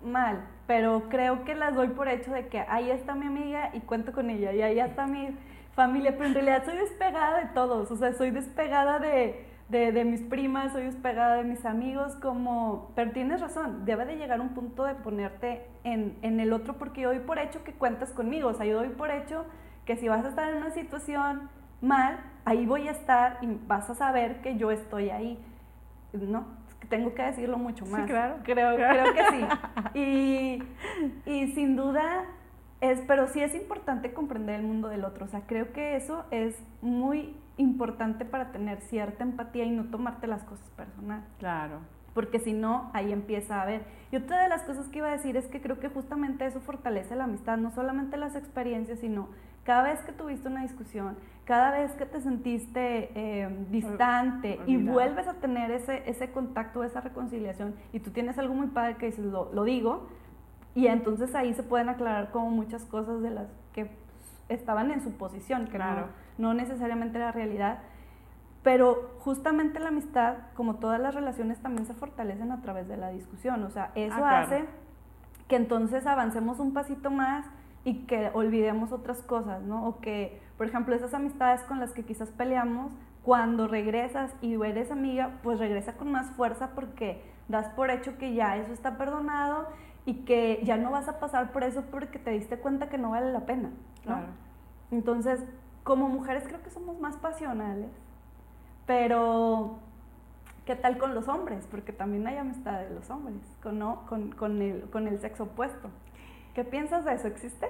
mal 0.03 0.41
pero 0.67 1.03
creo 1.09 1.43
que 1.43 1.55
las 1.55 1.75
doy 1.75 1.89
por 1.89 2.07
hecho 2.07 2.31
de 2.31 2.47
que 2.47 2.59
ahí 2.59 2.89
está 2.89 3.15
mi 3.15 3.25
amiga 3.25 3.69
y 3.73 3.79
cuento 3.81 4.11
con 4.11 4.29
ella, 4.29 4.53
y 4.53 4.61
ahí 4.61 4.79
está 4.79 5.07
mi 5.07 5.35
familia, 5.75 6.13
pero 6.13 6.25
en 6.25 6.33
realidad 6.33 6.63
soy 6.65 6.77
despegada 6.77 7.39
de 7.39 7.45
todos, 7.47 7.91
o 7.91 7.95
sea, 7.97 8.13
soy 8.13 8.31
despegada 8.31 8.99
de, 8.99 9.45
de, 9.69 10.05
mis 10.05 10.21
primas, 10.21 10.71
soy 10.71 10.83
despegada 10.83 11.37
de 11.37 11.43
mis 11.43 11.65
amigos, 11.65 12.15
como, 12.15 12.91
pero 12.95 13.11
tienes 13.11 13.41
razón, 13.41 13.85
debe 13.85 14.05
de 14.05 14.15
llegar 14.15 14.39
un 14.39 14.49
punto 14.49 14.85
de 14.85 14.95
ponerte 14.95 15.65
en, 15.83 16.17
en 16.21 16.39
el 16.39 16.53
otro, 16.53 16.75
porque 16.75 17.01
yo 17.01 17.09
doy 17.09 17.19
por 17.19 17.39
hecho 17.39 17.63
que 17.63 17.73
cuentas 17.73 18.11
conmigo, 18.11 18.49
o 18.49 18.53
sea, 18.53 18.65
yo 18.65 18.77
doy 18.77 18.89
por 18.89 19.11
hecho 19.11 19.45
que 19.85 19.97
si 19.97 20.07
vas 20.07 20.23
a 20.25 20.29
estar 20.29 20.49
en 20.49 20.57
una 20.57 20.71
situación 20.71 21.49
mal, 21.81 22.19
ahí 22.45 22.65
voy 22.65 22.87
a 22.87 22.91
estar 22.91 23.39
y 23.41 23.47
vas 23.67 23.89
a 23.89 23.95
saber 23.95 24.41
que 24.41 24.57
yo 24.57 24.71
estoy 24.71 25.09
ahí, 25.09 25.43
¿no? 26.13 26.62
Tengo 26.93 27.15
que 27.15 27.23
decirlo 27.23 27.57
mucho 27.57 27.87
más. 27.87 28.01
Sí, 28.01 28.07
claro. 28.07 28.35
Creo, 28.43 28.75
creo 28.75 29.13
que 29.15 29.23
sí. 29.31 29.45
Y, 29.95 30.63
y, 31.25 31.51
sin 31.53 31.75
duda 31.75 32.25
es, 32.81 33.01
pero 33.07 33.27
sí 33.27 33.41
es 33.41 33.55
importante 33.55 34.13
comprender 34.13 34.59
el 34.59 34.65
mundo 34.67 34.89
del 34.89 35.03
otro. 35.03 35.25
O 35.25 35.27
sea, 35.27 35.41
creo 35.47 35.73
que 35.73 35.95
eso 35.95 36.25
es 36.29 36.55
muy 36.83 37.35
importante 37.57 38.25
para 38.25 38.51
tener 38.51 38.79
cierta 38.81 39.23
empatía 39.23 39.65
y 39.65 39.71
no 39.71 39.85
tomarte 39.85 40.27
las 40.27 40.43
cosas 40.43 40.69
personal. 40.71 41.23
Claro. 41.39 41.79
Porque 42.13 42.37
si 42.37 42.53
no, 42.53 42.91
ahí 42.93 43.11
empieza 43.11 43.59
a 43.59 43.65
ver. 43.65 43.85
Y 44.11 44.17
otra 44.17 44.43
de 44.43 44.49
las 44.49 44.61
cosas 44.61 44.87
que 44.89 44.99
iba 44.99 45.07
a 45.07 45.13
decir 45.13 45.35
es 45.35 45.47
que 45.47 45.61
creo 45.61 45.79
que 45.79 45.89
justamente 45.89 46.45
eso 46.45 46.61
fortalece 46.61 47.15
la 47.15 47.23
amistad, 47.23 47.57
no 47.57 47.71
solamente 47.71 48.17
las 48.17 48.35
experiencias, 48.35 48.99
sino 48.99 49.29
cada 49.63 49.83
vez 49.83 49.99
que 50.01 50.11
tuviste 50.11 50.47
una 50.47 50.61
discusión, 50.61 51.17
cada 51.45 51.71
vez 51.71 51.91
que 51.93 52.05
te 52.05 52.21
sentiste 52.21 53.11
eh, 53.15 53.65
distante 53.69 54.59
y 54.65 54.77
vuelves 54.77 55.27
a 55.27 55.33
tener 55.35 55.71
ese, 55.71 56.09
ese 56.09 56.31
contacto, 56.31 56.83
esa 56.83 57.01
reconciliación, 57.01 57.75
y 57.91 57.99
tú 57.99 58.11
tienes 58.11 58.37
algo 58.37 58.53
muy 58.53 58.67
padre 58.67 58.97
que 58.97 59.07
dices, 59.07 59.25
lo, 59.25 59.51
lo 59.53 59.63
digo, 59.63 60.07
y 60.75 60.87
entonces 60.87 61.35
ahí 61.35 61.53
se 61.53 61.63
pueden 61.63 61.89
aclarar 61.89 62.31
como 62.31 62.49
muchas 62.49 62.85
cosas 62.85 63.21
de 63.21 63.29
las 63.29 63.47
que 63.73 63.91
estaban 64.49 64.91
en 64.91 65.01
su 65.01 65.11
posición, 65.11 65.67
que 65.67 65.77
no, 65.77 66.07
no 66.37 66.53
necesariamente 66.53 67.19
la 67.19 67.31
realidad. 67.31 67.79
Pero 68.63 69.11
justamente 69.19 69.79
la 69.79 69.89
amistad, 69.89 70.35
como 70.55 70.75
todas 70.75 70.99
las 70.99 71.13
relaciones, 71.13 71.59
también 71.59 71.85
se 71.85 71.93
fortalecen 71.93 72.51
a 72.51 72.61
través 72.61 72.87
de 72.87 72.97
la 72.97 73.09
discusión. 73.09 73.61
O 73.63 73.69
sea, 73.69 73.91
eso 73.93 74.23
ah, 74.23 74.41
hace 74.41 74.65
que 75.47 75.57
entonces 75.57 76.07
avancemos 76.07 76.59
un 76.59 76.73
pasito 76.73 77.11
más 77.11 77.45
y 77.85 78.05
que 78.05 78.31
olvidemos 78.33 78.91
otras 78.91 79.21
cosas, 79.21 79.61
¿no? 79.61 79.87
O 79.87 79.99
que, 79.99 80.41
por 80.57 80.67
ejemplo, 80.67 80.95
esas 80.95 81.13
amistades 81.13 81.61
con 81.63 81.79
las 81.79 81.91
que 81.91 82.03
quizás 82.03 82.29
peleamos, 82.29 82.93
cuando 83.23 83.67
regresas 83.67 84.33
y 84.41 84.53
eres 84.61 84.91
amiga, 84.91 85.39
pues 85.43 85.59
regresa 85.59 85.93
con 85.93 86.11
más 86.11 86.29
fuerza 86.31 86.71
porque 86.75 87.21
das 87.47 87.69
por 87.69 87.89
hecho 87.89 88.17
que 88.17 88.33
ya 88.33 88.57
eso 88.57 88.73
está 88.73 88.97
perdonado 88.97 89.67
y 90.05 90.25
que 90.25 90.61
ya 90.63 90.77
no 90.77 90.91
vas 90.91 91.07
a 91.07 91.19
pasar 91.19 91.51
por 91.51 91.63
eso 91.63 91.83
porque 91.89 92.19
te 92.19 92.31
diste 92.31 92.57
cuenta 92.57 92.89
que 92.89 92.97
no 92.97 93.11
vale 93.11 93.31
la 93.31 93.45
pena, 93.45 93.71
¿no? 94.05 94.19
Entonces, 94.91 95.43
como 95.83 96.09
mujeres 96.09 96.43
creo 96.47 96.61
que 96.61 96.69
somos 96.69 96.99
más 96.99 97.15
pasionales, 97.17 97.89
pero 98.85 99.77
¿qué 100.65 100.75
tal 100.75 100.97
con 100.97 101.15
los 101.15 101.27
hombres? 101.27 101.65
Porque 101.69 101.93
también 101.93 102.27
hay 102.27 102.37
amistad 102.37 102.79
de 102.79 102.89
los 102.89 103.09
hombres, 103.09 103.39
con, 103.61 103.79
con, 104.07 104.31
con, 104.31 104.61
el, 104.61 104.89
con 104.89 105.07
el 105.07 105.19
sexo 105.19 105.43
opuesto. 105.43 105.89
¿Qué 106.53 106.63
piensas 106.63 107.05
de 107.05 107.13
eso? 107.13 107.27
¿Existe? 107.27 107.67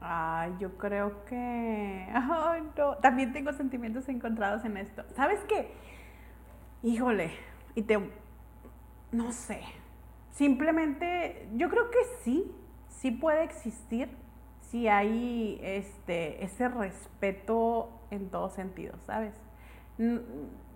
Ay, 0.00 0.54
yo 0.60 0.76
creo 0.76 1.24
que... 1.24 2.08
Ay, 2.14 2.62
no. 2.76 2.96
También 2.96 3.32
tengo 3.32 3.52
sentimientos 3.52 4.08
encontrados 4.08 4.64
en 4.64 4.76
esto. 4.76 5.04
¿Sabes 5.14 5.40
qué? 5.48 5.72
Híjole, 6.82 7.30
y 7.74 7.82
te... 7.82 7.98
No 9.10 9.32
sé. 9.32 9.60
Simplemente, 10.30 11.48
yo 11.56 11.68
creo 11.68 11.90
que 11.90 11.98
sí, 12.22 12.54
sí 12.88 13.10
puede 13.10 13.42
existir 13.42 14.08
si 14.60 14.86
hay 14.86 15.58
este, 15.62 16.44
ese 16.44 16.68
respeto 16.68 17.90
en 18.10 18.28
todos 18.28 18.52
sentidos, 18.52 19.00
¿sabes? 19.04 19.34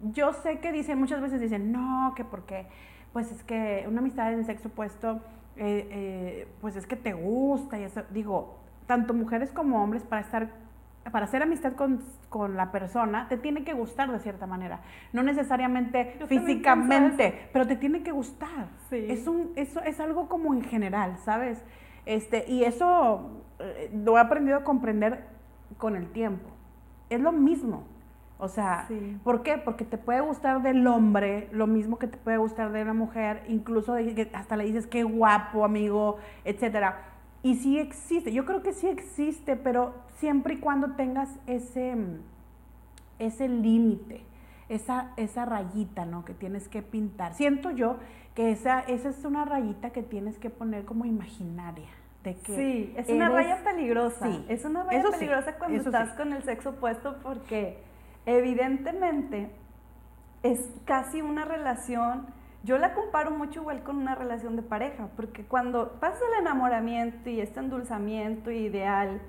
Yo 0.01 0.33
sé 0.33 0.59
que 0.59 0.73
dicen, 0.73 0.99
muchas 0.99 1.21
veces 1.21 1.41
dicen, 1.41 1.71
no, 1.71 2.15
que 2.17 2.25
porque, 2.25 2.67
pues 3.13 3.31
es 3.31 3.45
que 3.45 3.85
una 3.87 4.01
amistad 4.01 4.33
en 4.33 4.45
sexo 4.45 4.69
opuesto, 4.69 5.21
eh, 5.57 5.89
eh, 5.91 6.49
pues 6.61 6.77
es 6.77 6.87
que 6.87 6.97
te 6.97 7.13
gusta 7.13 7.79
y 7.79 7.85
eso. 7.85 8.03
Digo, 8.11 8.59
tanto 8.87 9.15
mujeres 9.15 9.53
como 9.53 9.83
hombres 9.83 10.03
para 10.03 10.23
estar 10.23 10.63
para 11.11 11.25
hacer 11.25 11.43
amistad 11.43 11.73
con, 11.73 12.57
la 12.57 12.73
persona, 12.73 13.29
te 13.29 13.37
tiene 13.37 13.65
que 13.65 13.75
gustar 13.75 14.11
de 14.11 14.19
cierta 14.21 14.47
manera. 14.47 14.81
No 15.13 15.23
necesariamente 15.23 16.17
físicamente, 16.27 17.49
pero 17.53 17.67
te 17.67 17.77
tiene 17.77 18.03
que 18.03 18.13
gustar. 18.13 18.69
Es, 18.91 19.27
un, 19.27 19.53
eso 19.57 19.83
es 19.83 20.01
algo 20.01 20.29
como 20.29 20.55
en 20.55 20.63
general, 20.63 21.19
¿sabes? 21.25 21.63
Este, 22.07 22.45
y 22.49 22.65
eso 22.65 23.43
eh, 23.59 23.91
lo 23.93 24.17
he 24.17 24.21
aprendido 24.21 24.59
a 24.59 24.65
comprender 24.65 25.27
con 25.77 25.97
el 25.97 26.11
tiempo. 26.11 26.49
Es 27.11 27.21
lo 27.21 27.33
mismo. 27.33 27.85
O 28.43 28.49
sea, 28.49 28.89
¿por 29.23 29.45
qué? 29.45 29.57
Porque 29.57 29.85
te 29.85 29.97
puede 29.99 30.21
gustar 30.21 30.63
del 30.63 30.85
hombre 30.89 31.49
lo 31.53 31.69
mismo 31.69 31.97
que 32.01 32.09
te 32.09 32.17
puede 32.19 32.39
gustar 32.39 32.73
de 32.73 32.83
una 32.83 32.93
mujer, 32.93 33.45
incluso 33.47 33.95
hasta 34.33 34.57
le 34.57 34.65
dices 34.65 34.89
qué 34.89 35.05
guapo, 35.05 35.65
amigo, 35.65 36.17
etcétera. 36.45 37.05
Y 37.45 37.55
sí 37.55 37.79
existe, 37.79 38.33
yo 38.33 38.45
creo 38.45 38.65
que 38.65 38.73
sí 38.73 38.89
existe, 38.89 39.55
pero 39.55 39.95
siempre 40.17 40.55
y 40.55 40.57
cuando 40.57 40.97
tengas 40.97 41.29
ese, 41.47 41.97
ese 43.21 43.49
límite, 43.49 44.23
esa, 44.69 45.13
esa 45.17 45.45
rayita, 45.45 46.05
¿no? 46.05 46.25
Que 46.25 46.35
tienes 46.35 46.67
que 46.67 46.83
pintar. 46.83 47.35
Siento 47.35 47.71
yo 47.71 47.99
que 48.35 48.51
esa, 48.51 48.81
esa 48.81 49.11
es 49.11 49.25
una 49.25 49.45
rayita 49.45 49.91
que 49.91 50.03
tienes 50.03 50.37
que 50.39 50.51
poner 50.51 50.85
como 50.85 51.05
imaginaria. 51.05 51.91
De 52.25 52.35
que 52.35 52.57
sí, 52.57 52.95
es 52.97 53.09
una 53.09 53.29
raya 53.29 53.63
peligrosa. 53.63 54.29
es 54.49 54.65
una 54.65 54.83
raya 54.83 55.05
peligrosa 55.13 55.55
cuando 55.59 55.77
estás 55.77 56.11
con 56.15 56.33
el 56.33 56.43
sexo 56.43 56.71
opuesto 56.71 57.19
porque 57.23 57.92
evidentemente 58.27 59.51
es 60.43 60.61
casi 60.85 61.23
una 61.23 61.45
relación 61.45 62.27
yo 62.65 62.79
la 62.79 62.95
comparo 62.95 63.33
mucho 63.33 63.61
igual 63.61 63.83
con 63.83 63.97
una 63.97 64.15
relación 64.15 64.55
de 64.55 64.63
pareja, 64.63 65.09
porque 65.17 65.45
cuando 65.45 65.95
pasa 65.99 66.19
el 66.33 66.43
enamoramiento 66.43 67.29
y 67.29 67.41
este 67.41 67.59
endulzamiento 67.59 68.53
ideal, 68.53 69.21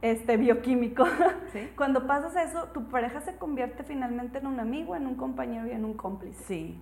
este 0.00 0.38
bioquímico, 0.38 1.04
cuando 1.76 2.06
pasas 2.06 2.36
eso, 2.36 2.68
tu 2.68 2.84
pareja 2.88 3.20
se 3.20 3.36
convierte 3.36 3.84
finalmente 3.84 4.38
en 4.38 4.46
un 4.46 4.60
amigo, 4.60 4.96
en 4.96 5.06
un 5.06 5.14
compañero 5.14 5.66
y 5.66 5.72
en 5.72 5.84
un 5.84 5.92
cómplice. 5.92 6.42
Sí. 6.44 6.80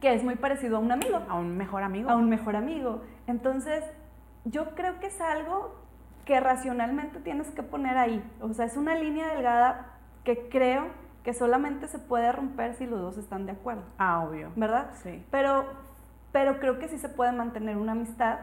Que 0.00 0.12
es 0.12 0.22
muy 0.22 0.36
parecido 0.36 0.76
a 0.76 0.80
un 0.80 0.92
amigo. 0.92 1.22
A 1.26 1.38
un 1.38 1.56
mejor 1.56 1.84
amigo. 1.84 2.10
A 2.10 2.16
un 2.16 2.28
mejor 2.28 2.56
amigo. 2.56 3.00
Entonces, 3.26 3.82
yo 4.44 4.74
creo 4.74 5.00
que 5.00 5.06
es 5.06 5.20
algo 5.22 5.74
que 6.26 6.38
racionalmente 6.38 7.20
tienes 7.20 7.50
que 7.50 7.62
poner 7.62 7.96
ahí. 7.96 8.22
O 8.42 8.52
sea, 8.52 8.66
es 8.66 8.76
una 8.76 8.94
línea 8.94 9.28
delgada 9.28 9.93
que 10.24 10.48
creo 10.48 10.86
que 11.22 11.32
solamente 11.32 11.88
se 11.88 11.98
puede 11.98 12.32
romper 12.32 12.74
si 12.74 12.86
los 12.86 13.00
dos 13.00 13.18
están 13.18 13.46
de 13.46 13.52
acuerdo. 13.52 13.82
Ah, 13.98 14.24
obvio. 14.24 14.50
¿Verdad? 14.56 14.90
Sí. 15.02 15.24
Pero, 15.30 15.64
pero 16.32 16.58
creo 16.60 16.78
que 16.78 16.88
sí 16.88 16.98
se 16.98 17.08
puede 17.08 17.32
mantener 17.32 17.76
una 17.76 17.92
amistad 17.92 18.40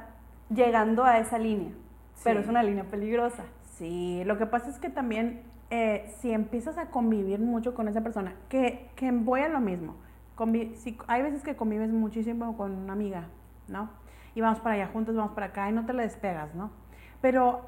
llegando 0.50 1.04
a 1.04 1.20
esa 1.20 1.38
línea. 1.38 1.72
Pero 2.24 2.40
es 2.40 2.48
una 2.48 2.64
línea 2.64 2.84
peligrosa. 2.84 3.44
Sí, 3.78 4.24
lo 4.26 4.38
que 4.38 4.46
pasa 4.46 4.70
es 4.70 4.78
que 4.78 4.90
también 4.90 5.42
eh, 5.70 6.12
si 6.20 6.32
empiezas 6.32 6.78
a 6.78 6.88
convivir 6.88 7.40
mucho 7.40 7.74
con 7.74 7.88
esa 7.88 8.02
persona, 8.02 8.36
que, 8.50 8.90
que 8.96 9.12
voy 9.12 9.42
a 9.42 9.50
lo 9.50 9.60
mismo. 9.60 9.96
si, 10.76 10.98
hay 11.08 11.22
veces 11.22 11.44
que 11.44 11.56
convives 11.56 11.92
muchísimo 11.92 12.58
con 12.58 12.72
una 12.72 12.94
amiga, 12.94 13.28
¿no? 13.68 13.90
Y 14.36 14.42
vamos 14.42 14.60
para 14.60 14.76
allá 14.76 14.88
juntos, 14.88 15.16
vamos 15.16 15.34
para 15.34 15.48
acá 15.48 15.70
y 15.70 15.74
no 15.74 15.86
te 15.86 15.94
la 15.94 16.04
despegas, 16.04 16.54
¿no? 16.56 16.72
Pero 17.22 17.62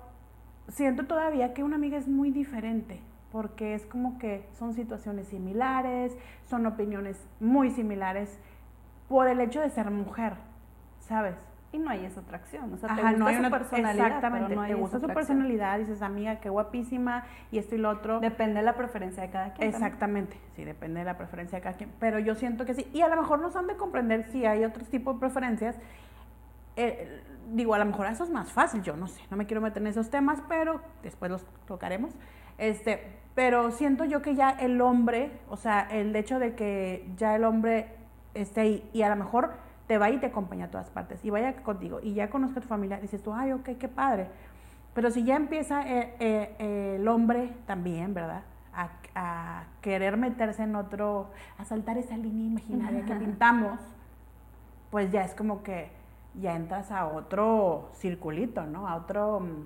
siento 0.69 1.05
todavía 1.05 1.53
que 1.53 1.63
una 1.63 1.75
amiga 1.75 1.97
es 1.97 2.07
muy 2.07 2.31
diferente 2.31 2.99
porque 3.33 3.73
es 3.73 3.83
como 3.87 4.19
que 4.19 4.47
son 4.53 4.75
situaciones 4.75 5.27
similares, 5.27 6.15
son 6.45 6.67
opiniones 6.67 7.19
muy 7.39 7.71
similares 7.71 8.39
por 9.09 9.27
el 9.27 9.41
hecho 9.41 9.59
de 9.59 9.71
ser 9.71 9.89
mujer, 9.89 10.35
¿sabes? 10.99 11.35
Y 11.71 11.79
no 11.79 11.89
hay 11.89 12.05
esa 12.05 12.19
atracción, 12.19 12.71
o 12.71 12.77
sea, 12.77 12.89
te 12.95 13.01
gusta 13.01 13.17
no 13.17 13.25
hay 13.25 13.43
su 13.43 13.49
personalidad, 13.49 14.05
exactamente, 14.05 14.55
no 14.55 14.67
te 14.67 14.73
gusta 14.75 14.99
su 14.99 15.07
personalidad, 15.07 15.79
dices, 15.79 16.03
amiga, 16.03 16.35
qué 16.35 16.49
guapísima, 16.49 17.23
y 17.51 17.57
esto 17.57 17.73
y 17.73 17.79
lo 17.79 17.89
otro. 17.89 18.19
Depende 18.19 18.59
de 18.59 18.65
la 18.67 18.75
preferencia 18.75 19.23
de 19.23 19.31
cada 19.31 19.53
quien. 19.53 19.67
Exactamente, 19.67 20.39
sí, 20.55 20.63
depende 20.63 20.99
de 20.99 21.05
la 21.05 21.17
preferencia 21.17 21.57
de 21.57 21.63
cada 21.63 21.75
quien, 21.75 21.91
pero 21.99 22.19
yo 22.19 22.35
siento 22.35 22.65
que 22.65 22.75
sí, 22.75 22.87
y 22.93 23.01
a 23.01 23.07
lo 23.07 23.19
mejor 23.19 23.39
nos 23.39 23.55
han 23.55 23.65
de 23.65 23.75
comprender 23.75 24.25
si 24.25 24.45
hay 24.45 24.63
otro 24.63 24.85
tipo 24.85 25.13
de 25.13 25.19
preferencias, 25.19 25.75
eh, 26.75 27.23
digo, 27.51 27.73
a 27.73 27.79
lo 27.79 27.85
mejor 27.85 28.05
eso 28.05 28.23
es 28.23 28.29
más 28.29 28.51
fácil, 28.51 28.83
yo 28.83 28.95
no 28.95 29.07
sé, 29.07 29.23
no 29.31 29.37
me 29.37 29.47
quiero 29.47 29.59
meter 29.59 29.81
en 29.81 29.87
esos 29.87 30.11
temas, 30.11 30.43
pero 30.47 30.81
después 31.01 31.31
los 31.31 31.43
tocaremos, 31.65 32.13
este, 32.59 33.22
pero 33.35 33.71
siento 33.71 34.05
yo 34.05 34.21
que 34.21 34.35
ya 34.35 34.49
el 34.51 34.79
hombre, 34.81 35.31
o 35.49 35.57
sea, 35.57 35.81
el 35.89 36.15
hecho 36.15 36.39
de 36.39 36.55
que 36.55 37.09
ya 37.17 37.35
el 37.35 37.43
hombre 37.43 37.95
esté 38.33 38.61
ahí 38.61 38.89
y 38.93 39.01
a 39.01 39.09
lo 39.09 39.15
mejor 39.15 39.53
te 39.87 39.97
va 39.97 40.09
y 40.09 40.17
te 40.17 40.27
acompaña 40.27 40.65
a 40.65 40.71
todas 40.71 40.89
partes 40.89 41.23
y 41.25 41.29
vaya 41.29 41.55
contigo 41.57 41.99
y 42.01 42.13
ya 42.13 42.29
conozca 42.29 42.59
a 42.59 42.61
tu 42.61 42.67
familia, 42.67 42.99
dices 42.99 43.21
tú, 43.23 43.33
ay, 43.33 43.51
ok, 43.51 43.69
qué 43.79 43.87
padre. 43.87 44.27
Pero 44.93 45.09
si 45.09 45.23
ya 45.23 45.35
empieza 45.35 45.81
eh, 45.87 46.15
eh, 46.19 46.95
el 46.99 47.07
hombre 47.07 47.53
también, 47.65 48.13
¿verdad? 48.13 48.43
A, 48.73 48.89
a, 49.15 49.63
querer 49.81 50.17
meterse 50.17 50.63
en 50.63 50.75
otro, 50.75 51.31
a 51.57 51.65
saltar 51.65 51.97
esa 51.97 52.15
línea 52.15 52.45
imaginaria 52.45 53.03
que 53.03 53.15
pintamos, 53.25 53.79
pues 54.91 55.11
ya 55.11 55.23
es 55.23 55.33
como 55.33 55.63
que 55.63 55.91
ya 56.39 56.55
entras 56.55 56.91
a 56.91 57.07
otro 57.07 57.89
circulito, 57.93 58.65
¿no? 58.65 58.87
A 58.87 58.95
otro 58.95 59.39
mm, 59.39 59.65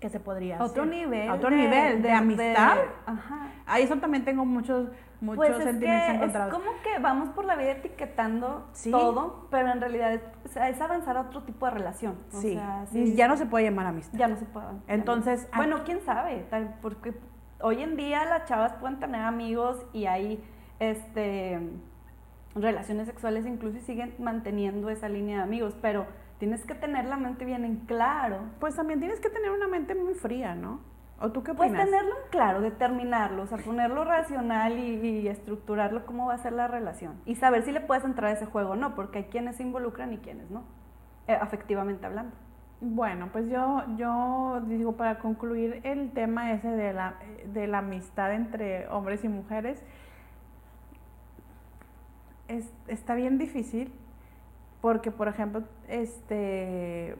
que 0.00 0.08
se 0.08 0.18
podría 0.18 0.62
otro 0.62 0.86
nivel 0.86 1.30
otro 1.30 1.50
nivel 1.50 2.02
de, 2.02 2.10
amistad. 2.10 2.78
Ajá. 3.06 3.52
ahí 3.66 3.84
eso 3.84 3.96
también 3.96 4.24
tengo 4.24 4.46
muchos 4.46 4.88
muchos 5.20 5.46
pues 5.46 5.62
sentimientos 5.62 6.14
encontrados. 6.14 6.52
es 6.54 6.58
como 6.58 6.82
que 6.82 6.98
vamos 6.98 7.28
por 7.30 7.44
la 7.44 7.54
vida 7.54 7.72
etiquetando 7.72 8.66
todo 8.90 9.46
pero 9.50 9.70
en 9.70 9.80
realidad 9.80 10.14
es, 10.14 10.80
avanzar 10.80 11.18
a 11.18 11.20
otro 11.20 11.42
tipo 11.42 11.66
de 11.66 11.72
relación. 11.72 12.16
Sí. 12.30 12.58
y 12.92 13.14
ya 13.14 13.28
no 13.28 13.36
se 13.36 13.44
puede 13.44 13.66
llamar 13.66 13.86
amistad. 13.86 14.18
Ya 14.18 14.26
no 14.26 14.36
se 14.36 14.46
puede 14.46 14.66
entonces 14.88 15.46
bueno 15.54 15.82
quién 15.84 16.00
sabe 16.00 16.46
porque 16.80 17.14
hoy 17.60 17.82
en 17.82 17.96
día 17.96 18.24
las 18.24 18.46
chavas 18.46 18.72
pueden 18.74 18.98
tener 18.98 19.20
amigos 19.20 19.84
y 19.92 20.06
hay 20.06 20.42
este 20.78 21.60
relaciones 22.54 23.06
sexuales 23.06 23.46
incluso 23.46 23.76
y 23.76 23.80
siguen 23.80 24.14
manteniendo 24.18 24.88
esa 24.88 25.10
línea 25.10 25.36
de 25.36 25.42
amigos 25.42 25.76
pero 25.82 26.06
tienes 26.40 26.64
que 26.64 26.74
tener 26.74 27.04
la 27.04 27.18
mente 27.18 27.44
bien 27.44 27.64
en 27.64 27.76
claro. 27.80 28.40
Pues 28.58 28.74
también 28.74 28.98
tienes 28.98 29.20
que 29.20 29.28
tener 29.28 29.50
una 29.50 29.68
mente 29.68 29.94
muy 29.94 30.14
fría, 30.14 30.54
¿no? 30.54 30.80
¿O 31.20 31.30
tú 31.30 31.44
qué 31.44 31.50
opinas? 31.50 31.72
Pues 31.72 31.84
tenerlo 31.84 32.14
en 32.16 32.30
claro, 32.30 32.60
determinarlo, 32.62 33.42
o 33.42 33.46
sea, 33.46 33.58
ponerlo 33.58 34.04
racional 34.04 34.78
y, 34.78 35.28
estructurarlo 35.28 36.06
cómo 36.06 36.26
va 36.26 36.34
a 36.34 36.38
ser 36.38 36.54
la 36.54 36.66
relación. 36.66 37.20
Y 37.26 37.34
saber 37.34 37.62
si 37.62 37.72
le 37.72 37.80
puedes 37.82 38.04
entrar 38.04 38.30
a 38.30 38.32
ese 38.32 38.46
juego 38.46 38.70
o 38.70 38.76
no, 38.76 38.94
porque 38.94 39.18
hay 39.18 39.24
quienes 39.24 39.56
se 39.56 39.62
involucran 39.62 40.14
y 40.14 40.18
quienes 40.18 40.50
no, 40.50 40.64
eh, 41.28 41.34
afectivamente 41.38 42.06
hablando. 42.06 42.34
Bueno, 42.80 43.28
pues 43.30 43.50
yo, 43.50 43.84
yo 43.98 44.62
digo, 44.66 44.96
para 44.96 45.18
concluir 45.18 45.82
el 45.84 46.10
tema 46.12 46.52
ese 46.52 46.68
de 46.68 46.94
la, 46.94 47.16
de 47.52 47.66
la 47.66 47.78
amistad 47.78 48.32
entre 48.32 48.88
hombres 48.88 49.22
y 49.24 49.28
mujeres, 49.28 49.84
es, 52.48 52.72
está 52.88 53.14
bien 53.14 53.36
difícil 53.36 53.92
porque, 54.80 55.10
por 55.10 55.28
ejemplo, 55.28 55.62
este, 55.88 57.16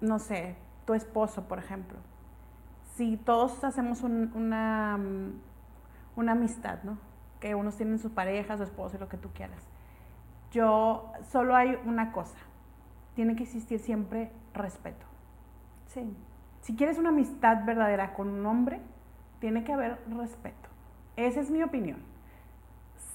no 0.00 0.18
sé, 0.18 0.56
tu 0.84 0.94
esposo, 0.94 1.48
por 1.48 1.58
ejemplo, 1.58 1.98
si 2.94 3.16
todos 3.16 3.62
hacemos 3.64 4.02
una, 4.02 4.98
una 6.14 6.32
amistad, 6.32 6.82
¿no? 6.84 6.98
Que 7.40 7.54
unos 7.54 7.76
tienen 7.76 7.98
su 7.98 8.10
pareja, 8.12 8.56
su 8.56 8.62
esposo 8.62 8.96
y 8.96 9.00
lo 9.00 9.08
que 9.08 9.16
tú 9.16 9.30
quieras. 9.34 9.62
Yo, 10.52 11.12
solo 11.30 11.54
hay 11.54 11.78
una 11.84 12.12
cosa, 12.12 12.38
tiene 13.14 13.36
que 13.36 13.42
existir 13.42 13.80
siempre 13.80 14.30
respeto. 14.54 15.04
Sí. 15.88 16.16
Si 16.60 16.74
quieres 16.74 16.98
una 16.98 17.10
amistad 17.10 17.64
verdadera 17.64 18.14
con 18.14 18.28
un 18.28 18.46
hombre, 18.46 18.80
tiene 19.40 19.64
que 19.64 19.72
haber 19.72 19.98
respeto. 20.08 20.68
Esa 21.16 21.40
es 21.40 21.50
mi 21.50 21.62
opinión. 21.62 21.98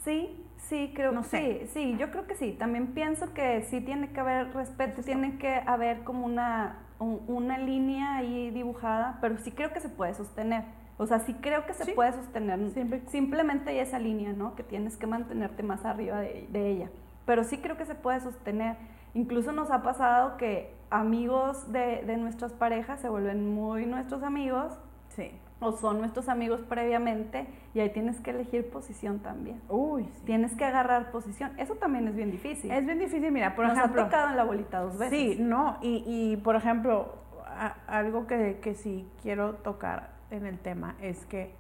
Sí, 0.04 0.44
sí, 0.70 0.92
creo 0.96 1.12
no 1.12 1.24
sé. 1.24 1.68
Sí, 1.68 1.68
sí, 1.74 1.98
yo 1.98 2.12
creo 2.12 2.28
que 2.28 2.36
sí. 2.36 2.54
También 2.54 2.88
pienso 2.94 3.34
que 3.34 3.64
sí 3.64 3.82
tiene 3.82 4.12
que 4.12 4.20
haber 4.20 4.54
respeto, 4.54 5.02
tiene 5.04 5.38
que 5.38 5.56
haber 5.66 6.04
como 6.04 6.26
una, 6.26 6.80
una 7.00 7.58
línea 7.58 8.18
ahí 8.18 8.52
dibujada, 8.52 9.18
pero 9.22 9.38
sí 9.38 9.52
creo 9.52 9.74
que 9.74 9.80
se 9.80 9.90
puede 9.90 10.14
sostener. 10.14 10.64
O 10.98 11.08
sea, 11.08 11.20
sí 11.20 11.34
creo 11.42 11.66
que 11.66 11.74
se 11.74 11.94
puede 11.94 12.14
sostener. 12.14 12.60
Simplemente 13.08 13.72
hay 13.72 13.80
esa 13.80 13.98
línea, 14.00 14.34
¿no? 14.34 14.56
Que 14.56 14.64
tienes 14.64 14.98
que 14.98 15.08
mantenerte 15.08 15.64
más 15.64 15.84
arriba 15.84 16.20
de, 16.20 16.48
de 16.52 16.70
ella. 16.70 16.90
Pero 17.26 17.44
sí 17.44 17.58
creo 17.58 17.76
que 17.78 17.86
se 17.86 17.96
puede 17.96 18.20
sostener. 18.20 18.78
Incluso 19.14 19.52
nos 19.52 19.72
ha 19.72 19.82
pasado 19.82 20.38
que 20.38 20.74
amigos 20.92 21.72
de, 21.72 22.04
de 22.06 22.18
nuestras 22.18 22.54
parejas 22.54 23.02
se 23.02 23.10
vuelven 23.10 23.54
muy 23.54 23.86
nuestros 23.86 24.22
amigos. 24.24 24.74
Sí 25.10 25.32
o 25.62 25.72
son 25.74 26.00
nuestros 26.00 26.28
amigos 26.28 26.60
previamente 26.68 27.48
y 27.74 27.80
ahí 27.80 27.90
tienes 27.92 28.20
que 28.20 28.32
elegir 28.32 28.70
posición 28.70 29.20
también. 29.20 29.62
Uy, 29.70 30.10
Tienes 30.26 30.56
que 30.56 30.66
agarrar 30.66 31.12
posición. 31.12 31.52
Eso 31.58 31.76
también 31.76 32.08
es 32.08 32.16
bien 32.16 32.32
difícil. 32.32 32.72
Es 32.72 32.86
bien 32.86 32.98
difícil, 33.00 33.32
mira, 33.32 33.56
por 33.56 33.68
Nos 33.68 33.78
ejemplo. 33.78 34.02
ha 34.02 34.06
tocado 34.06 34.30
en 34.32 34.38
la 34.38 34.44
bolita 34.44 34.80
dos 34.80 34.98
veces. 34.98 35.18
Sí, 35.18 35.38
no, 35.40 35.78
y, 35.82 36.04
y 36.08 36.38
por 36.38 36.56
ejemplo, 36.56 37.14
a- 37.46 37.76
algo 37.88 38.26
que, 38.28 38.60
que 38.62 38.74
sí 38.74 39.08
quiero 39.22 39.54
tocar 39.56 40.10
en 40.32 40.46
el 40.48 40.58
tema 40.60 40.96
es 41.02 41.26
que, 41.28 41.54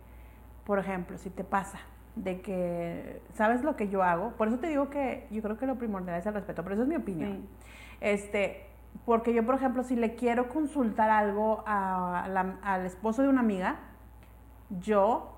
por 0.65 0.79
ejemplo, 0.79 1.17
si 1.19 1.29
te 1.29 1.43
pasa 1.43 1.79
de 2.15 2.41
que, 2.41 3.21
¿sabes 3.35 3.63
lo 3.63 3.75
que 3.75 3.87
yo 3.87 4.01
hago? 4.03 4.31
Por 4.31 4.47
eso 4.47 4.57
te 4.59 4.67
digo 4.67 4.89
que 4.89 5.27
yo 5.29 5.41
creo 5.43 5.57
que 5.57 5.67
lo 5.67 5.75
primordial 5.75 6.17
es 6.17 6.25
el 6.25 6.33
respeto, 6.33 6.63
pero 6.63 6.73
eso 6.73 6.83
es 6.83 6.89
mi 6.89 6.95
opinión. 6.95 7.31
Sí. 7.33 7.49
Este, 8.01 8.65
porque 9.05 9.33
yo, 9.33 9.45
por 9.45 9.55
ejemplo, 9.55 9.83
si 9.83 9.95
le 9.95 10.15
quiero 10.15 10.49
consultar 10.49 11.09
algo 11.11 11.63
a 11.67 12.25
la- 12.29 12.57
al 12.63 12.85
esposo 12.85 13.21
de 13.21 13.29
una 13.29 13.41
amiga, 13.41 13.75
yo, 14.79 15.33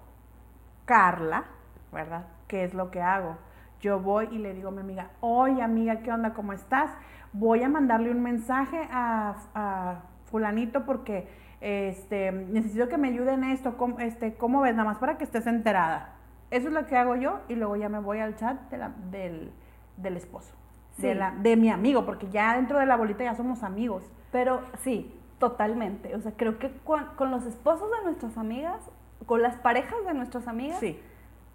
Carla, 0.85 1.45
¿verdad? 1.91 2.25
¿Qué 2.47 2.63
es 2.63 2.73
lo 2.73 2.91
que 2.91 3.01
hago? 3.01 3.37
Yo 3.79 3.99
voy 3.99 4.27
y 4.31 4.37
le 4.37 4.53
digo 4.53 4.69
a 4.69 4.71
mi 4.71 4.79
amiga, 4.81 5.09
oye 5.19 5.61
amiga, 5.61 5.99
¿qué 6.01 6.11
onda? 6.11 6.33
¿Cómo 6.33 6.53
estás? 6.53 6.91
Voy 7.33 7.63
a 7.63 7.69
mandarle 7.69 8.11
un 8.11 8.21
mensaje 8.21 8.87
a, 8.91 9.35
a 9.55 9.95
fulanito 10.25 10.85
porque 10.85 11.27
este, 11.61 12.31
necesito 12.31 12.87
que 12.89 12.97
me 12.97 13.09
ayude 13.09 13.33
en 13.33 13.43
esto, 13.45 13.77
¿cómo, 13.77 13.99
este, 13.99 14.35
¿cómo 14.35 14.61
ves? 14.61 14.75
Nada 14.75 14.89
más 14.89 14.97
para 14.99 15.17
que 15.17 15.23
estés 15.23 15.47
enterada. 15.47 16.09
Eso 16.51 16.67
es 16.67 16.73
lo 16.73 16.85
que 16.85 16.95
hago 16.97 17.15
yo 17.15 17.39
y 17.49 17.55
luego 17.55 17.75
ya 17.75 17.89
me 17.89 17.99
voy 17.99 18.19
al 18.19 18.35
chat 18.35 18.59
de 18.69 18.77
la- 18.77 18.91
del, 19.09 19.51
del 19.97 20.17
esposo, 20.17 20.53
de, 20.97 21.13
Sí. 21.13 21.17
la, 21.17 21.31
de 21.31 21.55
mi 21.55 21.69
amigo, 21.69 22.05
porque 22.05 22.29
ya 22.29 22.55
dentro 22.55 22.79
de 22.79 22.85
la 22.85 22.95
bolita 22.95 23.23
ya 23.23 23.35
somos 23.35 23.63
amigos. 23.63 24.03
Pero 24.31 24.61
sí, 24.79 25.19
totalmente. 25.39 26.15
O 26.15 26.21
sea, 26.21 26.33
creo 26.37 26.59
que 26.59 26.71
con, 26.83 27.05
con 27.15 27.31
los 27.31 27.45
esposos 27.45 27.89
de 27.91 28.03
nuestras 28.05 28.37
amigas, 28.37 28.79
con 29.25 29.41
las 29.41 29.55
parejas 29.57 30.05
de 30.05 30.13
nuestras 30.13 30.47
amigas, 30.47 30.79
Sí, 30.79 30.99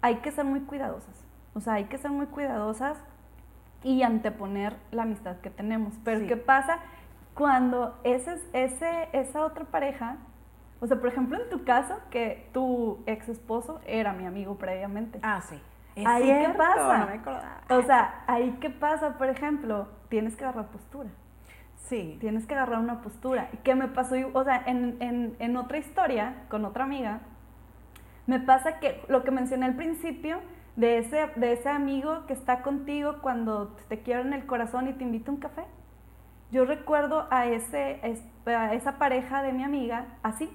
hay 0.01 0.17
que 0.17 0.31
ser 0.31 0.45
muy 0.45 0.61
cuidadosas. 0.61 1.25
O 1.53 1.59
sea, 1.61 1.73
hay 1.73 1.85
que 1.85 1.97
ser 1.97 2.11
muy 2.11 2.27
cuidadosas 2.27 2.97
y 3.83 4.03
anteponer 4.03 4.75
la 4.91 5.03
amistad 5.03 5.37
que 5.37 5.49
tenemos. 5.49 5.93
Pero 6.03 6.19
Sí. 6.21 6.27
¿qué 6.27 6.37
pasa 6.37 6.79
cuando 7.33 7.97
ese, 8.03 8.37
ese, 8.53 9.09
esa 9.13 9.45
otra 9.45 9.65
pareja, 9.65 10.17
o 10.81 10.87
sea, 10.87 10.97
por 10.97 11.07
ejemplo, 11.09 11.41
en 11.41 11.49
tu 11.49 11.63
caso, 11.63 11.95
que 12.09 12.49
tu 12.53 12.99
ex 13.05 13.29
esposo 13.29 13.79
era 13.85 14.13
mi 14.13 14.25
amigo 14.25 14.55
previamente? 14.57 15.19
Ah, 15.23 15.41
sí. 15.41 15.59
Es 15.95 16.05
Ahí, 16.05 16.23
¿qué 16.27 16.53
pasa? 16.57 16.97
no 16.99 17.07
me. 17.07 17.75
O 17.77 17.81
sea, 17.83 18.23
ahí 18.27 18.57
qué 18.61 18.69
pasa, 18.69 19.17
por 19.17 19.27
ejemplo, 19.29 19.87
tienes 20.09 20.35
que 20.35 20.43
agarrar 20.45 20.67
postura. 20.67 21.09
Sí. 21.75 22.17
Tienes 22.21 22.45
que 22.45 22.53
agarrar 22.53 22.79
una 22.79 23.01
postura. 23.01 23.49
¿Y 23.53 23.57
qué 23.57 23.73
me 23.75 23.87
pasó? 23.87 24.15
O 24.33 24.43
sea, 24.43 24.61
en, 24.65 24.97
en, 25.01 25.35
en 25.39 25.57
otra 25.57 25.77
historia, 25.77 26.43
con 26.49 26.63
otra 26.65 26.83
amiga, 26.83 27.21
me 28.29 28.39
pasa 28.39 28.79
que 28.79 29.01
lo 29.07 29.23
que 29.23 29.31
mencioné 29.31 29.65
al 29.65 29.75
principio, 29.75 30.37
de 30.75 30.99
ese, 30.99 31.29
de 31.35 31.51
ese 31.53 31.67
amigo 31.67 32.25
que 32.27 32.33
está 32.33 32.61
contigo 32.61 33.17
cuando 33.21 33.75
te 33.89 33.99
quiere 33.99 34.21
en 34.21 34.33
el 34.33 34.45
corazón 34.45 34.87
y 34.87 34.93
te 34.93 35.03
invita 35.03 35.29
a 35.31 35.33
un 35.33 35.39
café. 35.41 35.63
Yo 36.51 36.63
recuerdo 36.65 37.27
a, 37.31 37.47
ese, 37.47 37.99
es- 38.07 38.23
a 38.45 38.73
esa 38.73 38.97
pareja 38.97 39.41
de 39.43 39.51
mi 39.51 39.63
amiga 39.63 40.05
así. 40.23 40.49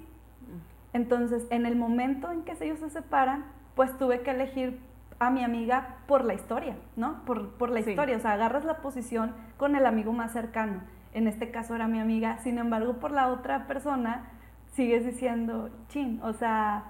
Entonces, 0.93 1.47
en 1.51 1.67
el 1.67 1.77
momento 1.77 2.31
en 2.31 2.43
que 2.45 2.53
ellos 2.65 2.79
se 2.79 2.91
separan, 2.91 3.45
pues 3.75 3.97
tuve 3.99 4.21
que 4.23 4.31
elegir 4.31 4.81
a 5.19 5.31
mi 5.31 5.43
amiga 5.45 5.97
por 6.07 6.25
la 6.25 6.35
historia, 6.35 6.77
¿no? 6.97 7.25
Por, 7.25 7.51
por 7.59 7.71
la 7.71 7.83
Sí. 7.83 7.91
historia. 7.91 8.17
O 8.17 8.21
sea, 8.21 8.33
agarras 8.33 8.65
la 8.65 8.79
posición 8.79 9.33
con 9.57 9.75
el 9.77 9.85
amigo 9.87 10.13
más 10.13 10.33
cercano. 10.33 10.81
En 11.13 11.27
este 11.27 11.51
caso 11.51 11.75
era 11.75 11.87
mi 11.89 12.01
amiga. 12.01 12.39
Sin 12.39 12.59
embargo, 12.59 12.95
por 12.95 13.11
la 13.11 13.29
otra 13.29 13.67
persona, 13.67 14.31
sigues 14.73 15.05
diciendo, 15.05 15.71
chin, 15.89 16.21
o 16.23 16.33
sea. 16.33 16.85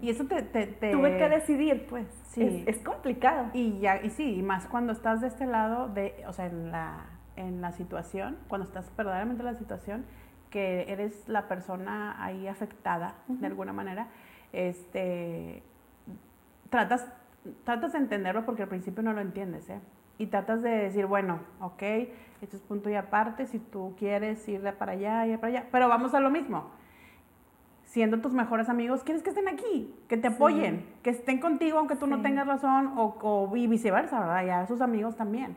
Y 0.00 0.10
eso 0.10 0.24
te... 0.24 0.42
te- 0.42 0.66
te- 0.66 0.92
tuve 0.92 1.16
que 1.16 1.28
decidir, 1.28 1.86
pues. 1.86 2.06
Sí. 2.28 2.64
Es, 2.66 2.76
es 2.78 2.84
complicado. 2.84 3.50
Y 3.52 3.78
ya, 3.80 4.02
y 4.02 4.10
sí, 4.10 4.36
y 4.36 4.42
más 4.42 4.66
cuando 4.66 4.92
estás 4.92 5.20
de 5.20 5.28
este 5.28 5.46
lado, 5.46 5.88
de, 5.88 6.24
o 6.26 6.32
sea, 6.32 6.46
en 6.46 6.70
la, 6.72 7.04
en 7.36 7.60
la 7.60 7.72
situación, 7.72 8.36
cuando 8.48 8.66
estás 8.66 8.90
verdaderamente 8.96 9.42
en 9.42 9.46
la 9.46 9.54
situación, 9.54 10.04
que 10.50 10.90
eres 10.92 11.28
la 11.28 11.48
persona 11.48 12.22
ahí 12.24 12.46
afectada 12.48 13.14
de 13.28 13.46
alguna 13.46 13.72
manera, 13.72 14.06
este, 14.52 15.62
tratas, 16.70 17.06
tratas 17.64 17.92
de 17.92 17.98
entenderlo 17.98 18.44
porque 18.44 18.62
al 18.62 18.68
principio 18.68 19.02
no 19.02 19.12
lo 19.12 19.20
entiendes, 19.20 19.68
¿eh? 19.68 19.80
Y 20.16 20.26
tratas 20.26 20.62
de 20.62 20.70
decir, 20.70 21.06
bueno, 21.06 21.40
ok, 21.60 21.82
esto 22.40 22.56
es 22.56 22.62
punto 22.62 22.88
y 22.88 22.94
aparte, 22.94 23.46
si 23.46 23.58
tú 23.58 23.94
quieres 23.98 24.46
ir 24.48 24.62
para 24.78 24.92
allá, 24.92 25.26
ir 25.26 25.38
para 25.40 25.48
allá, 25.48 25.66
pero 25.72 25.88
vamos 25.88 26.14
a 26.14 26.20
lo 26.20 26.30
mismo. 26.30 26.70
Siendo 27.94 28.18
tus 28.18 28.32
mejores 28.32 28.68
amigos, 28.68 29.04
quieres 29.04 29.22
que 29.22 29.28
estén 29.30 29.46
aquí, 29.46 29.94
que 30.08 30.16
te 30.16 30.26
apoyen, 30.26 30.84
que 31.04 31.10
estén 31.10 31.38
contigo 31.38 31.78
aunque 31.78 31.94
tú 31.94 32.08
no 32.08 32.20
tengas 32.22 32.44
razón 32.44 32.88
o, 32.96 33.16
o 33.22 33.56
y 33.56 33.68
viceversa, 33.68 34.18
¿verdad? 34.18 34.44
Y 34.44 34.50
a 34.50 34.66
sus 34.66 34.80
amigos 34.80 35.14
también. 35.14 35.54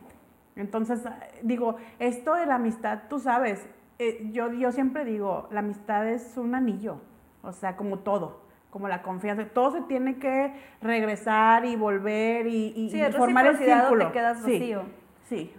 Entonces, 0.54 1.04
eh, 1.04 1.40
digo, 1.42 1.74
esto 1.98 2.34
de 2.36 2.46
la 2.46 2.54
amistad, 2.54 3.00
tú 3.10 3.18
sabes, 3.18 3.68
eh, 3.98 4.28
yo, 4.30 4.52
yo 4.52 4.70
siempre 4.70 5.04
digo, 5.04 5.48
la 5.50 5.58
amistad 5.58 6.06
es 6.08 6.36
un 6.36 6.54
anillo, 6.54 7.00
o 7.42 7.50
sea, 7.50 7.74
como 7.76 7.98
todo, 7.98 8.40
como 8.70 8.86
la 8.86 9.02
confianza, 9.02 9.44
todo 9.46 9.72
se 9.72 9.80
tiene 9.80 10.18
que 10.20 10.52
regresar 10.80 11.64
y 11.64 11.74
volver 11.74 12.46
y, 12.46 12.72
y- 12.76 12.90
Sí, 12.90 12.98
y 12.98 13.00
es 13.00 13.16
formar 13.16 13.46
el 13.46 13.56
círculo. 13.56 14.06
te 14.06 14.12
quedas 14.12 14.38
Sí, 14.44 14.52
vacío. 14.60 14.82
Sí, 15.24 15.52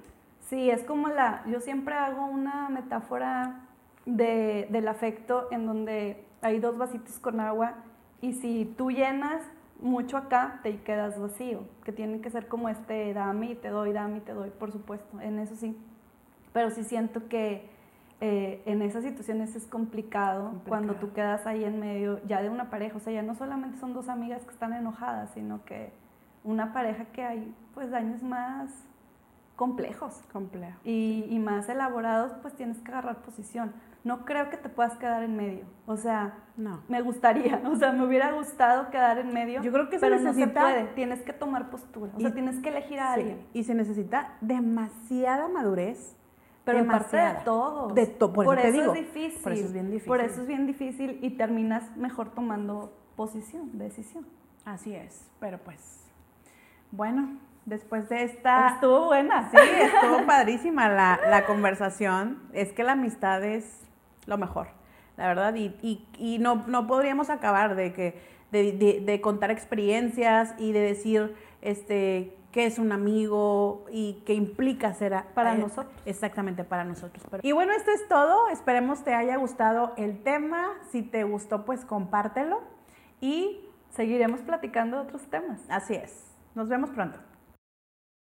Sí, 0.48 0.70
es 0.72 0.86
como 0.86 1.10
la, 1.10 1.44
yo 1.46 1.60
siempre 1.60 1.94
hago 1.96 2.26
una 2.26 2.70
metáfora 2.70 3.66
de, 4.06 4.66
del 4.72 4.88
afecto 4.88 5.50
en 5.52 5.66
donde 5.66 6.24
hay 6.42 6.60
dos 6.60 6.78
vasitos 6.78 7.20
con 7.20 7.40
agua 7.40 7.76
y 8.22 8.34
si 8.34 8.66
tú 8.78 8.92
llenas 8.92 9.42
mucho 9.82 10.18
acá, 10.18 10.60
te 10.62 10.82
quedas 10.82 11.20
vacío, 11.20 11.62
que 11.84 11.92
tiene 11.94 12.20
que 12.20 12.30
ser 12.30 12.48
como 12.48 12.68
este, 12.70 13.14
dame 13.14 13.52
y 13.52 13.56
te 13.56 13.70
doy, 13.70 13.94
dame 13.94 14.18
y 14.18 14.22
te 14.22 14.34
doy, 14.34 14.50
por 14.50 14.72
supuesto, 14.72 15.22
en 15.22 15.40
eso 15.40 15.56
sí. 15.56 15.78
Pero 16.52 16.70
sí 16.72 16.84
siento 16.84 17.28
que 17.30 17.70
eh, 18.20 18.62
en 18.66 18.82
esas 18.82 19.04
situaciones 19.04 19.56
es 19.56 19.66
complicado, 19.68 20.44
Complicado. 20.50 20.68
cuando 20.68 20.96
tú 20.96 21.14
quedas 21.14 21.48
ahí 21.48 21.64
en 21.64 21.80
medio 21.80 22.20
ya 22.26 22.42
de 22.42 22.50
una 22.50 22.70
pareja, 22.70 22.98
o 22.98 23.00
sea, 23.00 23.14
ya 23.14 23.22
no 23.22 23.36
solamente 23.36 23.78
son 23.80 23.94
dos 23.94 24.10
amigas 24.10 24.44
que 24.44 24.52
están 24.52 24.74
enojadas, 24.74 25.32
sino 25.34 25.64
que 25.64 25.94
una 26.44 26.74
pareja 26.74 27.06
que 27.06 27.24
hay 27.24 27.56
pues 27.74 27.90
daños 27.92 28.22
más 28.22 28.70
complejos 29.56 30.22
complejo. 30.34 30.78
y, 30.84 31.26
y 31.30 31.40
más 31.40 31.70
elaborados, 31.70 32.34
pues 32.42 32.54
tienes 32.56 32.80
que 32.80 32.92
agarrar 32.92 33.18
posición. 33.18 33.72
No 34.10 34.26
creo 34.26 34.49
que 34.49 34.57
te 34.57 34.70
puedas 34.70 34.97
quedar 34.97 35.22
en 35.24 35.36
medio. 35.36 35.66
O 35.86 35.95
sea, 35.95 36.34
No. 36.57 36.82
me 36.88 37.01
gustaría, 37.01 37.62
o 37.72 37.76
sea, 37.76 37.91
me 37.91 38.03
hubiera 38.05 38.32
gustado 38.32 38.89
quedar 38.89 39.20
en 39.20 39.32
medio. 39.34 39.62
Yo 39.62 39.72
creo 39.72 39.88
que 39.89 39.97
se 39.99 40.01
pero 40.05 40.16
necesita- 40.20 40.62
no 40.64 40.68
se 40.70 40.74
puede. 40.76 40.93
Tienes 40.95 41.22
que 41.22 41.32
tomar 41.34 41.70
postura. 41.70 42.12
O 42.16 42.20
sea, 42.20 42.30
Y- 42.30 42.34
tienes 42.34 42.60
que 42.60 42.70
elegir 42.70 42.99
a 42.99 43.14
Sí, 43.14 43.20
alguien. 43.20 43.47
Y 43.53 43.64
se 43.66 43.76
necesita 43.76 44.34
demasiada 44.41 45.47
madurez. 45.47 46.16
Pero 46.66 46.86
parte 46.88 47.16
de 47.18 47.22
demasiada. 47.24 47.43
todos. 47.45 47.93
De 47.95 48.05
to- 48.07 48.34
por 48.34 48.57
eso 48.57 48.62
te 48.68 48.72
digo, 48.72 48.93
es 48.93 48.99
difícil. 49.14 49.41
por 49.43 49.51
eso 49.53 49.66
es 49.66 49.74
bien 49.74 49.86
difícil. 49.91 50.07
Por 50.07 50.22
eso 50.22 50.41
es 50.41 50.47
bien 50.47 50.66
difícil 50.68 51.20
y 51.22 51.30
terminas 51.38 51.95
mejor 51.97 52.30
tomando 52.34 52.91
posición, 53.16 53.78
decisión. 53.78 54.26
Así 54.66 54.93
es, 54.93 55.30
pero 55.39 55.57
pues, 55.60 56.03
bueno, 56.91 57.38
después 57.66 58.07
de 58.10 58.24
esta... 58.24 58.70
Estuvo 58.76 59.05
buena. 59.05 59.49
Sí, 59.51 59.57
estuvo 59.82 60.26
padrísima 60.28 60.89
la, 60.89 61.20
la 61.30 61.45
conversación. 61.45 62.39
Es 62.53 62.72
que 62.74 62.84
la 62.84 62.91
amistad 62.93 63.43
es 63.43 63.88
lo 64.30 64.38
mejor, 64.38 64.68
la 65.18 65.28
verdad. 65.28 65.54
Y, 65.56 65.76
y, 65.82 66.08
y 66.18 66.40
no, 66.40 66.64
no 66.68 66.88
podríamos 66.88 67.30
acabar 67.30 67.76
de, 67.76 67.92
que, 67.92 68.22
de, 68.52 68.72
de- 68.72 69.02
de 69.02 69.22
contar 69.22 69.52
experiencias 69.52 70.54
y 70.58 70.72
de 70.72 70.80
decir 70.80 71.36
este, 71.62 72.38
qué 72.52 72.66
es 72.66 72.80
un 72.80 72.92
amigo 72.92 73.86
y 73.92 74.24
qué 74.26 74.34
implica 74.34 74.94
ser 74.94 75.14
a- 75.14 75.26
Para 75.34 75.56
eh, 75.56 75.58
nosotros. 75.58 75.94
Exactamente, 76.06 76.64
para 76.64 76.84
nosotros. 76.86 77.24
Pero- 77.30 77.42
y 77.46 77.52
bueno, 77.52 77.74
esto 77.74 77.92
es 77.92 78.08
todo. 78.08 78.48
Esperemos 78.50 79.04
te 79.04 79.14
haya 79.14 79.36
gustado 79.38 79.94
el 79.98 80.24
tema. 80.24 80.68
Si 80.92 81.02
te 81.02 81.24
gustó, 81.26 81.66
pues 81.66 81.84
compártelo. 81.86 82.62
Y 83.22 83.66
Seguiremos 83.92 84.42
platicando 84.42 84.98
de 84.98 85.04
otros 85.04 85.24
temas. 85.32 85.60
así 85.68 85.96
es. 85.96 86.14
Nos 86.54 86.70
vemos 86.70 86.92
pronto. 86.92 87.18